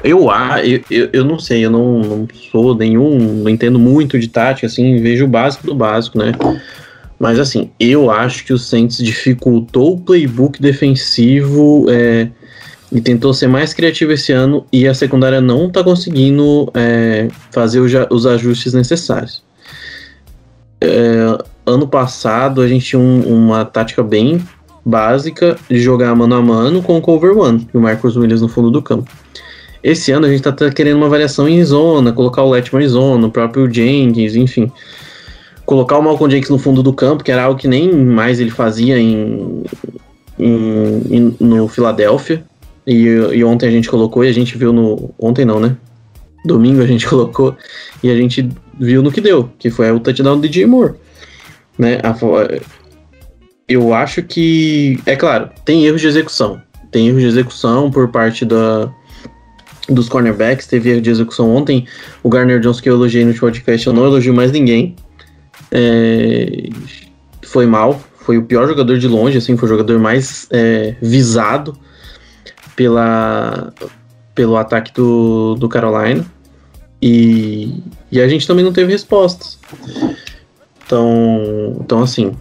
Eu, 0.04 0.30
ah, 0.30 0.64
eu, 0.64 0.82
eu, 0.92 1.10
eu 1.12 1.24
não 1.26 1.40
sei, 1.40 1.66
eu 1.66 1.72
não, 1.72 2.00
não 2.00 2.28
sou 2.52 2.76
nenhum, 2.76 3.18
não 3.44 3.50
entendo 3.50 3.80
muito 3.80 4.20
de 4.20 4.28
tática, 4.28 4.68
assim, 4.68 4.98
vejo 4.98 5.26
o 5.26 5.28
básico 5.28 5.66
do 5.66 5.74
básico, 5.74 6.18
né? 6.20 6.34
Mas 7.18 7.40
assim, 7.40 7.72
eu 7.80 8.12
acho 8.12 8.46
que 8.46 8.54
o 8.54 8.58
Saints 8.58 8.98
dificultou 8.98 9.94
o 9.94 10.00
playbook 10.00 10.62
defensivo 10.62 11.86
é, 11.90 12.28
e 12.92 13.02
tentou 13.02 13.34
ser 13.34 13.48
mais 13.48 13.74
criativo 13.74 14.12
esse 14.12 14.32
ano 14.32 14.66
e 14.72 14.88
a 14.88 14.94
secundária 14.94 15.42
não 15.42 15.70
tá 15.72 15.84
conseguindo 15.84 16.70
é, 16.76 17.28
fazer 17.52 17.80
os 17.80 18.26
ajustes 18.28 18.74
necessários. 18.74 19.44
É, 20.82 21.38
ano 21.66 21.88
passado 21.88 22.62
a 22.62 22.68
gente 22.68 22.86
tinha 22.86 23.00
um- 23.00 23.22
uma 23.28 23.64
tática 23.66 24.04
bem 24.04 24.42
básica 24.86 25.58
de 25.70 25.80
jogar 25.80 26.14
mano 26.16 26.36
a 26.36 26.42
mano 26.42 26.82
com 26.84 26.98
o 26.98 27.02
cover 27.02 27.36
one 27.38 27.68
e 27.74 27.78
o 27.78 27.82
Marcos 27.82 28.16
Williams 28.16 28.42
no 28.42 28.48
fundo 28.48 28.70
do 28.70 28.82
campo. 28.82 29.10
Esse 29.84 30.12
ano 30.12 30.26
a 30.26 30.30
gente 30.30 30.42
tá, 30.42 30.52
tá 30.52 30.70
querendo 30.72 30.98
uma 30.98 31.10
variação 31.10 31.48
em 31.48 31.64
zona, 31.64 32.12
colocar 32.12 32.44
o 32.44 32.50
Letman 32.50 32.86
em 32.86 32.88
zona, 32.88 33.28
o 33.28 33.32
próprio 33.32 33.72
Jenkins, 33.72 34.36
enfim. 34.36 34.72
Colocar 35.66 35.98
o 35.98 36.02
Malcolm 36.04 36.32
Jenkins 36.32 36.50
no 36.50 36.58
fundo 36.60 36.84
do 36.84 36.94
campo, 36.94 37.24
que 37.24 37.32
era 37.32 37.44
algo 37.44 37.60
que 37.60 37.68
nem 37.68 37.92
mais 37.94 38.40
ele 38.40 38.52
fazia 38.52 38.98
em, 39.00 39.64
em- 40.40 41.02
em- 41.10 41.36
no 41.40 41.68
Philadelphia. 41.68 42.44
E, 42.86 43.04
e 43.34 43.44
ontem 43.44 43.68
a 43.68 43.72
gente 43.72 43.90
colocou 43.90 44.24
e 44.24 44.28
a 44.28 44.32
gente 44.34 44.58
viu 44.58 44.72
no. 44.72 45.10
Ontem 45.18 45.44
não, 45.46 45.60
né? 45.60 45.76
Domingo 46.46 46.82
a 46.82 46.88
gente 46.88 47.06
colocou 47.10 47.56
e 48.04 48.10
a 48.12 48.16
gente 48.16 48.48
viu 48.80 49.02
no 49.02 49.12
que 49.12 49.22
deu, 49.22 49.50
que 49.58 49.70
foi 49.70 49.92
o 49.92 50.00
touchdown 50.00 50.40
do 50.40 50.48
DJ 50.48 50.66
Moore. 50.66 50.96
Né? 51.78 52.00
A 52.04 52.14
eu 53.68 53.94
acho 53.94 54.22
que. 54.22 55.00
É 55.06 55.16
claro, 55.16 55.50
tem 55.64 55.86
erros 55.86 56.02
de 56.02 56.08
execução. 56.08 56.62
Tem 56.92 57.08
erros 57.08 57.22
de 57.22 57.28
execução 57.28 57.90
por 57.90 58.10
parte 58.10 58.46
da, 58.46 58.92
dos 59.90 60.08
cornerbacks. 60.08 60.68
Teve 60.68 60.92
erro 60.92 61.02
de 61.02 61.10
execução 61.10 61.54
ontem. 61.54 61.86
O 62.22 62.30
Garner 62.30 62.60
Jones, 62.60 62.80
que 62.80 62.90
eu 62.90 62.94
elogiei 62.94 63.26
no 63.26 63.34
podcast, 63.34 63.88
eu 63.88 63.94
não 63.94 64.06
elogio 64.06 64.34
mais 64.34 64.52
ninguém. 64.52 64.96
É, 65.72 66.70
foi 67.44 67.66
mal. 67.66 68.00
Foi 68.20 68.38
o 68.38 68.44
pior 68.44 68.68
jogador 68.68 68.98
de 68.98 69.08
longe, 69.08 69.38
assim, 69.38 69.56
foi 69.56 69.68
o 69.68 69.72
jogador 69.72 70.00
mais 70.00 70.48
é, 70.50 70.96
visado 71.00 71.78
pela, 72.76 73.72
pelo 74.34 74.58
ataque 74.58 74.92
do, 74.94 75.56
do 75.56 75.70
Carolina. 75.70 76.26
E, 77.02 77.84
e 78.16 78.22
a 78.22 78.28
gente 78.28 78.48
também 78.48 78.64
não 78.64 78.72
teve 78.72 78.92
respostas. 78.92 79.60
Então, 80.86 81.76
então 81.82 82.02
assim, 82.02 82.32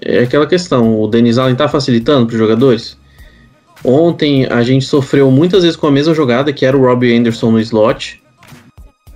é 0.00 0.20
aquela 0.20 0.46
questão, 0.46 1.00
o 1.00 1.08
Denis 1.08 1.38
Allen 1.38 1.56
tá 1.56 1.68
facilitando 1.68 2.26
para 2.26 2.34
os 2.34 2.38
jogadores? 2.38 2.96
Ontem 3.84 4.46
a 4.46 4.62
gente 4.62 4.84
sofreu 4.84 5.30
muitas 5.30 5.62
vezes 5.62 5.76
com 5.76 5.86
a 5.86 5.90
mesma 5.90 6.14
jogada, 6.14 6.52
que 6.52 6.64
era 6.64 6.76
o 6.76 6.84
Robbie 6.84 7.16
Anderson 7.16 7.50
no 7.50 7.60
slot, 7.60 8.22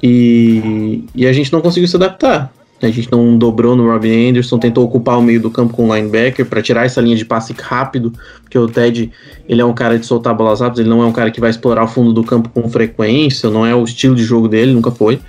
e, 0.03 1.05
e 1.15 1.27
a 1.27 1.33
gente 1.33 1.53
não 1.53 1.61
conseguiu 1.61 1.89
se 1.89 1.97
adaptar. 1.97 2.53
A 2.81 2.91
gente 2.91 3.13
não 3.13 3.39
dobrou 3.39 3.77
no 3.77 3.89
Robbie 3.89 4.29
Anderson, 4.29 4.59
tentou 4.59 4.85
ocupar 4.85 5.17
o 5.17 5.23
meio 5.23 5.41
do 5.41 5.53
campo 5.53 5.73
com 5.73 5.89
o 5.89 5.95
linebacker 5.95 6.45
para 6.45 6.61
tirar 6.61 6.85
essa 6.85 7.01
linha 7.01 7.15
de 7.15 7.25
passe 7.25 7.55
rápido, 7.57 8.13
porque 8.43 8.59
o 8.59 8.67
Ted 8.67 9.09
ele 9.49 9.61
é 9.61 9.65
um 9.65 9.73
cara 9.73 9.97
de 9.97 10.05
soltar 10.05 10.35
bolas 10.35 10.61
rápidas, 10.61 10.81
ele 10.81 10.89
não 10.89 11.01
é 11.01 11.07
um 11.07 11.13
cara 11.13 11.31
que 11.31 11.41
vai 11.41 11.51
explorar 11.51 11.85
o 11.85 11.87
fundo 11.87 12.13
do 12.13 12.25
campo 12.25 12.49
com 12.49 12.69
frequência, 12.69 13.49
não 13.51 13.65
é 13.65 13.73
o 13.73 13.85
estilo 13.85 14.17
de 14.17 14.25
jogo 14.25 14.49
dele, 14.49 14.73
nunca 14.73 14.91
foi. 14.91 15.21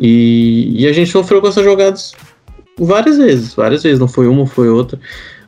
E, 0.00 0.82
e 0.82 0.86
a 0.86 0.92
gente 0.92 1.10
sofreu 1.10 1.40
com 1.40 1.48
essas 1.48 1.64
jogadas 1.64 2.12
várias 2.78 3.16
vezes, 3.16 3.54
várias 3.54 3.82
vezes, 3.82 3.98
não 3.98 4.08
foi 4.08 4.28
uma, 4.28 4.46
foi 4.46 4.68
outra. 4.68 4.98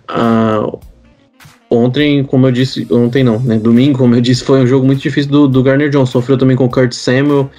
Ah, 0.07 0.67
ontem, 1.71 2.25
como 2.25 2.47
eu 2.47 2.53
disse, 2.53 2.87
ontem 2.91 3.23
não, 3.23 3.39
né? 3.41 3.59
Domingo, 3.59 3.99
como 3.99 4.15
eu 4.15 4.21
disse, 4.21 4.43
foi 4.45 4.61
um 4.61 4.67
jogo 4.67 4.87
muito 4.87 5.01
difícil 5.01 5.31
do, 5.31 5.49
do 5.49 5.63
Garner 5.63 5.91
Johnson. 5.91 6.13
Sofreu 6.13 6.39
também 6.39 6.57
com 6.57 6.65
o 6.65 6.71
Kurt 6.71 6.93
Samuel. 6.93 7.51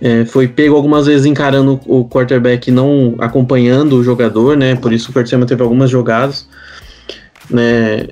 é, 0.00 0.24
foi 0.26 0.46
pego 0.46 0.76
algumas 0.76 1.06
vezes 1.06 1.24
encarando 1.26 1.80
o 1.86 2.06
quarterback, 2.06 2.70
não 2.70 3.14
acompanhando 3.18 3.96
o 3.96 4.04
jogador, 4.04 4.56
né? 4.56 4.76
Por 4.76 4.92
isso 4.92 5.10
o 5.10 5.12
Kurt 5.12 5.26
Samuel 5.28 5.48
teve 5.48 5.62
algumas 5.62 5.90
jogadas, 5.90 6.48
né? 7.50 8.08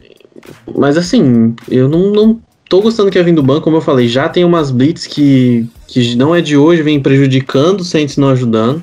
Mas 0.76 0.96
assim, 0.96 1.54
eu 1.70 1.88
não, 1.88 2.10
não 2.10 2.40
tô 2.74 2.80
gostando 2.80 3.08
que 3.08 3.16
é 3.16 3.22
vindo 3.22 3.36
do 3.36 3.42
banco, 3.44 3.60
como 3.60 3.76
eu 3.76 3.80
falei, 3.80 4.08
já 4.08 4.28
tem 4.28 4.44
umas 4.44 4.72
blitz 4.72 5.06
que, 5.06 5.64
que 5.86 6.16
não 6.16 6.34
é 6.34 6.40
de 6.40 6.56
hoje, 6.56 6.82
vem 6.82 6.98
prejudicando, 6.98 7.82
o 7.82 7.84
Saints 7.84 8.16
não 8.16 8.30
ajudando. 8.30 8.82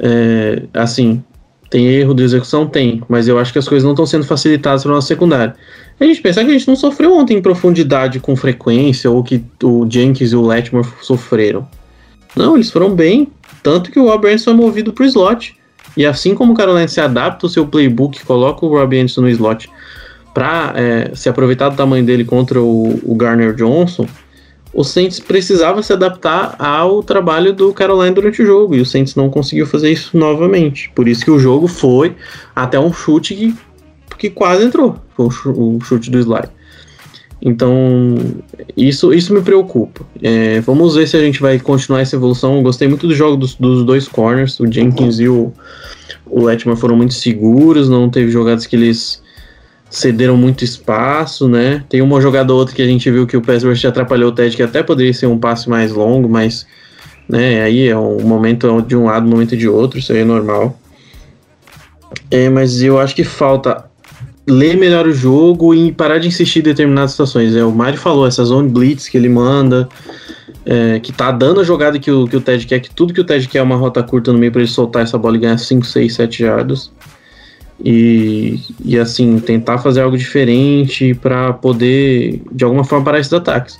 É, 0.00 0.64
assim, 0.74 1.22
tem 1.70 1.86
erro 1.86 2.12
de 2.12 2.24
execução? 2.24 2.66
Tem, 2.66 3.00
mas 3.08 3.28
eu 3.28 3.38
acho 3.38 3.52
que 3.52 3.60
as 3.60 3.68
coisas 3.68 3.84
não 3.84 3.92
estão 3.92 4.04
sendo 4.04 4.24
facilitadas 4.24 4.82
para 4.82 4.90
nossa 4.90 5.06
secundária. 5.06 5.54
A 6.00 6.04
gente 6.04 6.20
pensar 6.20 6.42
que 6.44 6.50
a 6.50 6.52
gente 6.52 6.66
não 6.66 6.74
sofreu 6.74 7.16
ontem 7.16 7.36
em 7.36 7.42
profundidade 7.42 8.18
com 8.18 8.34
frequência, 8.34 9.08
ou 9.08 9.22
que 9.22 9.44
o 9.62 9.86
Jenkins 9.88 10.32
e 10.32 10.36
o 10.36 10.44
Letmore 10.44 10.88
sofreram. 11.00 11.68
Não, 12.34 12.56
eles 12.56 12.72
foram 12.72 12.92
bem, 12.92 13.28
tanto 13.62 13.92
que 13.92 14.00
o 14.00 14.06
Rob 14.06 14.26
Anderson 14.26 14.46
foi 14.46 14.54
movido 14.54 14.92
para 14.92 15.04
o 15.04 15.06
slot. 15.06 15.56
E 15.96 16.04
assim 16.04 16.34
como 16.34 16.54
o 16.54 16.56
Carolina 16.56 16.88
se 16.88 17.00
adapta 17.00 17.46
o 17.46 17.48
seu 17.48 17.68
playbook, 17.68 18.24
coloca 18.24 18.66
o 18.66 18.68
Rob 18.68 18.96
Anderson 18.96 19.20
no 19.20 19.28
slot 19.28 19.70
para 20.34 20.72
é, 20.76 21.14
se 21.14 21.28
aproveitar 21.28 21.68
do 21.68 21.76
tamanho 21.76 22.04
dele 22.04 22.24
contra 22.24 22.60
o, 22.60 23.00
o 23.04 23.14
Garner 23.14 23.54
Johnson, 23.54 24.06
o 24.74 24.82
Saints 24.82 25.20
precisava 25.20 25.80
se 25.84 25.92
adaptar 25.92 26.56
ao 26.58 27.00
trabalho 27.00 27.52
do 27.52 27.72
Carolina 27.72 28.12
durante 28.12 28.42
o 28.42 28.46
jogo 28.46 28.74
e 28.74 28.80
o 28.80 28.86
Saints 28.86 29.14
não 29.14 29.30
conseguiu 29.30 29.66
fazer 29.66 29.92
isso 29.92 30.18
novamente. 30.18 30.90
Por 30.92 31.06
isso 31.06 31.24
que 31.24 31.30
o 31.30 31.38
jogo 31.38 31.68
foi 31.68 32.16
até 32.56 32.78
um 32.78 32.92
chute 32.92 33.36
que, 33.36 33.54
que 34.18 34.30
quase 34.30 34.64
entrou, 34.64 34.96
foi 35.16 35.26
o 35.26 35.30
chu- 35.30 35.52
o 35.52 35.80
chute 35.80 36.10
do 36.10 36.18
Sly. 36.18 36.42
Então, 37.40 38.16
isso, 38.76 39.12
isso 39.12 39.32
me 39.32 39.42
preocupa. 39.42 40.00
É, 40.20 40.60
vamos 40.60 40.96
ver 40.96 41.06
se 41.06 41.16
a 41.16 41.20
gente 41.20 41.40
vai 41.40 41.60
continuar 41.60 42.00
essa 42.00 42.16
evolução. 42.16 42.56
Eu 42.56 42.62
gostei 42.62 42.88
muito 42.88 43.06
do 43.06 43.14
jogo 43.14 43.36
dos, 43.36 43.54
dos 43.54 43.84
dois 43.84 44.08
corners, 44.08 44.58
o 44.58 44.66
Jenkins 44.66 45.20
e 45.20 45.28
o, 45.28 45.52
o 46.26 46.46
foram 46.76 46.96
muito 46.96 47.12
seguros, 47.12 47.88
não 47.88 48.08
teve 48.08 48.30
jogadas 48.30 48.66
que 48.66 48.74
eles 48.74 49.22
cederam 49.94 50.36
muito 50.36 50.64
espaço, 50.64 51.48
né? 51.48 51.84
Tem 51.88 52.02
uma 52.02 52.20
jogada 52.20 52.52
ou 52.52 52.58
outra 52.58 52.74
que 52.74 52.82
a 52.82 52.86
gente 52.86 53.08
viu 53.08 53.28
que 53.28 53.36
o 53.36 53.40
pass 53.40 53.62
rush 53.62 53.84
atrapalhou 53.84 54.30
o 54.30 54.32
Ted, 54.32 54.56
que 54.56 54.62
até 54.62 54.82
poderia 54.82 55.14
ser 55.14 55.26
um 55.26 55.38
passe 55.38 55.68
mais 55.70 55.92
longo, 55.92 56.28
mas 56.28 56.66
né, 57.28 57.62
aí 57.62 57.86
é 57.88 57.96
um 57.96 58.20
momento 58.22 58.82
de 58.82 58.96
um 58.96 59.04
lado, 59.04 59.24
um 59.24 59.30
momento 59.30 59.56
de 59.56 59.68
outro, 59.68 59.98
isso 60.00 60.12
aí 60.12 60.18
é 60.18 60.24
normal. 60.24 60.76
É, 62.28 62.48
mas 62.48 62.82
eu 62.82 62.98
acho 62.98 63.14
que 63.14 63.22
falta 63.22 63.84
ler 64.46 64.76
melhor 64.76 65.06
o 65.06 65.12
jogo 65.12 65.72
e 65.72 65.92
parar 65.92 66.18
de 66.18 66.26
insistir 66.26 66.58
em 66.58 66.62
determinadas 66.62 67.12
situações. 67.12 67.54
É, 67.54 67.64
o 67.64 67.70
Mário 67.70 67.98
falou, 67.98 68.26
essa 68.26 68.44
zone 68.44 68.68
blitz 68.68 69.08
que 69.08 69.16
ele 69.16 69.28
manda, 69.28 69.88
é, 70.66 70.98
que 70.98 71.12
tá 71.12 71.30
dando 71.30 71.60
a 71.60 71.64
jogada 71.64 72.00
que 72.00 72.10
o, 72.10 72.26
que 72.26 72.36
o 72.36 72.40
Ted 72.40 72.66
quer, 72.66 72.80
que 72.80 72.90
tudo 72.90 73.14
que 73.14 73.20
o 73.20 73.24
Ted 73.24 73.46
quer 73.46 73.58
é 73.58 73.62
uma 73.62 73.76
rota 73.76 74.02
curta 74.02 74.32
no 74.32 74.38
meio 74.40 74.50
para 74.50 74.60
ele 74.60 74.70
soltar 74.70 75.04
essa 75.04 75.16
bola 75.16 75.36
e 75.36 75.40
ganhar 75.40 75.56
5, 75.56 75.86
6, 75.86 76.14
7 76.14 76.38
jardas. 76.40 76.90
E, 77.82 78.60
e 78.84 78.98
assim, 78.98 79.38
tentar 79.40 79.78
fazer 79.78 80.00
algo 80.00 80.16
diferente 80.16 81.14
para 81.14 81.52
poder, 81.52 82.42
de 82.52 82.64
alguma 82.64 82.84
forma, 82.84 83.04
parar 83.04 83.20
esses 83.20 83.32
ataques. 83.32 83.78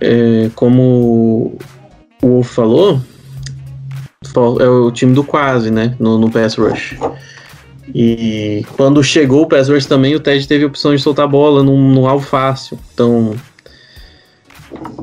É, 0.00 0.50
como 0.54 1.56
o 2.22 2.28
Wolf 2.28 2.54
falou, 2.54 3.00
é 4.60 4.68
o 4.68 4.90
time 4.90 5.14
do 5.14 5.24
quase, 5.24 5.70
né? 5.70 5.94
No, 5.98 6.18
no 6.18 6.30
pass 6.30 6.56
rush. 6.56 6.96
E 7.94 8.64
quando 8.76 9.02
chegou 9.02 9.42
o 9.42 9.46
pass 9.46 9.68
rush 9.68 9.86
também, 9.86 10.14
o 10.14 10.20
Ted 10.20 10.46
teve 10.46 10.64
a 10.64 10.66
opção 10.66 10.94
de 10.94 11.02
soltar 11.02 11.24
a 11.24 11.28
bola 11.28 11.62
num, 11.62 11.92
num 11.92 12.06
alvo 12.06 12.24
fácil. 12.24 12.78
Então 12.94 13.34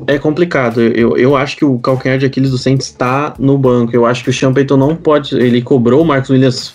é 0.06 0.18
complicado. 0.18 0.80
Eu, 0.80 1.16
eu 1.16 1.36
acho 1.36 1.56
que 1.56 1.64
o 1.64 1.78
calcanhar 1.78 2.18
de 2.18 2.26
Aquiles 2.26 2.50
do 2.50 2.58
Saints 2.58 2.86
está 2.86 3.34
no 3.38 3.56
banco. 3.56 3.94
Eu 3.94 4.06
acho 4.06 4.24
que 4.24 4.30
o 4.30 4.32
Sean 4.32 4.52
não 4.76 4.96
pode. 4.96 5.36
Ele 5.36 5.62
cobrou 5.62 6.02
o 6.02 6.04
Marcos 6.04 6.30
Williams 6.30 6.74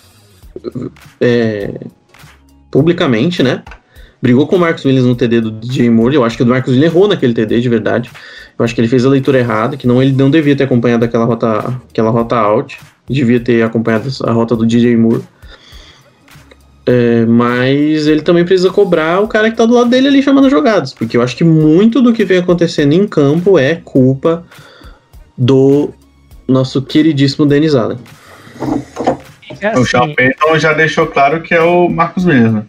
é, 1.20 1.80
publicamente, 2.72 3.41
né? 3.41 3.64
Brigou 4.22 4.47
com 4.47 4.56
o 4.56 4.60
Marcos 4.60 4.84
Williams 4.86 5.06
no 5.06 5.16
TD 5.16 5.41
do 5.41 5.51
DJ 5.51 5.89
Moore. 5.89 6.16
Eu 6.16 6.24
acho 6.24 6.36
que 6.38 6.43
o 6.43 6.45
Marcos 6.45 6.72
Williams 6.72 6.91
errou 6.91 7.08
naquele 7.08 7.34
TD, 7.34 7.62
de 7.62 7.70
verdade. 7.70 8.10
Eu 8.58 8.66
acho 8.66 8.74
que 8.74 8.82
ele 8.82 8.88
fez 8.88 9.06
a 9.06 9.10
leitura 9.10 9.39
errada, 9.39 9.78
que 9.78 9.86
não 9.86 10.01
ele 10.01 10.14
não 10.14 10.32
devia 10.32 10.56
ter 10.56 10.64
acompanhado 10.64 11.06
aquela 11.06 11.26
rota, 11.26 11.80
aquela 11.89 12.10
rota 12.10 12.36
out. 12.36 12.80
Devia 13.08 13.39
ter 13.39 13.62
acompanhado 13.62 14.10
a 14.24 14.32
rota 14.32 14.56
do 14.56 14.66
DJ 14.66 14.97
Moore. 14.97 15.22
É, 16.88 17.26
mas 17.26 18.06
ele 18.06 18.22
também 18.22 18.45
precisa 18.45 18.70
cobrar 18.70 19.20
o 19.20 19.28
cara 19.28 19.49
que 19.49 19.58
tá 19.58 19.66
do 19.66 19.74
lado 19.74 19.89
dele 19.89 20.08
ali 20.08 20.22
chamando 20.22 20.49
jogadas, 20.51 20.93
porque 20.93 21.18
eu 21.18 21.22
acho 21.24 21.36
que 21.36 21.43
muito 21.43 21.99
do 21.99 22.14
que 22.14 22.24
vem 22.24 22.38
acontecendo 22.38 22.93
em 22.93 23.08
campo 23.08 23.58
é 23.58 23.76
culpa 23.76 24.45
do 25.36 25.89
nosso 26.47 26.84
queridíssimo 26.84 27.45
Denis 27.45 27.74
Allen. 27.74 27.97
É 29.62 29.70
O 29.70 29.82
assim, 29.82 29.86
Sean 29.86 30.14
Payton 30.14 30.60
já 30.60 30.74
deixou 30.74 31.08
claro 31.08 31.41
que 31.41 31.53
é 31.53 31.62
o 31.62 31.89
Marcos 31.89 32.26
Williams. 32.26 32.53
né? 32.53 32.64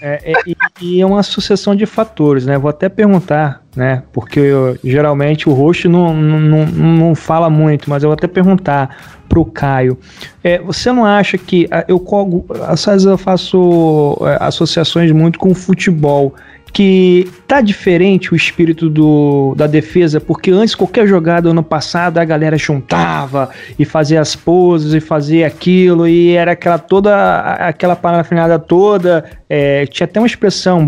É, 0.00 0.32
é, 0.32 0.54
e, 0.80 1.00
é 1.00 1.06
uma 1.06 1.22
sucessão 1.24 1.74
de 1.74 1.84
fatores, 1.84 2.46
né? 2.46 2.56
Vou 2.56 2.70
até 2.70 2.88
perguntar, 2.88 3.62
né? 3.74 4.04
Porque 4.12 4.38
eu- 4.38 4.78
geralmente 4.84 5.48
o 5.48 5.52
host 5.52 5.88
não, 5.88 6.14
não, 6.14 6.66
não, 6.66 7.14
fala 7.16 7.50
muito, 7.50 7.90
mas 7.90 8.02
eu 8.02 8.08
vou 8.08 8.14
até 8.14 8.28
perguntar 8.28 8.96
pro 9.28 9.44
Caio. 9.44 9.98
É, 10.42 10.58
você 10.60 10.92
não 10.92 11.04
acha 11.04 11.36
que 11.36 11.66
ah, 11.70 11.84
eu 11.88 11.98
cogo, 11.98 12.46
às 12.66 12.84
vezes 12.84 13.06
eu 13.06 13.18
faço 13.18 14.16
é, 14.22 14.38
associações 14.40 15.10
muito 15.10 15.38
com 15.38 15.50
o 15.50 15.54
futebol 15.54 16.34
que 16.72 17.28
tá 17.46 17.60
diferente 17.60 18.32
o 18.32 18.36
espírito 18.36 18.88
do, 18.88 19.54
da 19.56 19.66
defesa, 19.66 20.20
porque 20.20 20.50
antes 20.50 20.74
qualquer 20.74 21.06
jogada 21.06 21.48
ano 21.48 21.62
passado 21.62 22.18
a 22.18 22.24
galera 22.24 22.56
juntava 22.56 23.50
e 23.78 23.84
fazia 23.84 24.20
as 24.20 24.36
poses 24.36 24.92
e 24.92 25.00
fazia 25.00 25.46
aquilo 25.46 26.06
e 26.06 26.32
era 26.32 26.52
aquela 26.52 26.78
toda 26.78 27.40
aquela 27.40 27.96
parafinada 27.96 28.58
toda, 28.58 29.24
é, 29.48 29.86
tinha 29.86 30.04
até 30.04 30.20
uma 30.20 30.26
expressão, 30.26 30.86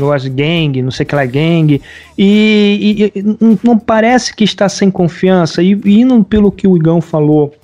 was 0.00 0.26
gang, 0.26 0.80
não 0.82 0.90
sei 0.90 1.04
que 1.04 1.14
lá 1.14 1.26
gang, 1.26 1.80
e, 2.16 3.10
e, 3.14 3.20
e, 3.20 3.58
não 3.62 3.78
parece 3.78 4.34
que 4.34 4.44
está 4.44 4.68
sem 4.68 4.90
confiança 4.90 5.62
e, 5.62 5.78
e 5.84 6.00
indo 6.00 6.24
pelo 6.24 6.50
que 6.50 6.66
o 6.66 6.76
Igão 6.76 7.00
falou, 7.00 7.54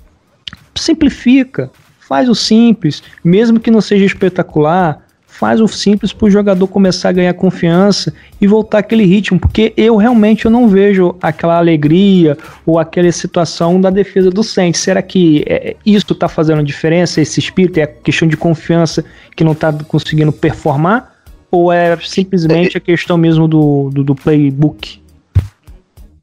simplifica, 0.74 1.70
faz 1.98 2.28
o 2.28 2.34
simples, 2.34 3.02
mesmo 3.24 3.58
que 3.58 3.70
não 3.70 3.80
seja 3.80 4.04
espetacular, 4.04 5.03
faz 5.34 5.60
o 5.60 5.66
simples 5.66 6.12
para 6.12 6.26
o 6.26 6.30
jogador 6.30 6.66
começar 6.68 7.08
a 7.08 7.12
ganhar 7.12 7.34
confiança 7.34 8.14
e 8.40 8.46
voltar 8.46 8.78
aquele 8.78 9.04
ritmo, 9.04 9.38
porque 9.38 9.72
eu 9.76 9.96
realmente 9.96 10.44
eu 10.44 10.50
não 10.50 10.68
vejo 10.68 11.16
aquela 11.20 11.58
alegria 11.58 12.38
ou 12.64 12.78
aquela 12.78 13.10
situação 13.10 13.80
da 13.80 13.90
defesa 13.90 14.30
do 14.30 14.44
Saints. 14.44 14.80
Será 14.80 15.02
que 15.02 15.44
é, 15.48 15.74
isso 15.84 16.12
está 16.12 16.28
fazendo 16.28 16.62
diferença, 16.62 17.20
esse 17.20 17.40
espírito, 17.40 17.78
é 17.80 17.86
questão 17.86 18.28
de 18.28 18.36
confiança 18.36 19.04
que 19.34 19.42
não 19.42 19.52
está 19.52 19.72
conseguindo 19.72 20.32
performar? 20.32 21.12
Ou 21.50 21.72
é 21.72 21.96
simplesmente 22.00 22.76
a 22.76 22.80
questão 22.80 23.18
mesmo 23.18 23.48
do, 23.48 23.90
do, 23.92 24.04
do 24.04 24.14
playbook? 24.14 25.02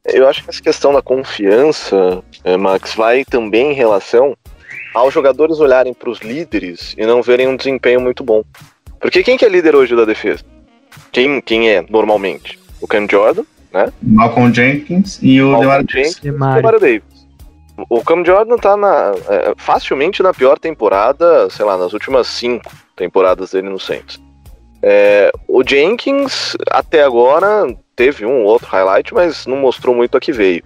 Eu 0.06 0.26
acho 0.26 0.42
que 0.42 0.50
essa 0.50 0.62
questão 0.62 0.92
da 0.92 1.02
confiança, 1.02 2.22
eh, 2.44 2.56
Max, 2.56 2.94
vai 2.94 3.24
também 3.24 3.72
em 3.72 3.74
relação 3.74 4.34
aos 4.94 5.12
jogadores 5.12 5.60
olharem 5.60 5.92
para 5.92 6.10
os 6.10 6.20
líderes 6.20 6.94
e 6.96 7.06
não 7.06 7.22
verem 7.22 7.48
um 7.48 7.56
desempenho 7.56 8.00
muito 8.00 8.24
bom. 8.24 8.42
Porque 9.02 9.24
quem 9.24 9.36
que 9.36 9.44
é 9.44 9.48
líder 9.48 9.74
hoje 9.74 9.96
da 9.96 10.04
defesa? 10.04 10.44
Quem, 11.10 11.40
quem 11.40 11.68
é 11.68 11.84
normalmente? 11.90 12.58
O 12.80 12.86
Cam 12.86 13.06
Jordan, 13.10 13.42
né? 13.72 13.92
Malcolm 14.00 14.54
Jenkins 14.54 15.18
e 15.20 15.42
o 15.42 15.50
Malcolm 15.50 15.86
Jenkins 15.90 16.20
e 16.22 16.30
o 16.30 16.32
Demario 16.32 16.80
Davis. 16.80 17.26
O 17.88 18.02
Cam 18.02 18.24
Jordan 18.24 18.56
tá 18.56 18.76
na, 18.76 19.12
é, 19.28 19.54
facilmente 19.56 20.22
na 20.22 20.32
pior 20.32 20.58
temporada, 20.58 21.50
sei 21.50 21.64
lá, 21.64 21.76
nas 21.76 21.92
últimas 21.92 22.28
cinco 22.28 22.70
temporadas 22.94 23.50
dele 23.50 23.68
no 23.68 23.78
Saints. 23.78 24.20
É, 24.82 25.32
o 25.48 25.62
Jenkins, 25.66 26.56
até 26.70 27.02
agora, 27.02 27.66
teve 27.96 28.24
um 28.24 28.44
outro 28.44 28.68
highlight, 28.68 29.12
mas 29.12 29.46
não 29.46 29.56
mostrou 29.56 29.94
muito 29.94 30.16
a 30.16 30.20
que 30.20 30.32
veio. 30.32 30.64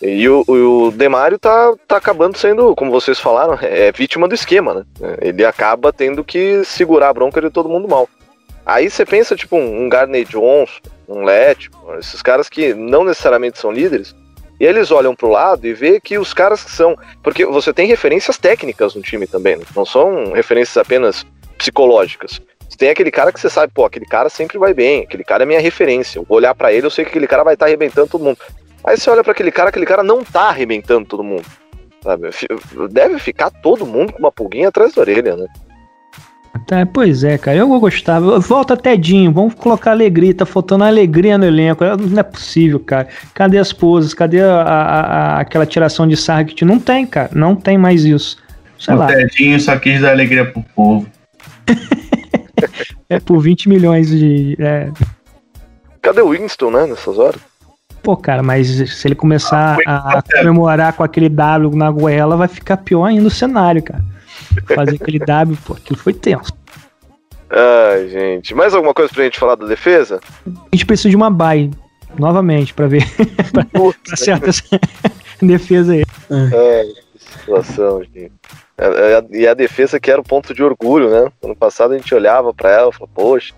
E 0.00 0.28
o, 0.28 0.44
o 0.46 0.90
Demário 0.90 1.38
tá, 1.38 1.72
tá 1.86 1.96
acabando 1.96 2.36
sendo, 2.36 2.74
como 2.74 2.90
vocês 2.90 3.18
falaram, 3.18 3.58
é 3.62 3.90
vítima 3.92 4.28
do 4.28 4.34
esquema, 4.34 4.74
né? 4.74 4.84
Ele 5.20 5.44
acaba 5.44 5.92
tendo 5.92 6.22
que 6.22 6.62
segurar 6.64 7.08
a 7.08 7.14
bronca 7.14 7.40
de 7.40 7.50
todo 7.50 7.68
mundo 7.68 7.88
mal. 7.88 8.08
Aí 8.64 8.90
você 8.90 9.06
pensa, 9.06 9.36
tipo, 9.36 9.56
um, 9.56 9.88
Garney 9.88 10.24
Johnson, 10.24 10.80
um 11.08 11.24
Let, 11.24 11.70
esses 11.98 12.20
caras 12.20 12.48
que 12.48 12.74
não 12.74 13.04
necessariamente 13.04 13.58
são 13.58 13.70
líderes, 13.70 14.14
e 14.58 14.64
eles 14.64 14.90
olham 14.90 15.14
pro 15.14 15.28
lado 15.28 15.66
e 15.66 15.72
vê 15.72 16.00
que 16.00 16.18
os 16.18 16.34
caras 16.34 16.64
que 16.64 16.70
são. 16.70 16.96
Porque 17.22 17.44
você 17.44 17.72
tem 17.72 17.86
referências 17.86 18.38
técnicas 18.38 18.94
no 18.94 19.02
time 19.02 19.26
também, 19.26 19.56
né? 19.56 19.64
não 19.74 19.84
são 19.84 20.32
referências 20.32 20.76
apenas 20.76 21.24
psicológicas. 21.56 22.40
Você 22.68 22.76
tem 22.76 22.90
aquele 22.90 23.10
cara 23.10 23.32
que 23.32 23.40
você 23.40 23.48
sabe, 23.48 23.72
pô, 23.72 23.84
aquele 23.84 24.06
cara 24.06 24.28
sempre 24.28 24.58
vai 24.58 24.74
bem, 24.74 25.02
aquele 25.02 25.24
cara 25.24 25.44
é 25.44 25.46
minha 25.46 25.60
referência. 25.60 26.18
Eu 26.18 26.24
vou 26.24 26.38
olhar 26.38 26.54
para 26.54 26.72
ele, 26.72 26.86
eu 26.86 26.90
sei 26.90 27.04
que 27.04 27.10
aquele 27.10 27.26
cara 27.26 27.44
vai 27.44 27.54
estar 27.54 27.66
tá 27.66 27.68
arrebentando 27.68 28.08
todo 28.08 28.24
mundo. 28.24 28.38
Aí 28.86 28.96
você 28.96 29.10
olha 29.10 29.24
para 29.24 29.32
aquele 29.32 29.50
cara, 29.50 29.70
aquele 29.70 29.84
cara 29.84 30.04
não 30.04 30.22
tá 30.22 30.42
arrebentando 30.42 31.06
todo 31.06 31.24
mundo. 31.24 31.44
Sabe? 32.02 32.30
Deve 32.90 33.18
ficar 33.18 33.50
todo 33.50 33.84
mundo 33.84 34.12
com 34.12 34.20
uma 34.20 34.30
pulguinha 34.30 34.68
atrás 34.68 34.94
da 34.94 35.00
orelha, 35.00 35.36
né? 35.36 35.46
Tá, 36.66 36.86
pois 36.86 37.22
é, 37.24 37.36
cara, 37.36 37.58
eu 37.58 37.68
gostava. 37.80 38.38
Volta 38.38 38.76
Tedinho, 38.76 39.32
vamos 39.32 39.54
colocar 39.54 39.90
alegria, 39.90 40.34
tá 40.34 40.46
faltando 40.46 40.84
alegria 40.84 41.36
no 41.36 41.44
elenco. 41.44 41.84
Não 41.84 42.20
é 42.20 42.22
possível, 42.22 42.80
cara. 42.80 43.08
Cadê 43.34 43.58
as 43.58 43.72
poses? 43.72 44.14
Cadê 44.14 44.40
a, 44.40 44.62
a, 44.62 45.00
a 45.00 45.40
aquela 45.40 45.66
tiração 45.66 46.06
de 46.06 46.16
sarra 46.16 46.44
que 46.44 46.54
te 46.54 46.64
não 46.64 46.78
tem, 46.78 47.06
cara? 47.06 47.30
Não 47.34 47.54
tem 47.54 47.76
mais 47.76 48.04
isso. 48.04 48.38
Sei 48.78 48.94
o 48.94 48.98
lá. 48.98 49.06
Tedinho 49.06 49.60
só 49.60 49.78
quis 49.78 50.00
dar 50.00 50.12
alegria 50.12 50.44
pro 50.44 50.64
povo. 50.74 51.06
é 53.10 53.20
por 53.20 53.40
20 53.40 53.68
milhões 53.68 54.08
de. 54.08 54.56
É... 54.58 54.90
Cadê 56.00 56.20
o 56.20 56.30
Winston, 56.30 56.70
né, 56.70 56.86
nessas 56.86 57.18
horas? 57.18 57.40
Pô, 58.06 58.16
cara, 58.16 58.40
mas 58.40 58.68
se 58.68 59.08
ele 59.08 59.16
começar 59.16 59.78
a 59.84 60.22
comemorar 60.22 60.92
com 60.92 61.02
aquele 61.02 61.28
W 61.28 61.74
na 61.74 61.90
goela, 61.90 62.36
vai 62.36 62.46
ficar 62.46 62.76
pior 62.76 63.06
ainda 63.06 63.26
o 63.26 63.30
cenário, 63.32 63.82
cara. 63.82 64.04
Fazer 64.76 64.94
aquele 64.94 65.18
W, 65.26 65.58
pô, 65.66 65.72
aquilo 65.72 65.98
foi 65.98 66.14
tenso. 66.14 66.52
Ai, 67.50 68.08
gente. 68.08 68.54
Mais 68.54 68.74
alguma 68.74 68.94
coisa 68.94 69.12
pra 69.12 69.24
gente 69.24 69.40
falar 69.40 69.56
da 69.56 69.66
defesa? 69.66 70.20
A 70.46 70.50
gente 70.72 70.86
precisa 70.86 71.10
de 71.10 71.16
uma 71.16 71.32
bye, 71.32 71.68
novamente, 72.16 72.72
pra 72.72 72.86
ver. 72.86 73.02
pra 73.50 73.66
acertar 74.12 74.50
essa 74.50 74.62
defesa 75.42 75.94
aí. 75.94 76.04
É, 76.52 76.84
que 76.84 77.18
situação, 77.18 78.04
gente. 78.04 78.30
É, 78.78 78.86
é, 78.86 79.26
e 79.32 79.48
a 79.48 79.54
defesa 79.54 79.98
que 79.98 80.12
era 80.12 80.20
o 80.20 80.24
ponto 80.24 80.54
de 80.54 80.62
orgulho, 80.62 81.10
né? 81.10 81.28
Ano 81.42 81.56
passado 81.56 81.92
a 81.92 81.98
gente 81.98 82.14
olhava 82.14 82.54
para 82.54 82.70
ela 82.70 82.90
e 82.90 82.92
falava, 82.92 83.12
poxa, 83.12 83.52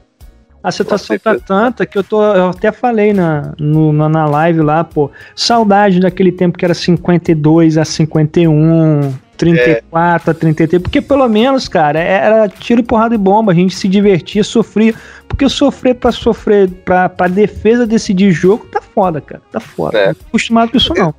a 0.62 0.72
situação 0.72 1.18
tá 1.18 1.36
tanta 1.38 1.86
que 1.86 1.96
eu 1.96 2.02
tô. 2.02 2.22
Eu 2.22 2.48
até 2.48 2.72
falei 2.72 3.12
na, 3.12 3.52
no, 3.58 3.92
na 3.92 4.26
live 4.26 4.60
lá, 4.60 4.82
pô. 4.82 5.10
Saudade 5.34 6.00
daquele 6.00 6.32
tempo 6.32 6.58
que 6.58 6.64
era 6.64 6.74
52 6.74 7.78
a 7.78 7.84
51, 7.84 9.14
34 9.36 10.30
é. 10.30 10.32
a 10.32 10.34
33. 10.34 10.82
Porque 10.82 11.00
pelo 11.00 11.28
menos, 11.28 11.68
cara, 11.68 12.00
era 12.00 12.48
tiro, 12.48 12.82
porrada 12.82 13.14
e 13.14 13.18
bomba. 13.18 13.52
A 13.52 13.54
gente 13.54 13.74
se 13.74 13.86
divertia, 13.88 14.42
sofria. 14.42 14.94
Porque 15.28 15.48
sofrer 15.48 15.94
pra 15.94 16.10
sofrer, 16.10 16.68
pra, 16.68 17.08
pra 17.08 17.28
defesa 17.28 17.86
decidir 17.86 18.32
jogo, 18.32 18.66
tá 18.66 18.80
foda, 18.80 19.20
cara. 19.20 19.42
Tá 19.52 19.60
foda. 19.60 19.96
É. 19.96 20.06
Não 20.08 20.14
tô 20.14 20.24
acostumado 20.28 20.70
com 20.72 20.76
isso, 20.76 20.92
não. 20.94 21.14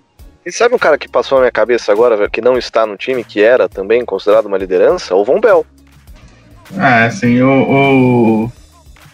E 0.45 0.51
sabe 0.51 0.75
um 0.75 0.79
cara 0.79 0.97
que 0.97 1.07
passou 1.07 1.37
na 1.37 1.43
minha 1.43 1.51
cabeça 1.51 1.91
agora, 1.91 2.29
que 2.29 2.41
não 2.41 2.57
está 2.57 2.85
no 2.85 2.97
time, 2.97 3.23
que 3.23 3.41
era 3.41 3.69
também 3.69 4.03
considerado 4.03 4.47
uma 4.47 4.57
liderança? 4.57 5.15
O 5.15 5.23
Von 5.23 5.39
Bell. 5.39 5.65
Ah, 6.77 7.09
sim, 7.09 7.41
o, 7.41 8.45
o, 8.45 8.51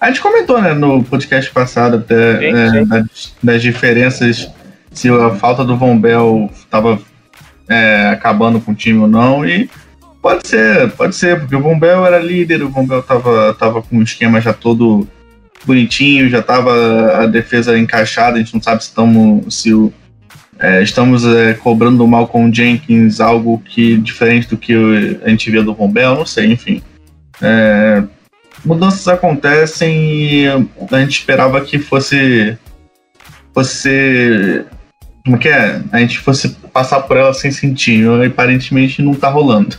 a 0.06 0.10
gente 0.10 0.22
comentou, 0.22 0.62
né, 0.62 0.72
no 0.76 1.04
podcast 1.04 1.50
passado 1.52 1.98
até 1.98 2.38
sim, 2.38 2.56
é, 2.56 2.70
sim. 2.70 2.86
Das, 2.86 3.34
das, 3.42 3.62
diferenças, 3.62 4.52
se 4.92 5.10
a 5.10 5.32
falta 5.32 5.66
do 5.66 5.76
Von 5.76 5.98
Bell 5.98 6.48
estava 6.56 7.00
é, 7.68 8.10
acabando 8.10 8.62
com 8.62 8.72
o 8.72 8.76
time 8.76 9.00
ou 9.00 9.08
não, 9.08 9.44
e 9.44 9.68
pode 10.22 10.48
ser, 10.48 10.92
pode 10.92 11.16
ser, 11.16 11.40
porque 11.40 11.56
o 11.56 11.62
Von 11.62 11.80
Bell 11.80 12.06
era 12.06 12.20
líder, 12.20 12.62
o 12.62 12.70
Von 12.70 12.86
Bell 12.86 13.02
tava, 13.02 13.56
tava 13.56 13.82
com 13.82 13.98
o 13.98 14.04
esquema 14.04 14.40
já 14.40 14.54
todo 14.54 15.08
bonitinho, 15.66 16.30
já 16.30 16.44
tava 16.44 17.24
a 17.24 17.26
defesa 17.26 17.76
encaixada, 17.76 18.36
a 18.36 18.40
gente 18.40 18.54
não 18.54 18.62
sabe 18.62 18.84
se, 18.84 18.94
tamo, 18.94 19.44
se 19.50 19.74
o, 19.74 19.92
é, 20.60 20.84
estamos 20.84 21.26
é, 21.26 21.56
cobrando 21.56 21.98
do 21.98 22.08
Malcolm 22.08 22.54
Jenkins 22.54 23.20
algo 23.20 23.58
que 23.66 23.98
diferente 23.98 24.48
do 24.48 24.56
que 24.56 25.20
a 25.24 25.30
gente 25.30 25.50
via 25.50 25.64
do 25.64 25.74
Von 25.74 25.92
Bell, 25.92 26.14
não 26.14 26.28
sei, 26.28 26.52
enfim. 26.52 26.84
É, 27.42 28.04
mudanças 28.66 29.08
acontecem 29.08 29.98
e 29.98 30.48
a 30.48 31.00
gente 31.00 31.20
esperava 31.20 31.62
que 31.62 31.80
fosse. 31.80 32.58
fosse. 33.54 34.66
Como 35.24 35.38
que 35.38 35.48
é? 35.48 35.82
A 35.92 36.00
gente 36.00 36.20
fosse 36.20 36.50
passar 36.72 37.02
por 37.02 37.18
ela 37.18 37.34
sem 37.34 37.52
sentir. 37.52 38.04
E 38.04 38.26
aparentemente 38.26 39.02
não 39.02 39.14
tá 39.14 39.30
rolando. 39.30 39.76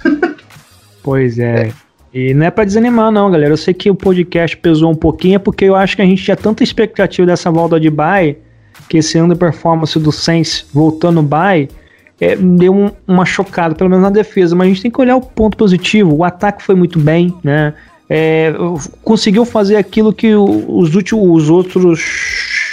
pois 1.02 1.38
é. 1.38 1.70
E 2.12 2.32
não 2.32 2.46
é 2.46 2.50
para 2.50 2.64
desanimar, 2.64 3.12
não, 3.12 3.30
galera. 3.30 3.52
Eu 3.52 3.58
sei 3.58 3.74
que 3.74 3.90
o 3.90 3.94
podcast 3.94 4.56
pesou 4.56 4.90
um 4.90 4.94
pouquinho, 4.94 5.36
é 5.36 5.38
porque 5.38 5.66
eu 5.66 5.76
acho 5.76 5.94
que 5.94 6.02
a 6.02 6.04
gente 6.06 6.22
tinha 6.22 6.36
tanta 6.36 6.64
expectativa 6.64 7.26
dessa 7.26 7.50
volta 7.50 7.78
de 7.78 7.90
bye, 7.90 8.38
que 8.88 8.98
esse 8.98 9.18
ano 9.18 9.36
performance 9.36 9.98
do 9.98 10.10
Saints 10.10 10.66
voltando 10.72 11.22
bye, 11.22 11.68
é, 12.18 12.34
deu 12.34 12.74
um, 12.74 12.90
uma 13.06 13.26
chocada, 13.26 13.74
pelo 13.74 13.90
menos 13.90 14.02
na 14.02 14.10
defesa. 14.10 14.56
Mas 14.56 14.66
a 14.66 14.68
gente 14.70 14.82
tem 14.82 14.90
que 14.90 15.00
olhar 15.00 15.16
o 15.16 15.20
ponto 15.20 15.56
positivo. 15.56 16.14
O 16.14 16.24
ataque 16.24 16.62
foi 16.62 16.74
muito 16.74 16.98
bem, 16.98 17.34
né? 17.44 17.74
É, 18.08 18.54
conseguiu 19.02 19.44
fazer 19.44 19.76
aquilo 19.76 20.12
que 20.12 20.34
os 20.34 20.94
últimos 20.94 21.42
os 21.42 21.50
outros 21.50 22.00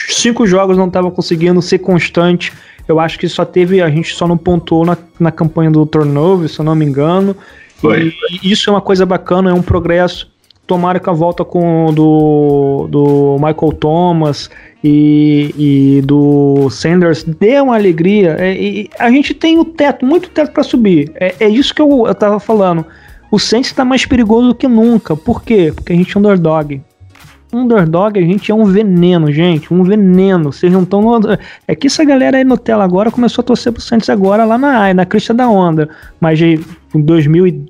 cinco 0.09 0.45
jogos 0.45 0.77
não 0.77 0.87
estavam 0.87 1.11
conseguindo 1.11 1.61
ser 1.61 1.79
constante. 1.79 2.53
Eu 2.87 2.99
acho 2.99 3.17
que 3.17 3.27
só 3.27 3.45
teve, 3.45 3.81
a 3.81 3.89
gente 3.89 4.13
só 4.13 4.27
não 4.27 4.37
pontuou 4.37 4.85
na, 4.85 4.97
na 5.19 5.31
campanha 5.31 5.71
do 5.71 5.85
turnover, 5.85 6.49
se 6.49 6.59
eu 6.59 6.65
não 6.65 6.75
me 6.75 6.85
engano. 6.85 7.35
Foi. 7.77 8.13
E 8.43 8.51
isso 8.51 8.69
é 8.69 8.73
uma 8.73 8.81
coisa 8.81 9.05
bacana, 9.05 9.49
é 9.49 9.53
um 9.53 9.61
progresso. 9.61 10.31
Tomara 10.67 10.99
que 10.99 11.09
a 11.09 11.13
volta 11.13 11.43
com 11.43 11.93
do, 11.93 12.87
do 12.89 13.35
Michael 13.35 13.73
Thomas 13.73 14.49
e, 14.81 15.53
e 15.57 16.01
do 16.03 16.69
Sanders 16.69 17.23
dê 17.23 17.59
uma 17.59 17.75
alegria. 17.75 18.37
É, 18.39 18.53
e 18.53 18.89
a 18.99 19.09
gente 19.09 19.33
tem 19.33 19.57
o 19.59 19.65
teto, 19.65 20.05
muito 20.05 20.29
teto 20.29 20.51
para 20.51 20.63
subir. 20.63 21.11
É, 21.15 21.35
é 21.39 21.49
isso 21.49 21.73
que 21.73 21.81
eu, 21.81 22.05
eu 22.07 22.15
tava 22.15 22.39
falando 22.39 22.85
o 23.33 23.39
Saints 23.39 23.71
está 23.71 23.83
mais 23.83 24.05
perigoso 24.05 24.49
do 24.49 24.53
que 24.53 24.67
nunca. 24.67 25.15
Por 25.15 25.41
quê? 25.41 25.73
Porque 25.75 25.91
a 25.91 25.95
gente 25.95 26.15
é 26.15 26.19
underdog. 26.19 26.79
underdog, 27.51 28.19
a 28.19 28.21
gente 28.21 28.51
é 28.51 28.53
um 28.53 28.63
veneno, 28.63 29.31
gente. 29.31 29.73
Um 29.73 29.81
veneno. 29.81 30.53
Vocês 30.53 30.71
não 30.71 30.83
estão. 30.83 31.19
É 31.67 31.73
que 31.73 31.87
essa 31.87 32.05
galera 32.05 32.37
aí 32.37 32.43
Nutella 32.43 32.83
agora 32.83 33.09
começou 33.09 33.41
a 33.41 33.45
torcer 33.45 33.73
pro 33.73 33.81
Santos 33.81 34.07
agora 34.07 34.45
lá 34.45 34.55
na, 34.55 34.93
na 34.93 35.03
crista 35.03 35.33
da 35.33 35.49
onda. 35.49 35.89
Mas 36.21 36.39
em 36.39 36.59
2000 36.93 37.47
e 37.47 37.65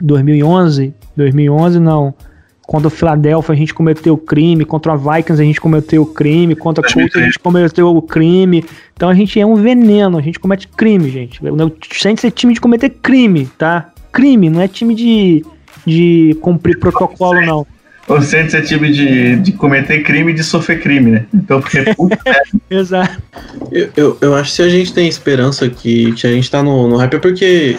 2011, 0.00 0.94
2011 1.14 1.78
não. 1.78 2.14
Contra 2.62 2.88
o 2.88 2.90
Philadelphia 2.90 3.52
a 3.52 3.56
gente 3.56 3.74
cometeu 3.74 4.16
crime, 4.16 4.64
contra 4.64 4.94
a 4.94 4.96
Vikings 4.96 5.42
a 5.42 5.44
gente 5.44 5.60
cometeu 5.60 6.06
crime, 6.06 6.56
contra 6.56 6.88
a 6.88 6.90
Colts 6.90 7.16
a 7.16 7.20
gente 7.20 7.38
cometeu 7.38 7.94
o 7.94 8.00
crime. 8.00 8.64
Então 8.96 9.10
a 9.10 9.14
gente 9.14 9.38
é 9.38 9.44
um 9.44 9.56
veneno, 9.56 10.16
a 10.16 10.22
gente 10.22 10.40
comete 10.40 10.66
crime, 10.68 11.10
gente. 11.10 11.38
O 11.44 11.70
Saints 11.92 12.24
é 12.24 12.30
time 12.30 12.54
de 12.54 12.60
cometer 12.62 12.88
crime, 12.88 13.44
tá? 13.58 13.92
Crime, 14.12 14.50
não 14.50 14.60
é 14.60 14.68
time 14.68 14.94
de, 14.94 15.44
de 15.86 16.36
cumprir 16.40 16.78
protocolo, 16.78 17.40
não. 17.40 17.66
O 18.10 18.20
Saints 18.20 18.54
é 18.54 18.60
time 18.60 18.90
de, 18.90 19.36
de 19.36 19.52
cometer 19.52 20.02
crime 20.02 20.32
e 20.32 20.34
de 20.34 20.42
sofrer 20.42 20.80
crime, 20.80 21.12
né? 21.12 21.26
Então, 21.32 21.60
porque. 21.60 21.78
Exato. 22.68 23.22
Eu, 23.70 23.90
eu, 23.96 24.18
eu 24.20 24.34
acho 24.34 24.50
que 24.50 24.56
se 24.56 24.62
a 24.62 24.68
gente 24.68 24.92
tem 24.92 25.06
esperança 25.06 25.68
que, 25.68 26.12
que 26.12 26.26
a 26.26 26.32
gente 26.32 26.50
tá 26.50 26.60
no, 26.60 26.88
no 26.88 26.96
hype 26.96 27.14
é 27.14 27.18
porque. 27.18 27.76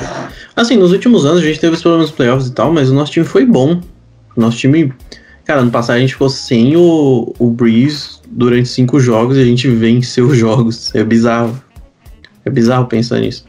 Assim, 0.55 0.77
nos 0.77 0.93
últimos 0.93 1.25
anos 1.25 1.41
a 1.41 1.45
gente 1.45 1.59
teve 1.59 1.75
os 1.75 1.81
problemas 1.81 2.09
nos 2.09 2.15
playoffs 2.15 2.47
e 2.47 2.53
tal, 2.53 2.71
mas 2.71 2.89
o 2.89 2.93
nosso 2.93 3.11
time 3.11 3.25
foi 3.25 3.45
bom. 3.45 3.81
Nosso 4.37 4.57
time. 4.57 4.93
Cara, 5.43 5.61
ano 5.61 5.71
passado 5.71 5.97
a 5.97 5.99
gente 5.99 6.13
ficou 6.13 6.29
sem 6.29 6.77
o, 6.77 7.33
o 7.37 7.49
Breeze 7.49 8.21
durante 8.27 8.69
cinco 8.69 9.01
jogos 9.01 9.35
e 9.35 9.41
a 9.41 9.45
gente 9.45 9.67
venceu 9.67 10.27
os 10.27 10.37
jogos. 10.37 10.95
É 10.95 11.03
bizarro. 11.03 11.61
É 12.45 12.49
bizarro 12.49 12.85
pensar 12.87 13.19
nisso. 13.19 13.45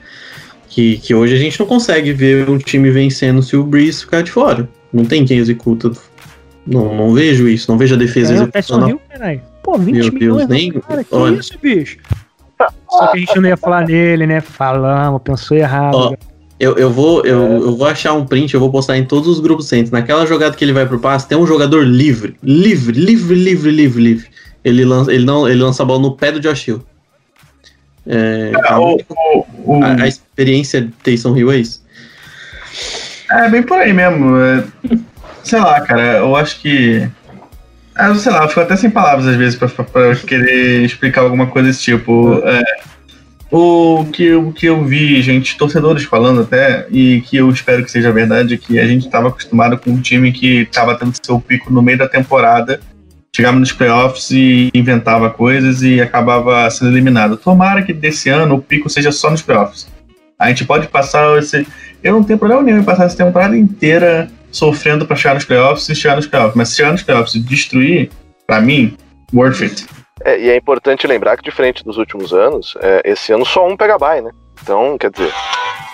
Que, 0.74 0.96
que 0.96 1.14
hoje 1.14 1.34
a 1.34 1.38
gente 1.38 1.60
não 1.60 1.66
consegue 1.66 2.14
ver 2.14 2.48
um 2.48 2.56
time 2.56 2.90
vencendo 2.90 3.42
se 3.42 3.54
o 3.54 3.62
Breeze 3.62 4.00
ficar 4.00 4.22
de 4.22 4.30
fora. 4.30 4.66
Não 4.90 5.04
tem 5.04 5.22
quem 5.22 5.36
executa. 5.36 5.92
Não, 6.66 6.94
não 6.96 7.12
vejo 7.12 7.46
isso, 7.46 7.70
não 7.70 7.76
vejo 7.76 7.94
a 7.94 7.98
defesa 7.98 8.32
É, 8.32 8.36
executando. 8.36 8.52
Tyson 8.62 8.88
Hill, 8.88 9.00
caralho. 9.10 9.42
Pô, 9.62 9.76
20 9.76 9.94
Meu 9.94 10.10
Deus, 10.18 10.48
nem- 10.48 10.72
cara, 10.72 11.04
que 11.04 11.14
olha. 11.14 11.36
isso, 11.38 11.52
bicho? 11.62 11.98
Só 12.88 13.08
que 13.08 13.18
a 13.18 13.20
gente 13.20 13.38
não 13.38 13.48
ia 13.50 13.56
falar 13.58 13.86
nele, 13.86 14.26
né? 14.26 14.40
Falamos, 14.40 15.20
pensou 15.22 15.58
errado. 15.58 15.94
Ó, 15.94 16.14
Eu, 16.58 16.76
eu, 16.76 16.90
vou, 16.90 17.22
eu, 17.26 17.38
eu 17.64 17.76
vou 17.76 17.86
achar 17.86 18.14
um 18.14 18.24
print, 18.24 18.54
eu 18.54 18.60
vou 18.60 18.70
postar 18.70 18.96
em 18.96 19.04
todos 19.04 19.28
os 19.28 19.40
grupos 19.40 19.66
centros. 19.68 19.90
Naquela 19.90 20.24
jogada 20.24 20.56
que 20.56 20.64
ele 20.64 20.72
vai 20.72 20.86
pro 20.86 20.98
passe, 20.98 21.28
tem 21.28 21.36
um 21.36 21.46
jogador 21.46 21.84
livre. 21.84 22.34
Livre, 22.42 22.98
livre, 22.98 23.34
livre, 23.34 23.70
livre, 23.70 24.02
livre. 24.02 24.26
Ele 24.64 24.86
lança, 24.86 25.12
ele 25.12 25.26
não, 25.26 25.46
ele 25.46 25.60
lança 25.60 25.82
a 25.82 25.86
bola 25.86 26.00
no 26.00 26.16
pé 26.16 26.32
do 26.32 26.40
Josh 26.40 26.68
Hill. 26.68 26.82
É, 28.07 28.53
a, 28.64 28.80
o, 28.80 28.98
o- 29.64 29.84
a- 29.84 30.03
a 30.03 30.09
experiência 30.09 30.80
de 30.82 30.88
Taysom 31.05 31.36
Hill 31.36 31.53
é 31.53 31.57
isso. 31.59 31.82
É 33.30 33.48
bem 33.48 33.62
por 33.62 33.78
aí 33.78 33.92
mesmo. 33.92 34.36
é. 34.38 34.64
sei 35.44 35.59
lá, 35.61 35.80
cara, 35.80 36.18
eu 36.18 36.34
acho 36.36 36.61
que. 36.61 37.09
é, 37.96 38.14
sei 38.14 38.32
lá, 38.32 38.42
eu 38.44 38.48
fico 38.48 38.61
até 38.61 38.76
sem 38.76 38.90
palavras 38.90 39.26
às 39.26 39.36
vezes 39.36 39.57
pra, 39.59 39.68
pra- 39.68 39.84
pra 39.84 40.16
querer 40.16 40.82
explicar 40.84 41.22
alguma 41.22 41.46
coisa 41.46 41.68
desse 41.68 41.82
tipo. 41.82 42.40
É, 42.44 42.61
o, 43.50 44.07
que, 44.11 44.32
o 44.32 44.50
que 44.50 44.64
eu 44.66 44.82
vi, 44.84 45.20
gente, 45.20 45.59
torcedores 45.59 46.05
falando 46.05 46.40
até, 46.40 46.86
e 46.90 47.20
que 47.20 47.36
eu 47.36 47.50
espero 47.50 47.84
que 47.84 47.90
seja 47.90 48.11
verdade, 48.11 48.55
é 48.55 48.57
que 48.57 48.78
a 48.80 48.86
gente 48.86 49.05
estava 49.05 49.28
acostumado 49.28 49.76
com 49.76 49.90
um 49.90 50.00
time 50.00 50.32
que 50.32 50.62
estava 50.62 50.96
tendo 50.96 51.12
seu 51.22 51.38
pico 51.38 51.70
no 51.70 51.82
meio 51.82 51.98
da 51.98 52.09
temporada, 52.09 52.80
chegava 53.35 53.59
nos 53.59 53.72
playoffs 53.72 54.30
e 54.30 54.70
inventava 54.74 55.30
coisas 55.30 55.83
e 55.83 56.01
acabava 56.03 56.68
sendo 56.70 56.91
eliminado. 56.91 57.39
Tomara 57.39 57.83
que 57.83 57.93
desse 57.93 58.28
ano 58.28 58.57
o 58.57 58.62
pico 58.62 58.91
seja 58.91 59.11
só 59.11 59.30
nos 59.30 59.41
playoffs. 59.41 59.89
A 60.39 60.49
gente 60.49 60.66
pode 60.66 60.87
passar 60.89 61.39
esse. 61.39 61.66
Eu 62.03 62.12
não 62.12 62.22
tenho 62.22 62.39
problema 62.39 62.62
nenhum 62.62 62.80
em 62.80 62.85
passar 62.85 63.05
essa 63.05 63.16
temporada 63.16 63.57
inteira 63.57 64.30
sofrendo 64.51 65.07
para 65.07 65.16
chegar 65.16 65.35
nos 65.35 65.47
playoffs 65.47 65.89
e 65.89 65.95
chegar 65.95 66.16
nos 66.16 66.26
playoffs. 66.26 66.55
Mas 66.55 66.68
se 66.68 66.76
chegar 66.76 66.93
nos 66.93 67.03
playoffs 67.03 67.35
e 67.35 67.41
destruir, 67.41 68.11
pra 68.47 68.61
mim, 68.61 68.97
worth 69.33 69.62
it. 69.62 69.87
É, 70.24 70.39
e 70.39 70.51
é 70.51 70.57
importante 70.57 71.07
lembrar 71.07 71.37
que, 71.39 71.43
diferente 71.43 71.83
dos 71.83 71.97
últimos 71.97 72.35
anos, 72.35 72.74
é, 72.80 73.01
esse 73.05 73.33
ano 73.33 73.47
só 73.47 73.66
um 73.66 73.76
pega 73.76 73.99
bye, 73.99 74.20
né? 74.20 74.30
Então, 74.62 74.99
quer 74.99 75.11
dizer, 75.11 75.33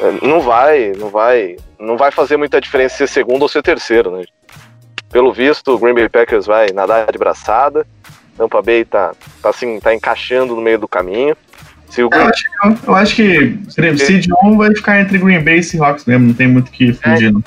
é, 0.00 0.26
não 0.26 0.40
vai, 0.40 0.92
não 0.98 1.08
vai, 1.08 1.56
não 1.78 1.96
vai 1.96 2.10
fazer 2.10 2.36
muita 2.36 2.60
diferença 2.60 2.96
ser 2.96 3.08
segundo 3.08 3.42
ou 3.42 3.48
ser 3.48 3.62
terceiro, 3.62 4.10
né? 4.10 4.24
Pelo 5.10 5.32
visto, 5.32 5.74
o 5.74 5.78
Green 5.78 5.94
Bay 5.94 6.08
Packers 6.08 6.46
vai 6.46 6.68
nadar 6.72 7.10
de 7.10 7.18
braçada, 7.18 7.86
Tampa 8.36 8.60
Bay 8.62 8.84
tá, 8.84 9.12
tá 9.42 9.50
assim, 9.50 9.80
tá 9.80 9.94
encaixando 9.94 10.54
no 10.54 10.60
meio 10.62 10.78
do 10.78 10.86
caminho. 10.88 11.36
Se 11.88 12.02
o 12.02 12.06
Eu 12.06 12.10
Green 12.10 12.22
acho, 12.28 12.44
que- 12.44 12.88
eu 12.88 12.94
acho 12.94 13.16
que 13.16 13.58
Seed 13.98 14.26
1 14.44 14.58
vai 14.58 14.74
ficar 14.74 15.00
entre 15.00 15.16
Green 15.18 15.42
Bay 15.42 15.58
e 15.58 15.62
Seahawks 15.62 16.04
mesmo, 16.04 16.26
não 16.28 16.34
tem 16.34 16.46
muito 16.46 16.68
o 16.68 16.70
que 16.70 16.92
fugir. 16.92 17.32
não. 17.32 17.42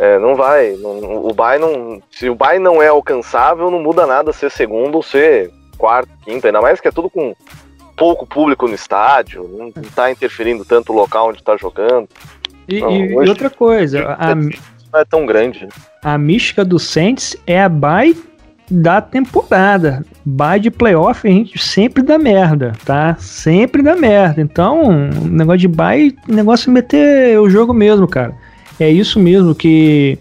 É, 0.00 0.16
não 0.18 0.34
vai. 0.36 0.76
não- 0.76 1.26
o 1.26 1.34
bye 1.34 1.58
não. 1.58 2.00
Se 2.10 2.30
o 2.30 2.34
bye 2.34 2.58
não 2.60 2.80
é 2.80 2.86
alcançável, 2.86 3.68
não 3.70 3.82
muda 3.82 4.06
nada 4.06 4.32
ser 4.32 4.48
segundo 4.50 4.94
ou 4.94 5.02
ser 5.02 5.50
quarto, 5.76 6.08
quinto, 6.24 6.46
ainda 6.46 6.60
mais 6.62 6.80
que 6.80 6.86
é 6.88 6.92
tudo 6.92 7.10
com 7.10 7.34
pouco 7.96 8.24
público 8.24 8.68
no 8.68 8.74
estádio, 8.76 9.42
não, 9.52 9.66
não 9.74 9.90
tá 9.94 10.08
interferindo 10.10 10.64
tanto 10.64 10.92
o 10.92 10.96
local 10.96 11.30
onde 11.30 11.42
tá 11.42 11.56
jogando. 11.56 12.08
E, 12.68 12.80
Não, 12.80 12.90
e- 12.92 13.10
e 13.10 13.16
hoje- 13.16 13.28
outra 13.30 13.50
coisa, 13.50 14.04
a, 14.10 14.34
Não 14.98 15.02
é 15.02 15.04
tão 15.04 15.24
grande. 15.24 15.68
a 16.02 16.18
mística 16.18 16.64
do 16.64 16.76
Saints 16.78 17.36
é 17.46 17.62
a 17.62 17.68
bye 17.68 18.16
da 18.70 19.00
temporada. 19.00 20.04
Bye 20.24 20.58
de 20.60 20.70
playoff 20.72 21.26
a 21.26 21.30
gente 21.30 21.56
sempre 21.58 22.02
dá 22.02 22.18
merda, 22.18 22.72
tá? 22.84 23.16
Sempre 23.18 23.80
dá 23.80 23.94
merda. 23.94 24.40
Então, 24.40 25.08
negócio 25.24 25.60
de 25.60 25.68
bye, 25.68 26.14
negócio 26.26 26.70
meter 26.70 27.38
o 27.38 27.48
jogo 27.48 27.72
mesmo, 27.72 28.06
cara. 28.08 28.34
É 28.80 28.90
isso 28.90 29.18
mesmo 29.20 29.54
que, 29.54 30.18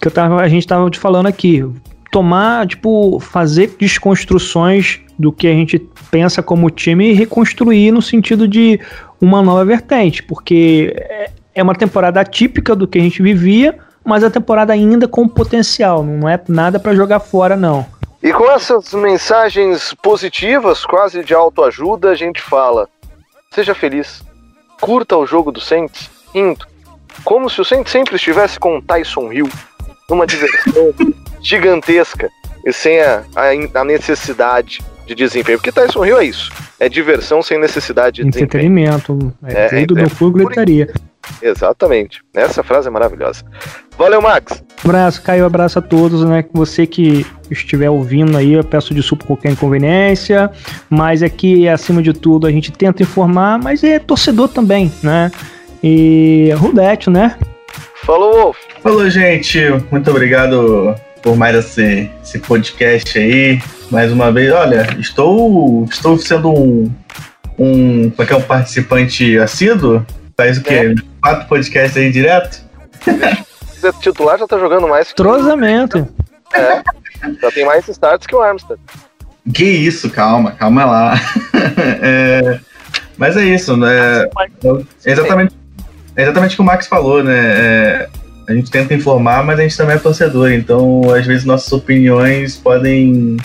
que 0.00 0.06
eu 0.06 0.12
tava, 0.12 0.40
a 0.40 0.48
gente 0.48 0.66
tava 0.66 0.88
te 0.90 0.98
falando 0.98 1.26
aqui. 1.26 1.64
Tomar, 2.12 2.66
tipo, 2.66 3.18
fazer 3.18 3.74
desconstruções 3.78 5.00
do 5.18 5.32
que 5.32 5.48
a 5.48 5.52
gente 5.52 5.78
pensa 6.10 6.42
como 6.42 6.70
time 6.70 7.10
e 7.10 7.12
reconstruir 7.14 7.90
no 7.90 8.02
sentido 8.02 8.46
de 8.46 8.78
uma 9.20 9.42
nova 9.42 9.64
vertente, 9.64 10.22
porque 10.22 10.92
é- 10.96 11.30
é 11.56 11.62
uma 11.62 11.74
temporada 11.74 12.20
atípica 12.20 12.74
do 12.76 12.86
que 12.86 12.98
a 12.98 13.00
gente 13.00 13.22
vivia, 13.22 13.76
mas 14.04 14.22
a 14.24 14.30
temporada 14.30 14.72
ainda 14.72 15.08
com 15.08 15.26
potencial, 15.26 16.02
não 16.02 16.28
é 16.28 16.40
nada 16.48 16.78
pra 16.78 16.94
jogar 16.94 17.20
fora 17.20 17.56
não. 17.56 17.86
E 18.22 18.32
com 18.32 18.50
essas 18.50 18.92
mensagens 18.94 19.92
positivas, 20.02 20.84
quase 20.84 21.22
de 21.24 21.34
autoajuda, 21.34 22.10
a 22.10 22.14
gente 22.14 22.40
fala: 22.40 22.88
seja 23.50 23.74
feliz, 23.74 24.22
curta 24.80 25.16
o 25.16 25.26
jogo 25.26 25.52
do 25.52 25.60
Saints, 25.60 26.10
indo, 26.34 26.66
como 27.24 27.50
se 27.50 27.60
o 27.60 27.64
Saints 27.64 27.92
sempre 27.92 28.16
estivesse 28.16 28.58
com 28.58 28.78
o 28.78 28.82
Tyson 28.82 29.30
Hill, 29.32 29.48
numa 30.08 30.26
diversão 30.26 30.92
gigantesca 31.42 32.28
e 32.66 32.72
sem 32.72 33.00
a, 33.00 33.22
a- 33.36 33.80
a 33.80 33.84
necessidade 33.84 34.80
de 35.06 35.14
desempenho. 35.14 35.58
Porque 35.58 35.70
Tyson 35.72 36.04
Hill 36.06 36.18
é 36.18 36.24
isso: 36.24 36.50
é 36.80 36.88
diversão 36.88 37.42
sem 37.42 37.58
necessidade 37.58 38.22
de 38.22 38.30
desempenho. 38.30 38.44
Entretenimento, 38.46 39.34
é, 39.46 39.80
É, 39.82 39.86
tudo 39.86 39.98
é- 40.00 40.02
no 40.04 40.10
full 40.10 40.30
gritaria. 40.32 40.90
Exatamente. 41.42 42.22
Essa 42.34 42.62
frase 42.62 42.88
é 42.88 42.90
maravilhosa. 42.90 43.44
Valeu, 43.96 44.20
Max. 44.20 44.62
Abraço, 44.84 45.22
Caio, 45.22 45.44
abraço 45.44 45.78
a 45.78 45.82
todos, 45.82 46.24
né? 46.24 46.44
Você 46.52 46.86
que 46.86 47.24
estiver 47.50 47.90
ouvindo 47.90 48.36
aí, 48.36 48.52
eu 48.52 48.64
peço 48.64 48.92
desculpa 48.94 49.24
por 49.24 49.36
qualquer 49.36 49.52
inconveniência, 49.52 50.50
mas 50.90 51.22
aqui, 51.22 51.68
acima 51.68 52.02
de 52.02 52.12
tudo, 52.12 52.46
a 52.46 52.50
gente 52.50 52.72
tenta 52.72 53.02
informar, 53.02 53.58
mas 53.58 53.84
é 53.84 53.98
torcedor 53.98 54.48
também, 54.48 54.92
né? 55.02 55.30
E 55.82 56.50
Rudete, 56.56 57.10
né? 57.10 57.36
Falou, 58.04 58.32
Wolf. 58.34 58.58
Falou, 58.82 59.08
gente. 59.08 59.60
Muito 59.90 60.10
obrigado 60.10 60.94
por 61.22 61.36
mais 61.36 61.56
esse, 61.56 62.10
esse 62.22 62.38
podcast 62.38 63.18
aí. 63.18 63.58
Mais 63.90 64.12
uma 64.12 64.30
vez, 64.30 64.52
olha, 64.52 64.86
estou, 64.98 65.84
estou 65.90 66.18
sendo 66.18 66.50
um, 66.50 66.90
um, 67.58 68.10
como 68.10 68.22
é 68.22 68.26
que 68.26 68.32
é, 68.32 68.36
um 68.36 68.42
participante 68.42 69.38
assíduo. 69.38 70.04
Faz 70.36 70.58
o 70.58 70.62
quê? 70.62 70.94
Quatro 71.24 71.48
podcasts 71.48 71.96
aí 71.96 72.12
direto? 72.12 72.62
Você 73.00 73.88
é 73.88 73.92
titular 73.92 74.38
já 74.38 74.46
tá 74.46 74.58
jogando 74.58 74.86
mais 74.86 75.08
que 75.08 75.14
Trozamento. 75.14 76.06
É, 76.52 76.82
já 77.40 77.50
tem 77.50 77.64
mais 77.64 77.88
starts 77.88 78.26
que 78.26 78.36
o 78.36 78.42
Armstead. 78.42 78.78
Que 79.54 79.64
isso, 79.64 80.10
calma, 80.10 80.52
calma 80.52 80.84
lá. 80.84 81.14
É, 82.02 82.60
mas 83.16 83.38
é 83.38 83.44
isso, 83.44 83.74
né? 83.74 84.28
É 85.02 85.12
exatamente, 85.12 85.54
é 86.14 86.22
exatamente 86.24 86.52
o 86.52 86.56
que 86.56 86.62
o 86.62 86.64
Max 86.64 86.86
falou, 86.86 87.24
né? 87.24 87.32
É, 87.34 88.08
a 88.46 88.52
gente 88.52 88.70
tenta 88.70 88.92
informar, 88.92 89.42
mas 89.42 89.58
a 89.58 89.62
gente 89.62 89.78
também 89.78 89.96
é 89.96 89.98
torcedor, 89.98 90.52
então 90.52 91.00
às 91.10 91.26
vezes 91.26 91.46
nossas 91.46 91.72
opiniões 91.72 92.58
podem 92.58 93.38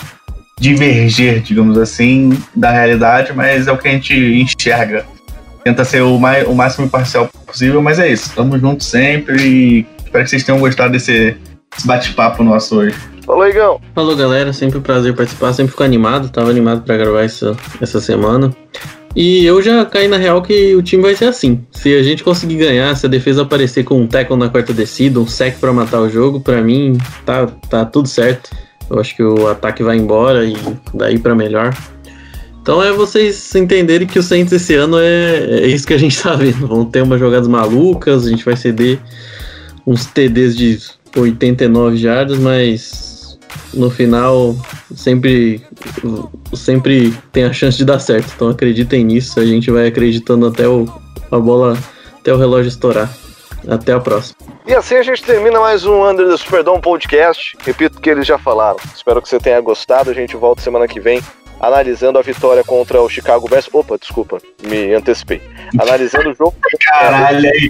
diverger, 0.60 1.40
digamos 1.40 1.78
assim, 1.78 2.38
da 2.54 2.72
realidade, 2.72 3.32
mas 3.32 3.68
é 3.68 3.72
o 3.72 3.78
que 3.78 3.88
a 3.88 3.92
gente 3.92 4.14
enxerga. 4.14 5.06
Tenta 5.70 5.86
ser 5.86 6.02
o, 6.02 6.18
mais, 6.18 6.48
o 6.48 6.56
máximo 6.56 6.88
imparcial 6.88 7.30
possível, 7.46 7.80
mas 7.80 8.00
é 8.00 8.12
isso. 8.12 8.34
Tamo 8.34 8.58
juntos 8.58 8.88
sempre 8.88 9.40
e 9.40 9.86
espero 10.04 10.24
que 10.24 10.30
vocês 10.32 10.44
tenham 10.44 10.60
gostado 10.60 10.92
desse, 10.92 11.38
desse 11.72 11.86
bate-papo 11.86 12.44
nosso 12.44 12.78
hoje. 12.78 12.96
Falou, 13.24 13.48
Igão. 13.48 13.80
Falou 13.94 14.16
galera, 14.16 14.52
sempre 14.52 14.80
um 14.80 14.82
prazer 14.82 15.16
participar, 15.16 15.54
sempre 15.54 15.70
fico 15.70 15.84
animado, 15.84 16.30
tava 16.30 16.50
animado 16.50 16.82
pra 16.82 16.98
gravar 16.98 17.22
essa, 17.22 17.56
essa 17.80 18.02
semana. 18.02 18.52
E 19.16 19.46
eu 19.46 19.62
já 19.62 19.86
caí 19.86 20.08
na 20.08 20.18
real 20.18 20.42
que 20.42 20.76
o 20.76 20.82
time 20.82 21.04
vai 21.04 21.14
ser 21.14 21.26
assim. 21.26 21.64
Se 21.72 21.94
a 21.94 22.02
gente 22.02 22.24
conseguir 22.24 22.58
ganhar, 22.58 22.96
se 22.96 23.06
a 23.06 23.10
defesa 23.10 23.44
aparecer 23.44 23.84
com 23.84 24.02
um 24.02 24.08
tackle 24.08 24.38
na 24.38 24.50
quarta 24.50 24.74
descida, 24.74 25.20
um 25.20 25.28
sec 25.28 25.60
pra 25.60 25.72
matar 25.72 26.02
o 26.02 26.10
jogo, 26.10 26.40
pra 26.40 26.64
mim 26.64 26.98
tá, 27.24 27.46
tá 27.70 27.86
tudo 27.86 28.08
certo. 28.08 28.50
Eu 28.90 29.00
acho 29.00 29.16
que 29.16 29.22
o 29.22 29.48
ataque 29.48 29.84
vai 29.84 29.98
embora 29.98 30.44
e 30.46 30.56
daí 30.96 31.20
para 31.20 31.36
melhor. 31.36 31.76
Então 32.70 32.84
é 32.84 32.92
vocês 32.92 33.56
entenderem 33.56 34.08
que 34.08 34.20
o 34.20 34.22
Saints 34.22 34.54
esse 34.54 34.76
ano 34.76 35.00
é, 35.00 35.38
é 35.38 35.66
isso 35.66 35.88
que 35.88 35.94
a 35.96 35.98
gente 35.98 36.22
tá 36.22 36.36
vendo. 36.36 36.68
Vão 36.68 36.86
ter 36.86 37.02
umas 37.02 37.20
jogadas 37.20 37.48
malucas, 37.48 38.28
a 38.28 38.30
gente 38.30 38.46
vai 38.46 38.56
ceder 38.56 39.00
uns 39.88 40.06
TDs 40.06 40.56
de 40.56 40.78
89 41.18 41.98
jardas, 41.98 42.38
mas 42.38 43.40
no 43.74 43.90
final 43.90 44.56
sempre 44.96 45.64
sempre 46.54 47.12
tem 47.32 47.46
a 47.46 47.52
chance 47.52 47.76
de 47.76 47.86
dar 47.86 47.98
certo. 47.98 48.34
Então 48.36 48.50
acreditem 48.50 49.04
nisso, 49.04 49.40
a 49.40 49.46
gente 49.48 49.72
vai 49.72 49.88
acreditando 49.88 50.46
até 50.46 50.68
o, 50.68 50.86
a 51.32 51.40
bola, 51.40 51.76
até 52.20 52.32
o 52.32 52.38
relógio 52.38 52.70
estourar. 52.70 53.12
Até 53.68 53.94
a 53.94 54.00
próxima. 54.00 54.38
E 54.68 54.76
assim 54.76 54.94
a 54.94 55.02
gente 55.02 55.24
termina 55.24 55.60
mais 55.60 55.86
um 55.86 56.08
Under 56.08 56.30
the 56.30 56.38
Superdome 56.38 56.84
Podcast. 56.84 57.58
Repito 57.66 57.98
o 57.98 58.02
que 58.02 58.12
eles 58.12 58.28
já 58.28 58.38
falaram. 58.38 58.78
Espero 58.96 59.24
que 59.24 59.28
você 59.28 59.40
tenha 59.40 59.60
gostado. 59.60 60.12
A 60.12 60.14
gente 60.14 60.38
volta 60.38 60.62
semana 60.62 60.88
que 60.88 61.00
vem 61.00 61.20
analisando 61.60 62.18
a 62.18 62.22
vitória 62.22 62.64
contra 62.64 63.02
o 63.02 63.10
Chicago 63.10 63.48
Bears. 63.50 63.70
Opa, 63.72 63.98
desculpa, 63.98 64.40
me 64.64 64.94
antecipei. 64.94 65.42
Analisando 65.80 66.30
o 66.30 66.34
jogo. 66.34 66.56
Caralho, 66.80 67.46
aí. 67.46 67.70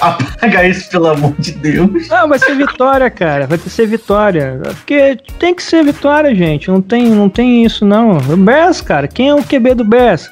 Apaga 0.00 0.66
isso, 0.66 0.88
pelo 0.90 1.08
amor 1.08 1.34
de 1.38 1.52
Deus. 1.52 2.08
Não, 2.08 2.28
vai 2.28 2.38
ser 2.38 2.56
vitória, 2.56 3.10
cara. 3.10 3.46
Vai 3.46 3.58
ser 3.58 3.86
vitória. 3.86 4.60
Porque 4.62 5.16
tem 5.38 5.54
que 5.54 5.62
ser 5.62 5.84
vitória, 5.84 6.34
gente. 6.34 6.68
Não 6.68 6.80
tem, 6.80 7.06
não 7.06 7.28
tem 7.28 7.64
isso, 7.64 7.84
não. 7.84 8.16
O 8.16 8.36
Bears, 8.36 8.80
cara. 8.80 9.06
Quem 9.06 9.28
é 9.28 9.34
o 9.34 9.44
QB 9.44 9.74
do 9.74 9.84
Bears? 9.84 10.30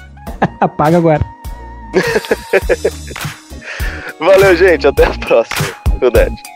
Apaga 0.60 0.96
agora. 0.96 1.24
Valeu, 4.18 4.56
gente. 4.56 4.86
Até 4.86 5.04
a 5.04 5.10
próxima. 5.10 5.68
Tudete. 6.00 6.55